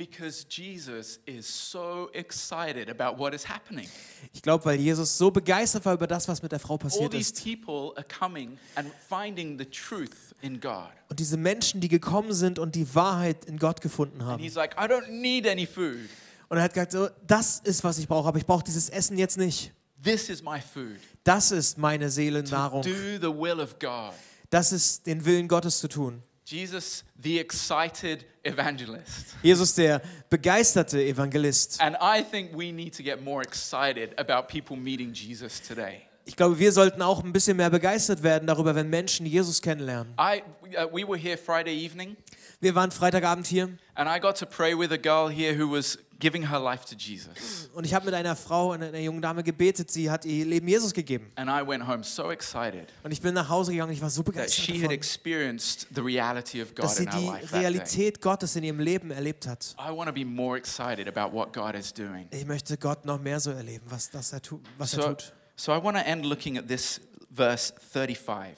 Because 0.00 0.46
Jesus 0.48 1.20
is 1.26 1.46
so 1.46 2.08
excited 2.14 2.88
about 2.88 3.18
what 3.18 3.34
is 3.34 3.46
happening. 3.46 3.86
Ich 4.32 4.40
glaube, 4.40 4.64
weil 4.64 4.80
Jesus 4.80 5.18
so 5.18 5.30
begeistert 5.30 5.84
war 5.84 5.92
über 5.92 6.06
das, 6.06 6.26
was 6.26 6.40
mit 6.40 6.52
der 6.52 6.58
Frau 6.58 6.78
passiert 6.78 7.12
ist. 7.12 7.44
people 7.44 7.92
are 7.96 8.06
coming 8.18 8.56
and 8.76 8.90
finding 9.10 9.58
the 9.58 9.66
truth 9.66 10.34
in 10.40 10.58
God. 10.58 10.88
Und 11.10 11.20
diese 11.20 11.36
Menschen, 11.36 11.82
die 11.82 11.88
gekommen 11.88 12.32
sind 12.32 12.58
und 12.58 12.76
die 12.76 12.94
Wahrheit 12.94 13.44
in 13.44 13.58
Gott 13.58 13.82
gefunden 13.82 14.22
And 14.22 14.30
haben. 14.30 14.42
he's 14.42 14.54
like, 14.54 14.74
I 14.78 14.86
don't 14.86 15.06
need 15.10 15.46
any 15.46 15.66
food. 15.66 16.08
Und 16.48 16.56
er 16.56 16.62
hat 16.62 16.72
gesagt, 16.72 16.92
so, 16.92 17.10
das 17.26 17.60
ist, 17.62 17.84
was 17.84 17.98
ich 17.98 18.08
brauche, 18.08 18.26
aber 18.26 18.38
ich 18.38 18.46
brauche 18.46 18.64
dieses 18.64 18.88
Essen 18.88 19.18
jetzt 19.18 19.36
nicht. 19.36 19.70
This 20.02 20.30
is 20.30 20.42
my 20.42 20.62
food. 20.62 20.96
Das 21.24 21.50
ist 21.52 21.76
meine 21.76 22.08
Seelennahrung. 22.08 22.80
Do 22.80 22.88
the 23.20 23.26
will 23.26 23.60
of 23.60 23.78
God. 23.78 24.14
Das 24.48 24.72
ist 24.72 25.06
den 25.06 25.26
Willen 25.26 25.46
Gottes 25.46 25.78
zu 25.78 25.88
tun. 25.88 26.22
Jesus, 26.50 27.04
the 27.22 27.38
excited 27.38 28.24
evangelist. 28.42 29.36
Jesus, 29.40 29.72
der 29.72 30.02
begeisterte 30.28 31.00
Evangelist. 31.00 31.80
And 31.80 31.96
I 32.00 32.24
think 32.24 32.50
we 32.52 32.72
need 32.72 32.92
to 32.96 33.04
get 33.04 33.22
more 33.22 33.40
excited 33.40 34.18
about 34.18 34.48
people 34.48 34.76
meeting 34.76 35.12
Jesus 35.12 35.62
today. 35.62 36.02
Ich 36.24 36.34
glaube, 36.34 36.58
wir 36.58 36.72
sollten 36.72 37.02
auch 37.02 37.22
ein 37.22 37.32
bisschen 37.32 37.56
mehr 37.56 37.70
begeistert 37.70 38.24
werden 38.24 38.48
darüber, 38.48 38.74
wenn 38.74 38.90
Menschen 38.90 39.26
Jesus 39.26 39.62
kennenlernen. 39.62 40.12
I, 40.18 40.42
uh, 40.76 40.88
we 40.92 41.06
were 41.06 41.16
here 41.16 41.36
Friday 41.36 41.84
evening, 41.84 42.16
Wir 42.60 42.74
waren 42.74 42.90
Freitagabend 42.90 43.46
hier 43.46 43.68
and 43.94 44.08
I 44.08 44.18
got 44.18 44.36
to 44.38 44.46
pray 44.46 44.76
with 44.76 44.90
a 44.90 44.98
girl 44.98 45.30
here 45.30 45.56
who 45.56 45.70
was 45.70 45.98
giving 46.20 46.48
her 46.48 46.60
life 46.60 46.84
to 46.84 46.94
Jesus. 46.94 47.68
und 47.74 47.84
ich 47.84 47.94
habe 47.94 48.04
mit 48.04 48.14
einer 48.14 48.36
Frau, 48.36 48.72
einer, 48.72 48.86
einer 48.86 48.98
jungen 49.00 49.20
Dame 49.22 49.42
gebetet. 49.42 49.90
Sie 49.90 50.10
hat 50.10 50.24
ihr 50.24 50.44
Leben 50.44 50.68
Jesus 50.68 50.92
gegeben. 50.92 51.32
And 51.34 51.50
I 51.50 51.66
went 51.66 51.86
home 51.88 52.04
so 52.04 52.30
excited 52.30 52.86
Und 53.02 53.10
ich 53.10 53.20
bin 53.20 53.34
nach 53.34 53.48
Hause 53.48 53.72
gegangen. 53.72 53.92
Ich 53.92 54.00
war 54.02 54.10
so 54.10 54.22
that 54.22 54.32
begeistert 54.34 54.64
she 54.64 54.74
had 54.74 54.82
davon, 54.82 54.90
experienced 54.92 55.86
the 55.94 56.00
reality 56.00 56.62
of 56.62 56.74
God 56.74 56.84
dass 56.84 56.96
sie 56.96 57.04
in 57.04 57.10
her 57.10 57.18
die 57.20 57.26
life. 57.26 57.40
That 57.46 57.52
day. 57.52 57.58
Realität 57.60 58.20
Gottes 58.20 58.54
in 58.54 58.62
ihrem 58.64 58.78
Leben 58.80 59.10
erlebt 59.10 59.46
hat. 59.46 59.74
I 59.78 59.90
want 59.90 60.06
to 60.08 60.12
be 60.14 60.24
more 60.24 60.56
excited 60.56 61.08
about 61.08 61.34
what 61.36 61.52
God 61.52 61.74
is 61.74 61.92
doing. 61.92 62.28
Ich 62.30 62.46
möchte 62.46 62.76
Gott 62.76 63.04
noch 63.04 63.20
mehr 63.20 63.40
so 63.40 63.50
erleben, 63.50 63.84
was, 63.88 64.10
das 64.10 64.32
er, 64.32 64.42
tu, 64.42 64.60
was 64.78 64.94
er 64.94 65.02
So, 65.02 65.08
tut. 65.08 65.32
so 65.56 65.72
I 65.72 65.82
want 65.82 65.96
to 65.96 66.04
end 66.04 66.24
looking 66.26 66.58
at 66.58 66.68
this 66.68 67.00
verse 67.34 67.72
35. 67.92 68.56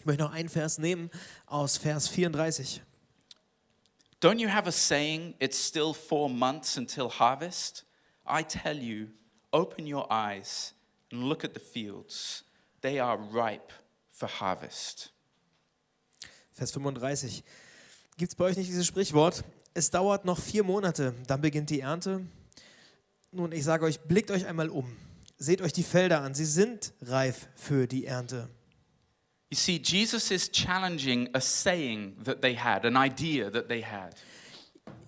Ich 0.00 0.06
möchte 0.06 0.22
noch 0.22 0.32
einen 0.32 0.48
Vers 0.48 0.78
nehmen 0.78 1.10
aus 1.46 1.76
Vers 1.78 2.08
34. 2.08 2.82
Don't 4.24 4.38
you 4.38 4.48
have 4.48 4.66
a 4.66 4.72
saying, 4.72 5.34
it's 5.38 5.58
still 5.58 5.92
four 5.92 6.30
months 6.30 6.78
until 6.78 7.10
harvest? 7.10 7.84
I 8.26 8.42
tell 8.42 8.74
you, 8.74 9.08
open 9.52 9.86
your 9.86 10.10
eyes 10.10 10.72
and 11.12 11.24
look 11.24 11.44
at 11.44 11.52
the 11.52 11.60
fields. 11.60 12.42
They 12.80 12.98
are 12.98 13.18
ripe 13.18 13.70
for 14.10 14.26
harvest. 14.26 15.12
Vers 16.54 16.70
35. 16.70 17.44
Gibt 18.16 18.32
es 18.32 18.34
bei 18.34 18.46
euch 18.46 18.56
nicht 18.56 18.70
dieses 18.70 18.86
Sprichwort? 18.86 19.44
Es 19.74 19.90
dauert 19.90 20.24
noch 20.24 20.38
vier 20.38 20.64
Monate, 20.64 21.14
dann 21.26 21.42
beginnt 21.42 21.68
die 21.68 21.80
Ernte. 21.80 22.24
Nun, 23.30 23.52
ich 23.52 23.64
sage 23.64 23.84
euch, 23.84 24.00
blickt 24.00 24.30
euch 24.30 24.46
einmal 24.46 24.70
um. 24.70 24.96
Seht 25.36 25.60
euch 25.60 25.74
die 25.74 25.82
Felder 25.82 26.22
an, 26.22 26.34
sie 26.34 26.46
sind 26.46 26.94
reif 27.02 27.46
für 27.56 27.86
die 27.86 28.06
Ernte. 28.06 28.48
You 29.50 29.56
see, 29.56 29.78
Jesus 29.78 30.30
is 30.30 30.50
challenging 30.50 31.28
a 31.34 31.40
saying 31.40 32.16
that 32.24 32.40
they 32.42 32.54
had, 32.56 32.84
an 32.84 32.96
idea 32.96 33.50
that 33.50 33.68
they 33.68 33.82
had. 33.82 34.14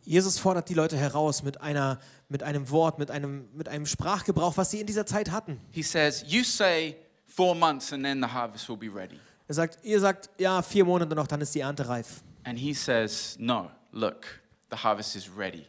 Jesus 0.05 0.39
fordert 0.39 0.69
die 0.69 0.75
Leute 0.75 0.97
heraus 0.97 1.43
mit, 1.43 1.61
einer, 1.61 1.99
mit 2.29 2.45
einem 2.45 2.71
Wort, 2.71 2.99
mit 2.99 3.11
einem, 3.11 3.49
mit 3.55 3.69
einem 3.69 3.87
Sprachgebrauch, 3.87 4.57
was 4.57 4.71
sie 4.71 4.81
in 4.81 4.87
dieser 4.87 5.05
Zeit 5.05 5.33
hatten. 5.33 5.61
He 5.73 5.83
says, 5.83 6.25
You 6.29 6.45
say 6.45 6.97
four 7.27 7.57
months 7.57 7.93
and 7.93 8.05
then 8.05 8.21
the 8.23 8.29
harvest 8.29 8.69
will 8.69 8.77
be 8.77 8.89
ready. 8.89 9.19
Er 9.49 9.55
sagt, 9.55 9.79
ihr 9.85 10.01
sagt, 10.01 10.31
ja, 10.39 10.63
vier 10.63 10.85
Monate 10.85 11.15
noch, 11.15 11.27
dann 11.27 11.41
ist 11.41 11.55
die 11.55 11.61
Ernte 11.61 11.89
reif. 11.89 12.23
And 12.45 12.59
he 12.59 12.73
says, 12.73 13.37
No, 13.41 13.71
look, 13.91 14.27
the 14.71 14.77
harvest 14.77 15.17
is 15.17 15.29
ready. 15.37 15.67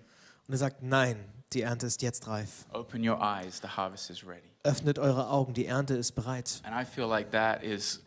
Und 0.48 0.54
er 0.54 0.58
sagt, 0.60 0.84
nein, 0.84 1.18
die 1.54 1.62
Ernte 1.62 1.88
ist 1.88 2.02
jetzt 2.02 2.28
reif. 2.28 2.66
Open 2.74 3.08
your 3.08 3.20
eyes, 3.20 3.60
the 3.62 3.68
harvest 3.68 4.10
is 4.10 4.26
ready. 4.26 4.52
Öffnet 4.64 5.00
eure 5.00 5.30
Augen, 5.30 5.54
die 5.54 5.66
Ernte 5.66 5.96
ist 5.96 6.12
bereit. 6.14 6.62
And 6.64 6.76
I 6.76 6.86
feel 6.86 7.08
like 7.08 7.32
that 7.32 7.64
is 7.64 8.04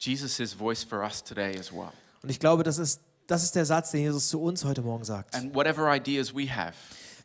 Jesus' 0.00 0.52
voice 0.54 0.84
for 0.84 1.02
us 1.02 1.22
today 1.22 1.56
as 1.58 1.72
well. 1.72 1.90
Und 2.22 2.30
ich 2.30 2.38
glaube, 2.40 2.62
das 2.62 2.78
ist, 2.78 3.00
das 3.26 3.42
ist 3.44 3.54
der 3.54 3.64
Satz, 3.64 3.90
den 3.90 4.00
Jesus 4.02 4.28
zu 4.28 4.40
uns 4.40 4.64
heute 4.64 4.82
Morgen 4.82 5.04
sagt. 5.04 5.34
And 5.34 5.54
whatever 5.54 5.94
ideas 5.94 6.34
we 6.34 6.48
have 6.54 6.74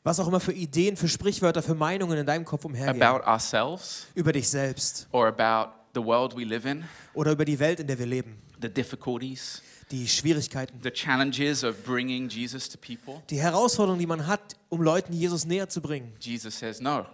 Was 0.03 0.19
auch 0.19 0.27
immer 0.27 0.39
für 0.41 0.51
Ideen, 0.51 0.97
für 0.97 1.07
Sprichwörter, 1.07 1.63
für 1.63 1.75
Meinungen 1.75 2.17
in 2.17 2.25
deinem 2.25 2.43
Kopf 2.45 2.65
umhergehen. 2.65 3.01
about 3.01 3.25
ourselves 3.25 4.07
Über 4.15 4.33
dich 4.33 4.49
selbst 4.49 5.07
or 5.11 5.27
about 5.27 5.71
the 5.95 6.03
world 6.03 6.35
we 6.35 6.43
live 6.43 6.65
in, 6.65 6.83
oder 7.13 7.31
über 7.31 7.45
die 7.45 7.57
Welt, 7.59 7.79
in 7.79 7.87
der 7.87 7.97
wir 7.99 8.05
leben. 8.05 8.37
the 8.61 8.67
difficulties, 8.69 9.61
Die 9.91 10.07
Schwierigkeiten, 10.07 10.79
the 10.83 10.89
challenges 10.91 11.63
of 11.63 11.83
bringing 11.85 12.27
Jesus 12.27 12.67
to 12.67 12.77
people, 12.77 13.21
die 13.29 13.39
Herausforderungen, 13.39 13.99
die 13.99 14.07
man 14.07 14.25
hat, 14.27 14.55
um 14.69 14.81
Leuten 14.81 15.13
Jesus 15.13 15.45
näher 15.45 15.69
zu 15.69 15.81
bringen. 15.81 16.11
Jesus 16.19 16.57
says, 16.59 16.81
No, 16.81 17.05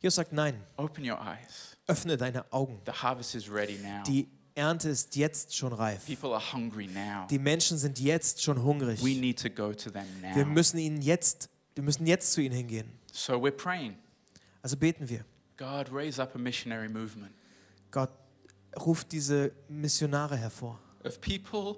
Jesus 0.00 0.16
sagt, 0.16 0.32
nein, 0.32 0.54
open 0.76 1.02
your 1.08 1.18
eyes. 1.18 1.76
öffne 1.88 2.16
deine 2.16 2.44
Augen. 2.52 2.80
The 2.86 2.92
harvest 2.92 3.34
is 3.34 3.50
ready 3.50 3.78
now. 3.82 4.02
Die 4.04 4.28
Ernte 4.56 4.88
ist 4.88 5.14
jetzt 5.16 5.54
schon 5.54 5.72
reif. 5.74 6.06
Die 6.06 7.38
Menschen 7.38 7.76
sind 7.76 8.00
jetzt 8.00 8.42
schon 8.42 8.62
hungrig. 8.62 9.04
Wir 9.04 10.46
müssen 10.46 10.78
ihnen 10.78 11.02
jetzt, 11.02 11.50
wir 11.74 11.84
müssen 11.84 12.06
jetzt 12.06 12.32
zu 12.32 12.40
ihnen 12.40 12.54
hingehen. 12.54 12.90
So 13.12 13.34
we're 13.34 13.50
praying. 13.50 13.96
Also 14.62 14.76
beten 14.76 15.08
wir. 15.08 15.24
God, 15.58 15.92
raise 15.92 16.20
up 16.20 16.34
a 16.34 16.38
missionary 16.38 16.88
movement 16.88 17.32
Gott 17.90 18.10
ruft 18.78 19.12
diese 19.12 19.52
Missionare 19.68 20.36
hervor. 20.36 20.78
of 21.04 21.20
people 21.20 21.76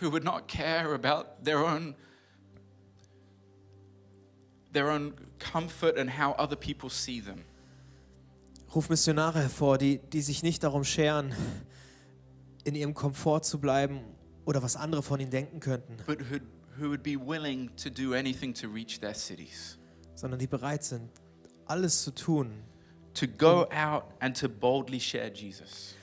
who 0.00 0.10
would 0.10 0.22
not 0.22 0.46
care 0.46 0.94
about 0.94 1.42
their 1.42 1.64
own 1.64 1.94
their 4.72 4.90
own 4.90 5.14
comfort 5.38 5.96
and 5.96 6.10
how 6.10 6.32
other 6.38 6.56
people 6.56 6.90
see 6.90 7.20
them. 7.20 7.44
Ruf 8.74 8.90
Missionare 8.90 9.40
hervor, 9.40 9.78
die, 9.78 9.98
die 9.98 10.20
sich 10.20 10.42
nicht 10.42 10.62
darum 10.62 10.84
scheren, 10.84 11.34
in 12.66 12.74
ihrem 12.74 12.94
Komfort 12.94 13.44
zu 13.44 13.60
bleiben 13.60 14.00
oder 14.44 14.60
was 14.62 14.74
andere 14.74 15.02
von 15.02 15.20
ihnen 15.20 15.30
denken 15.30 15.60
könnten, 15.60 15.96
but 16.04 16.18
who, 16.18 16.38
who 16.78 16.88
would 16.88 17.02
be 17.02 17.16
willing 17.16 17.70
to 17.76 17.88
do 17.88 18.12
anything 18.12 18.52
to 18.52 18.68
reach 18.68 18.98
their 18.98 19.14
cities, 19.14 19.78
sondern 20.16 20.40
die 20.40 20.48
bereit 20.48 20.82
sind, 20.82 21.08
alles 21.66 22.02
zu 22.02 22.10
tun, 22.10 22.64
to 23.14 23.26
go 23.26 23.68
out 23.70 24.04
and 24.18 24.38
to 24.38 24.48
boldly 24.48 24.98
share 24.98 25.30
Jesus, 25.32 25.94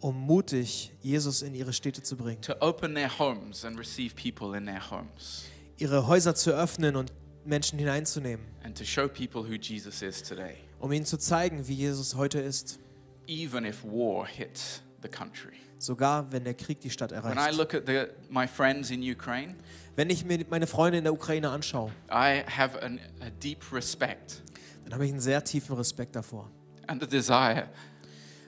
um 0.00 0.16
mutig 0.26 0.90
Jesus 1.00 1.42
in 1.42 1.54
ihre 1.54 1.72
Städte 1.72 2.02
zu 2.02 2.16
bringen, 2.16 2.42
to 2.42 2.54
open 2.60 2.94
their 2.94 3.18
homes 3.18 3.64
and 3.64 3.78
receive 3.78 4.14
people 4.16 4.58
in 4.58 4.66
their 4.66 4.90
homes, 4.90 5.44
ihre 5.78 6.08
Häuser 6.08 6.34
zu 6.34 6.50
öffnen 6.50 6.96
und 6.96 7.12
Menschen 7.44 7.78
hineinzunehmen, 7.78 8.44
and 8.64 8.76
to 8.76 8.84
show 8.84 9.06
people 9.06 9.42
who 9.42 9.54
Jesus 9.54 10.02
is 10.02 10.20
today, 10.24 10.56
um 10.80 10.90
ihnen 10.90 11.06
zu 11.06 11.18
zeigen, 11.18 11.68
wie 11.68 11.74
Jesus 11.74 12.16
heute 12.16 12.40
ist, 12.40 12.80
even 13.28 13.64
if 13.64 13.84
war 13.84 14.26
hits 14.26 14.82
the 15.02 15.08
country. 15.08 15.69
Sogar 15.80 16.30
wenn 16.30 16.44
der 16.44 16.54
Krieg 16.54 16.80
die 16.80 16.90
Stadt 16.90 17.10
When 17.10 17.18
I 17.22 17.26
erreicht. 17.26 17.56
look 17.58 17.74
at 17.74 17.84
the, 17.86 18.04
my 18.28 18.46
friends 18.46 18.90
in 18.90 19.02
Ukraine, 19.02 19.56
Wenn 19.96 20.10
ich 20.10 20.24
mir 20.24 20.44
meine 20.48 20.66
Freunde 20.66 20.98
in 20.98 21.04
der 21.04 21.12
Ukraine 21.12 21.50
anschaue, 21.50 21.90
I 22.10 22.42
have 22.48 22.80
an, 22.82 23.00
a 23.20 23.30
deep 23.42 23.72
respect 23.72 24.42
dann 24.84 24.94
habe 24.94 25.04
ich 25.06 25.10
einen 25.12 25.20
sehr 25.20 25.42
tiefen 25.44 25.74
Respekt 25.76 26.14
davor. 26.16 26.50
and 26.86 27.02
a 27.02 27.06
desire 27.06 27.68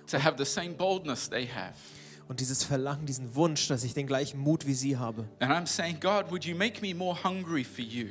to 0.07 0.19
have 0.23 0.35
the 0.37 0.45
same 0.45 0.71
boldness 0.75 1.29
they 1.29 1.47
have. 1.47 1.75
Und 2.29 2.41
dieses 2.41 2.63
Verlangen, 2.65 3.05
diesen 3.05 3.35
Wunsch, 3.35 3.67
dass 3.69 3.85
ich 3.85 3.95
den 3.95 4.07
gleichen 4.07 4.39
Mut 4.41 4.67
wie 4.67 4.75
sie 4.75 4.97
habe. 4.97 5.29
And 5.41 5.53
I'm 5.53 5.67
saying, 5.67 5.99
God, 6.01 6.31
would 6.31 6.45
you 6.45 6.57
make 6.57 6.81
me 6.81 6.95
more 6.95 7.17
hungry 7.25 7.65
for 7.65 7.85
you? 7.85 8.09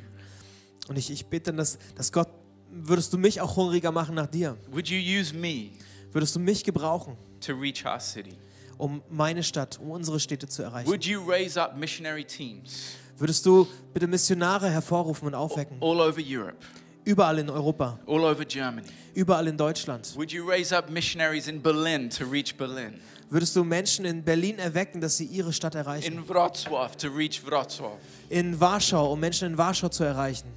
Und 0.88 0.96
ich, 0.98 1.10
ich 1.10 1.26
bitte, 1.26 1.52
dass, 1.52 1.78
dass 1.96 2.12
Gott 2.12 2.28
würdest 2.70 3.12
du 3.12 3.18
mich 3.18 3.40
auch 3.40 3.56
hungriger 3.56 3.90
machen 3.92 4.14
nach 4.14 4.26
dir? 4.26 4.56
Would 4.70 4.88
you 4.88 4.98
use 4.98 5.34
me 5.34 5.70
Würdest 6.12 6.34
du 6.36 6.40
mich 6.40 6.62
gebrauchen, 6.64 7.16
to 7.40 7.52
reach 7.54 7.84
our 7.86 7.98
city? 8.00 8.36
Um 8.82 9.00
meine 9.08 9.44
Stadt, 9.44 9.78
um 9.80 9.90
unsere 9.92 10.18
Städte 10.18 10.48
zu 10.48 10.62
erreichen? 10.62 10.88
Would 10.88 11.04
you 11.04 11.20
raise 11.24 11.60
up 11.60 11.76
missionary 11.76 12.24
teams 12.24 12.96
Würdest 13.16 13.46
du 13.46 13.68
bitte 13.94 14.08
Missionare 14.08 14.68
hervorrufen 14.68 15.28
und 15.28 15.34
aufwecken? 15.34 15.76
all 15.80 16.00
over 16.00 16.20
Europe, 16.20 16.56
Überall 17.04 17.38
in 17.38 17.48
Europa, 17.48 17.98
all 18.06 18.24
over 18.24 18.44
Germany? 18.44 18.88
überall 19.14 19.46
in 19.46 19.56
Deutschland. 19.56 20.12
Would 20.16 20.32
you 20.32 20.44
raise 20.44 20.76
up 20.76 20.90
missionaries 20.90 21.46
in 21.46 21.62
Berlin 21.62 22.10
to 22.10 22.24
reach 22.24 22.56
Berlin? 22.56 22.94
Würdest 23.30 23.54
du 23.54 23.62
Menschen 23.64 24.04
in 24.04 24.22
Berlin 24.24 24.58
erwecken, 24.58 25.00
dass 25.00 25.16
sie 25.16 25.26
ihre 25.26 25.52
Stadt 25.52 25.76
erreichen? 25.76 26.14
In 26.14 26.28
Wrocław 26.28 26.96
to 26.96 27.08
reach 27.08 27.40
Wrocław? 27.46 27.92
In 28.30 28.58
Warschau, 28.58 29.12
um 29.12 29.20
Menschen 29.20 29.52
in 29.52 29.56
Warschau 29.58 29.88
zu 29.88 30.02
erreichen. 30.04 30.48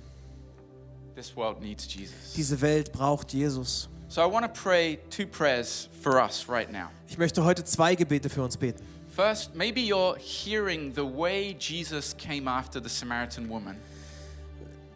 This 1.15 1.35
world 1.35 1.61
needs 1.61 1.87
Jesus. 1.93 2.33
Diese 2.35 2.59
Welt 2.59 2.91
braucht 2.91 3.31
Jesus. 3.33 3.87
So 4.15 4.21
I 4.21 4.27
want 4.27 4.45
to 4.45 4.61
pray 4.61 4.97
two 5.09 5.27
prayers 5.27 5.89
for 6.01 6.21
us 6.21 6.47
right 6.47 6.71
now. 6.71 6.89
Ich 7.09 7.17
möchte 7.17 7.43
heute 7.43 7.65
zwei 7.65 7.95
Gebete 7.95 8.29
für 8.29 8.43
uns 8.43 8.55
beten. 8.55 8.81
First, 9.13 9.53
maybe 9.55 9.81
you're 9.81 10.15
hearing 10.17 10.93
the 10.95 11.03
way 11.03 11.53
Jesus 11.59 12.15
came 12.15 12.49
after 12.49 12.81
the 12.81 12.87
Samaritan 12.87 13.49
woman, 13.49 13.75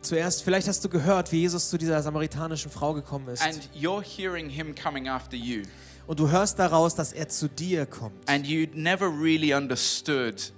Zuerst, 0.02 0.42
vielleicht 0.44 0.70
hast 0.70 0.86
du 0.86 0.88
gehört, 0.88 1.34
wie 1.34 1.42
Jesus 1.42 1.70
zu 1.70 1.78
dieser 1.78 2.02
samaritanischen 2.02 2.72
Frau 2.72 2.94
gekommen 2.94 3.28
ist. 3.28 3.42
and 3.44 3.68
you're 3.76 4.02
hearing 4.02 4.48
him 4.48 4.74
coming 4.74 5.10
after 5.10 5.36
you, 5.36 5.64
Und 6.08 6.18
du 6.18 6.30
hörst 6.30 6.58
daraus, 6.58 6.96
dass 6.96 7.12
er 7.12 7.28
zu 7.28 7.50
dir 7.50 7.86
kommt. 7.86 8.14
and 8.30 8.48
you 8.48 8.68
never 8.74 9.10
really 9.10 9.54
understood 9.54 10.54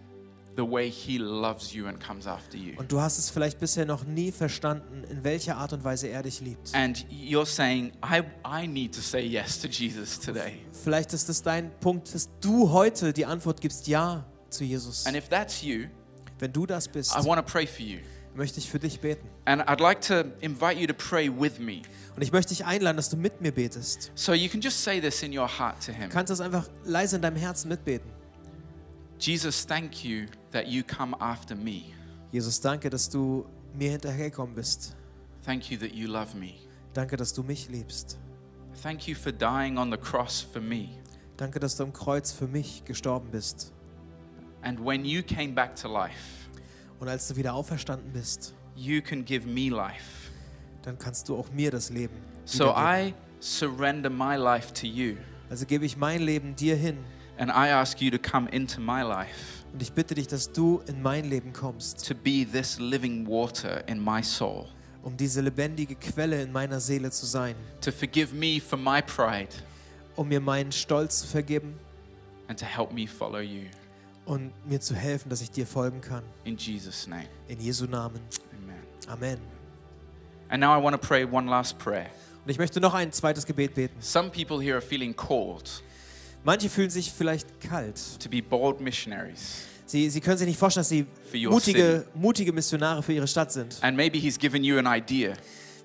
the 0.56 0.64
way 0.70 0.90
he 0.90 1.18
loves 1.18 1.74
you 1.74 1.88
and 1.88 2.00
comes 2.00 2.28
after 2.28 2.58
you. 2.58 2.74
Und 2.78 2.92
du 2.92 3.00
hast 3.00 3.18
es 3.18 3.30
vielleicht 3.30 3.60
bisher 3.60 3.86
noch 3.86 4.04
nie 4.04 4.32
verstanden, 4.32 5.04
in 5.10 5.24
welcher 5.24 5.58
Art 5.58 5.74
und 5.74 5.84
Weise 5.84 6.08
er 6.08 6.24
dich 6.24 6.42
liebt. 6.42 6.74
And 6.74 7.06
you're 7.10 7.46
saying, 7.46 7.92
I, 8.04 8.22
I 8.46 8.68
need 8.68 8.94
to 8.96 9.02
say 9.02 9.22
yes 9.26 9.60
to 9.62 9.68
Jesus 9.68 10.20
today. 10.20 10.60
Vielleicht 10.84 11.14
ist 11.14 11.30
es 11.30 11.42
dein 11.42 11.72
Punkt, 11.80 12.14
dass 12.14 12.30
du 12.42 12.72
heute 12.72 13.14
die 13.14 13.26
Antwort 13.26 13.62
gibst, 13.62 13.88
ja 13.88 14.26
zu 14.50 14.64
Jesus. 14.64 15.06
And 15.06 15.16
if 15.16 15.30
that's 15.30 15.62
you, 15.62 15.86
Wenn 16.40 16.52
du 16.52 16.66
das 16.66 16.88
bist, 16.88 17.14
I 17.16 17.24
want 17.26 17.46
to 17.46 17.52
pray 17.52 17.68
for 17.68 17.86
you. 17.86 18.00
möchte 18.36 18.60
ich 18.60 18.70
für 18.70 18.80
dich 18.80 19.00
beten. 19.00 19.28
And 19.46 19.62
I'd 19.64 19.82
like 19.82 20.02
to 20.02 20.24
invite 20.42 20.80
you 20.80 20.88
to 20.88 20.94
pray 20.94 21.30
with 21.30 21.60
me. 21.60 21.82
Und 22.16 22.22
ich 22.24 22.32
möchte 22.32 22.50
dich 22.50 22.66
einladen, 22.66 22.98
dass 22.98 23.10
du 23.10 23.18
mit 23.18 23.42
mir 23.42 23.52
betest. 23.52 24.12
So 24.16 24.34
you 24.34 24.50
can 24.50 24.60
just 24.60 24.84
say 24.84 25.00
this 25.00 25.24
in 25.24 25.38
your 25.38 25.48
heart 25.48 25.86
to 25.86 25.92
him 25.92 26.10
Du 26.10 26.16
kannst 26.16 26.30
das 26.30 26.42
einfach 26.42 26.68
leise 26.84 27.16
in 27.18 27.22
deinem 27.22 27.38
Herzen 27.38 27.70
mitbeten. 27.70 28.12
Jesus, 29.22 29.64
thank 29.66 30.04
you 30.04 30.26
that 30.52 30.66
you 30.68 30.82
come 30.84 31.16
after 31.20 31.56
me. 31.56 31.94
Jesus, 32.32 32.60
danke, 32.60 32.90
dass 32.90 33.08
du 33.08 33.46
mir 33.78 33.92
hinterhergekommen 33.92 34.56
bist. 34.56 34.96
Thank 35.46 35.70
you 35.70 35.78
that 35.78 35.94
you 35.94 36.08
love 36.08 36.36
me. 36.36 36.54
Danke, 36.94 37.18
dass 37.18 37.32
du 37.32 37.44
mich 37.44 37.70
liebst. 37.70 38.18
Thank 38.82 39.08
you 39.08 39.14
for 39.16 39.32
dying 39.32 39.78
on 39.78 39.92
the 39.92 39.98
cross 39.98 40.42
for 40.42 40.60
me. 40.60 40.90
Danke, 41.38 41.60
dass 41.60 41.76
du 41.78 41.84
am 41.84 41.94
Kreuz 41.94 42.32
für 42.32 42.48
mich 42.48 42.84
gestorben 42.84 43.30
bist. 43.32 43.72
And 44.64 44.84
when 44.84 45.06
you 45.06 45.22
came 45.22 45.54
back 45.54 45.76
to 45.76 45.88
life, 45.88 46.50
Und 47.00 47.08
als 47.08 47.28
du 47.28 47.36
wieder 47.36 47.54
auferstanden 47.54 48.12
bist, 48.12 48.56
you 48.76 49.02
can 49.04 49.24
give 49.24 49.48
me 49.48 49.70
life. 49.70 50.32
dann 50.82 50.98
kannst 50.98 51.30
du 51.30 51.36
auch 51.38 51.52
mir 51.52 51.70
das 51.70 51.92
Leben 51.92 52.16
So. 52.46 52.74
I 52.76 53.14
surrender 53.40 54.10
my 54.10 54.36
life 54.36 54.74
to 54.74 54.88
you. 54.88 55.18
Also 55.48 55.68
gebe 55.68 55.86
ich 55.86 55.96
mein 55.96 56.24
Leben 56.24 56.56
dir 56.56 56.76
hin 56.76 56.98
And 57.42 57.50
I 57.50 57.70
ask 57.70 58.00
you 58.00 58.12
to 58.12 58.20
come 58.20 58.48
into 58.52 58.80
my 58.80 59.02
life, 59.02 59.64
und 59.74 59.82
ich 59.82 59.92
bitte 59.94 60.14
dich, 60.14 60.28
dass 60.28 60.52
du 60.52 60.80
in 60.86 61.02
mein 61.02 61.26
Leben 61.28 61.54
kommst, 61.54 62.08
to 62.08 62.14
be 62.14 62.46
this 62.46 62.78
living 62.78 63.26
water 63.26 63.84
in 63.88 64.00
my 64.04 64.22
soul, 64.22 64.68
um 65.02 65.18
diese 65.18 65.42
lebendige 65.42 65.96
Quelle 65.96 66.40
in 66.44 66.52
meiner 66.52 66.80
Seele 66.80 67.10
zu 67.10 67.26
sein, 67.26 67.56
to 67.82 67.92
forgive 67.92 68.32
me 68.36 68.62
for 68.62 68.78
my 68.78 69.02
pride, 69.02 69.50
um 70.16 70.28
mir 70.28 70.40
meinen 70.40 70.72
Stolz 70.72 71.22
zu 71.22 71.28
vergeben 71.28 71.80
and 72.48 72.60
to 72.60 72.66
help 72.66 72.92
me 72.92 73.08
follow 73.08 73.40
you. 73.40 73.64
und 74.26 74.52
mir 74.70 74.80
zu 74.80 74.94
helfen, 74.94 75.30
dass 75.30 75.42
ich 75.42 75.50
dir 75.50 75.66
folgen 75.66 76.00
kann. 76.00 76.24
In 76.44 76.58
Jesus' 76.58 77.08
name, 77.08 77.26
In 77.48 77.60
Jesu 77.60 77.86
Namen. 77.88 78.22
amen. 78.54 78.84
Amen. 79.08 79.40
And 80.50 80.62
now 80.62 80.78
I 80.78 80.84
want 80.84 80.94
to 80.94 81.00
pray 81.08 81.26
one 81.26 81.50
last 81.50 81.80
prayer. 81.80 82.06
Und 82.46 82.52
ich 82.52 82.60
möchte 82.60 82.80
noch 82.80 82.94
ein 82.94 83.12
zweites 83.12 83.48
Gebet 83.48 83.74
beten. 83.74 84.00
Some 84.00 84.30
people 84.30 84.62
here 84.62 84.76
are 84.76 84.82
feeling 84.82 85.16
called 85.16 85.82
Manche 86.44 86.70
fühlen 86.70 86.90
sich 86.90 87.12
vielleicht 87.12 87.48
kalt. 87.62 88.00
to 88.20 88.30
be 88.30 88.42
bold 88.42 88.82
missionaries. 88.82 89.66
Sie, 89.86 90.10
sie 90.10 90.22
können 90.22 90.38
sich 90.38 90.48
nicht 90.48 90.58
vorstellen, 90.58 90.82
dass 90.82 90.90
sie 90.90 91.06
mutige, 91.48 92.06
mutige 92.14 92.54
Missionare 92.54 93.04
für 93.04 93.14
ihre 93.14 93.28
Stadt 93.28 93.52
sind. 93.52 93.78
And 93.82 93.98
maybe 93.98 94.18
He's 94.18 94.40
given 94.40 94.64
you 94.64 94.78
an 94.78 94.86
idea. 94.88 95.34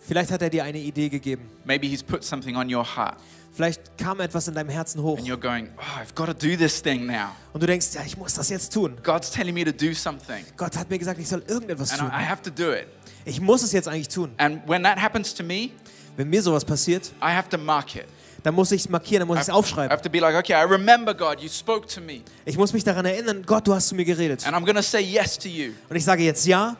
Vielleicht 0.00 0.30
hat 0.30 0.42
er 0.42 0.50
dir 0.50 0.62
eine 0.64 0.78
Idee 0.78 1.08
gegeben. 1.08 1.50
Maybe 1.64 1.88
He's 1.88 2.02
put 2.02 2.22
something 2.22 2.56
on 2.56 2.72
your 2.72 2.84
heart. 2.84 3.16
Vielleicht 3.52 3.98
kam 3.98 4.20
etwas 4.20 4.46
in 4.48 4.54
deinem 4.54 4.68
Herzen 4.68 5.02
hoch. 5.02 5.18
And 5.18 5.26
you're 5.26 5.36
going, 5.40 5.70
oh, 5.78 6.00
I've 6.00 6.14
got 6.14 6.26
to 6.26 6.34
do 6.34 6.56
this 6.56 6.80
thing 6.80 7.06
now. 7.06 7.30
Und 7.52 7.62
du 7.62 7.66
denkst, 7.66 7.88
ja, 7.94 8.02
ich 8.06 8.16
muss 8.16 8.34
das 8.34 8.48
jetzt 8.50 8.72
tun. 8.72 8.96
God's 9.02 9.30
telling 9.30 9.54
me 9.54 9.64
to 9.64 9.72
do 9.72 9.92
something. 9.92 10.44
Gott 10.56 10.76
hat 10.76 10.88
mir 10.88 10.98
gesagt, 10.98 11.18
ich 11.18 11.26
soll 11.28 11.42
irgendetwas 11.48 11.92
And 11.92 12.00
tun. 12.00 12.10
I 12.10 12.22
I 12.22 12.26
have 12.26 12.42
to 12.42 12.50
do 12.50 12.72
it. 12.72 12.86
Ich 13.24 13.40
muss 13.40 13.62
es 13.62 13.72
jetzt 13.72 13.88
eigentlich 13.88 14.08
tun. 14.08 14.30
And 14.36 14.66
when 14.68 14.84
that 14.84 15.00
happens 15.02 15.34
to 15.34 15.42
me, 15.42 15.70
Wenn 16.16 16.30
mir 16.30 16.42
sowas 16.42 16.64
passiert, 16.64 17.12
I 17.20 17.32
have 17.34 17.48
to 17.50 17.58
mark 17.58 17.94
it. 17.94 18.06
Dann 18.46 18.54
muss 18.54 18.70
ich 18.70 18.82
es 18.82 18.88
markieren, 18.88 19.20
dann 19.20 19.28
muss 19.28 19.38
ich 19.38 19.42
es 19.42 19.48
I 19.48 19.52
aufschreiben. 19.52 19.90
have 19.90 20.02
to 20.02 20.08
be 20.08 20.20
like, 20.20 20.36
okay, 20.36 20.52
I 20.54 20.62
remember 20.64 21.12
God, 21.12 21.40
you 21.40 21.48
spoke 21.48 21.88
to 21.88 22.00
me. 22.00 22.20
Ich 22.44 22.56
muss 22.56 22.72
mich 22.72 22.84
daran 22.84 23.04
erinnern, 23.04 23.42
Gott, 23.44 23.66
du 23.66 23.74
hast 23.74 23.88
zu 23.88 23.96
mir 23.96 24.04
geredet. 24.04 24.46
And 24.46 24.54
I'm 24.56 24.64
going 24.64 24.76
to 24.76 24.82
say 24.82 25.00
yes 25.00 25.36
to 25.38 25.48
you. 25.48 25.72
Und 25.90 25.96
ich 25.96 26.04
sage 26.04 26.22
jetzt 26.22 26.46
ja. 26.46 26.76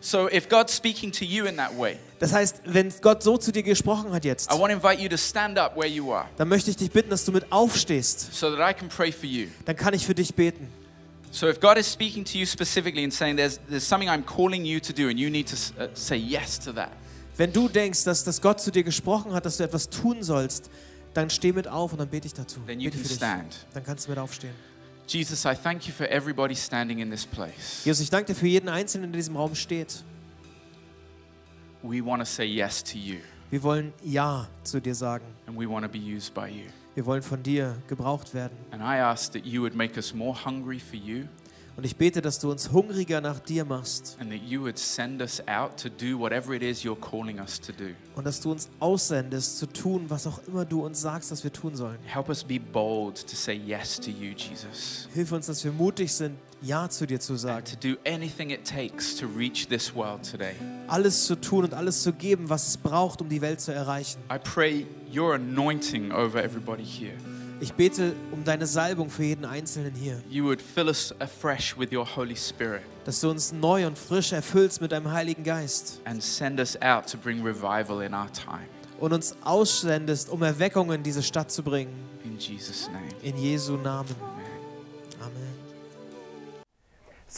So 0.00 0.30
if 0.30 0.48
God's 0.48 0.76
speaking 0.76 1.10
to 1.10 1.24
you 1.24 1.46
in 1.46 1.56
that 1.56 1.76
way, 1.76 1.96
Das 2.20 2.32
heißt, 2.32 2.62
wenn 2.66 2.92
Gott 3.02 3.24
so 3.24 3.36
zu 3.36 3.50
dir 3.50 3.64
gesprochen 3.64 4.12
hat 4.12 4.24
jetzt, 4.24 4.48
I 4.48 4.56
want 4.56 4.70
to 4.70 4.76
invite 4.76 5.02
you 5.02 5.08
to 5.08 5.16
stand 5.16 5.58
up 5.58 5.76
where 5.76 5.88
you 5.88 6.12
are 6.12 6.26
dann 6.36 6.46
möchte 6.48 6.70
ich 6.70 6.76
dich 6.76 6.92
bitten, 6.92 7.10
dass 7.10 7.24
du 7.24 7.32
mit 7.32 7.50
aufstehst. 7.50 8.32
so 8.32 8.54
that 8.54 8.60
I 8.60 8.72
can 8.72 8.88
pray 8.88 9.10
for 9.10 9.24
you. 9.28 9.48
Dann 9.64 9.74
kann 9.74 9.94
ich 9.94 10.06
für 10.06 10.14
dich 10.14 10.32
beten. 10.36 10.68
So 11.32 11.48
if 11.48 11.58
God 11.58 11.76
is 11.78 11.92
speaking 11.92 12.24
to 12.26 12.38
you 12.38 12.46
specifically 12.46 13.02
and 13.02 13.12
saying 13.12 13.36
there's, 13.36 13.58
there's 13.68 13.86
something 13.86 14.08
I'm 14.08 14.24
calling 14.24 14.64
you 14.64 14.78
to 14.78 14.92
do 14.92 15.08
and 15.08 15.18
you 15.18 15.30
need 15.30 15.48
to 15.48 15.56
uh, 15.82 15.88
say 15.94 16.16
yes 16.16 16.60
to 16.60 16.72
that, 16.74 16.90
Wenn 17.36 17.52
du 17.52 17.68
denkst, 17.68 18.04
dass, 18.04 18.22
dass 18.22 18.40
Gott 18.40 18.60
zu 18.60 18.70
dir 18.70 18.84
gesprochen 18.84 19.32
hat, 19.32 19.46
dass 19.46 19.56
du 19.58 19.64
etwas 19.64 19.90
tun 19.90 20.22
sollst, 20.22 20.70
dann 21.14 21.30
steh 21.30 21.52
mit 21.52 21.66
auf 21.68 21.92
und 21.92 21.98
dann 21.98 22.08
bete 22.08 22.26
ich 22.26 22.34
dazu. 22.34 22.60
then 22.66 22.80
you 22.80 22.90
Bete 22.90 22.96
can 22.96 23.02
für 23.02 23.08
dich. 23.08 23.16
stand. 23.16 23.66
Dann 23.74 23.84
kannst 23.84 24.06
du 24.06 24.10
mit 24.10 24.18
aufstehen. 24.18 24.54
Jesus, 25.06 25.44
I 25.46 25.54
thank 25.54 25.86
you 25.88 25.92
for 25.94 26.06
everybody 26.10 26.54
standing 26.54 26.98
in 26.98 27.10
this 27.10 27.24
place. 27.26 27.82
Jesus, 27.84 28.00
ich 28.04 28.10
danke 28.10 28.32
dir 28.32 28.38
für 28.38 28.46
jeden 28.46 28.68
Einzelnen, 28.68 29.04
der 29.10 29.14
in 29.16 29.20
diesem 29.20 29.36
Raum 29.36 29.54
steht. 29.54 30.02
We 31.82 32.04
want 32.04 32.20
to 32.20 32.26
say 32.26 32.44
yes 32.44 32.82
to 32.84 32.98
you 32.98 33.16
Wir 33.50 33.62
wollen 33.62 33.92
Ja 34.04 34.48
zu 34.64 34.80
dir 34.80 34.94
sagen. 34.94 35.24
and 35.46 35.58
we 35.58 35.66
want 35.68 35.84
to 35.84 35.88
be 35.90 35.98
used 35.98 36.34
by 36.34 36.46
you. 36.48 36.66
Wir 36.94 37.06
wollen 37.06 37.22
von 37.22 37.42
dir 37.42 37.76
gebraucht 37.86 38.34
werden. 38.34 38.56
And 38.72 38.82
I 38.82 38.98
ask 39.00 39.32
that 39.32 39.46
you 39.46 39.62
would 39.62 39.74
make 39.74 39.96
us 39.96 40.12
more 40.12 40.34
hungry 40.44 40.78
for 40.80 40.96
you 40.98 41.24
Und 41.78 41.84
ich 41.84 41.94
bete, 41.94 42.20
dass 42.20 42.40
du 42.40 42.50
uns 42.50 42.72
hungriger 42.72 43.20
nach 43.20 43.38
dir 43.38 43.64
machst 43.64 44.16
and 44.18 44.32
that 44.32 44.42
you 44.42 44.62
would 44.62 44.76
send 44.76 45.22
us 45.22 45.40
out 45.46 45.76
to 45.80 45.88
do 45.88 46.18
whatever 46.18 46.52
it 46.52 46.60
is 46.60 46.82
you're 46.84 46.98
calling 46.98 47.38
us 47.38 47.60
to 47.60 47.70
do. 47.70 47.90
und 48.16 48.24
dass 48.26 48.40
du 48.40 48.50
uns 48.50 48.68
aussendest, 48.80 49.58
zu 49.60 49.66
tun, 49.66 50.06
was 50.08 50.26
auch 50.26 50.40
immer 50.48 50.64
du 50.64 50.84
uns 50.84 51.00
sagst, 51.00 51.30
dass 51.30 51.44
wir 51.44 51.52
tun 51.52 51.76
sollen. 51.76 51.96
Help 52.04 52.30
us 52.30 52.42
be 52.42 52.58
bold 52.58 53.24
to 53.24 53.36
say 53.36 53.54
yes 53.54 54.00
to 54.00 54.10
you, 54.10 54.32
Jesus, 54.36 55.08
Hilf 55.14 55.30
uns, 55.30 55.46
dass 55.46 55.62
wir 55.62 55.70
mutig 55.70 56.12
sind, 56.12 56.36
Ja 56.60 56.88
zu 56.90 57.06
dir 57.06 57.20
zu 57.20 57.36
sagen. 57.36 57.64
to 57.64 57.76
do 57.76 57.96
anything 58.04 58.50
it 58.50 58.64
takes 58.64 59.14
to 59.14 59.26
reach 59.28 59.68
this 59.68 59.94
world 59.94 60.28
today. 60.28 60.54
Alles 60.88 61.26
zu 61.26 61.36
tun 61.36 61.62
und 61.62 61.74
alles 61.74 62.02
zu 62.02 62.12
geben, 62.12 62.48
was 62.50 62.66
es 62.66 62.76
braucht, 62.76 63.20
um 63.22 63.28
die 63.28 63.40
Welt 63.40 63.60
zu 63.60 63.72
erreichen. 63.72 64.18
I 64.34 64.38
pray 64.42 64.84
your 65.16 65.34
anointing 65.34 66.10
over 66.10 66.42
everybody 66.42 66.84
here. 66.84 67.14
Ich 67.60 67.72
bete 67.74 68.12
um 68.30 68.44
deine 68.44 68.66
Salbung 68.66 69.10
für 69.10 69.24
jeden 69.24 69.44
Einzelnen 69.44 69.92
hier. 69.94 70.20
You 70.30 70.44
would 70.44 70.62
fill 70.62 70.86
us 70.86 71.12
afresh 71.18 71.76
with 71.76 71.90
your 71.92 72.06
Holy 72.06 72.36
Spirit 72.36 72.82
Dass 73.04 73.20
du 73.20 73.30
uns 73.30 73.52
neu 73.52 73.86
und 73.86 73.98
frisch 73.98 74.32
erfüllst 74.32 74.80
mit 74.80 74.92
deinem 74.92 75.10
Heiligen 75.10 75.42
Geist. 75.42 76.00
and 76.04 76.22
send 76.22 76.60
us 76.60 76.80
out 76.82 77.10
to 77.10 77.18
bring 77.18 77.42
revival 77.44 78.02
in 78.02 78.14
our 78.14 78.30
time. 78.32 78.66
Und 79.00 79.12
uns 79.12 79.34
aussendest, 79.42 80.28
um 80.28 80.42
Erweckung 80.42 80.92
in 80.92 81.02
diese 81.02 81.22
Stadt 81.22 81.50
zu 81.50 81.62
bringen. 81.62 81.92
In 82.24 82.38
Jesus' 82.38 82.88
name. 82.92 83.08
In 83.22 83.36
Jesu 83.36 83.72
Namen. 83.76 84.14
Amen. 84.20 84.44
Amen. 85.20 85.57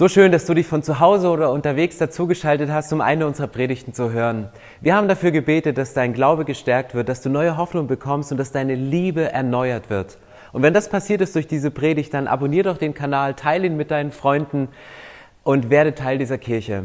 So 0.00 0.08
schön, 0.08 0.32
dass 0.32 0.46
du 0.46 0.54
dich 0.54 0.66
von 0.66 0.82
zu 0.82 0.98
Hause 0.98 1.28
oder 1.28 1.52
unterwegs 1.52 1.98
dazugeschaltet 1.98 2.70
hast, 2.70 2.90
um 2.94 3.02
eine 3.02 3.26
unserer 3.26 3.48
Predigten 3.48 3.92
zu 3.92 4.12
hören. 4.12 4.48
Wir 4.80 4.96
haben 4.96 5.08
dafür 5.08 5.30
gebetet, 5.30 5.76
dass 5.76 5.92
dein 5.92 6.14
Glaube 6.14 6.46
gestärkt 6.46 6.94
wird, 6.94 7.10
dass 7.10 7.20
du 7.20 7.28
neue 7.28 7.58
Hoffnung 7.58 7.86
bekommst 7.86 8.32
und 8.32 8.38
dass 8.38 8.50
deine 8.50 8.76
Liebe 8.76 9.30
erneuert 9.30 9.90
wird. 9.90 10.16
Und 10.54 10.62
wenn 10.62 10.72
das 10.72 10.88
passiert 10.88 11.20
ist 11.20 11.34
durch 11.34 11.48
diese 11.48 11.70
Predigt, 11.70 12.14
dann 12.14 12.28
abonnier 12.28 12.62
doch 12.62 12.78
den 12.78 12.94
Kanal, 12.94 13.34
teile 13.34 13.66
ihn 13.66 13.76
mit 13.76 13.90
deinen 13.90 14.10
Freunden 14.10 14.68
und 15.42 15.68
werde 15.68 15.94
Teil 15.94 16.16
dieser 16.16 16.38
Kirche. 16.38 16.84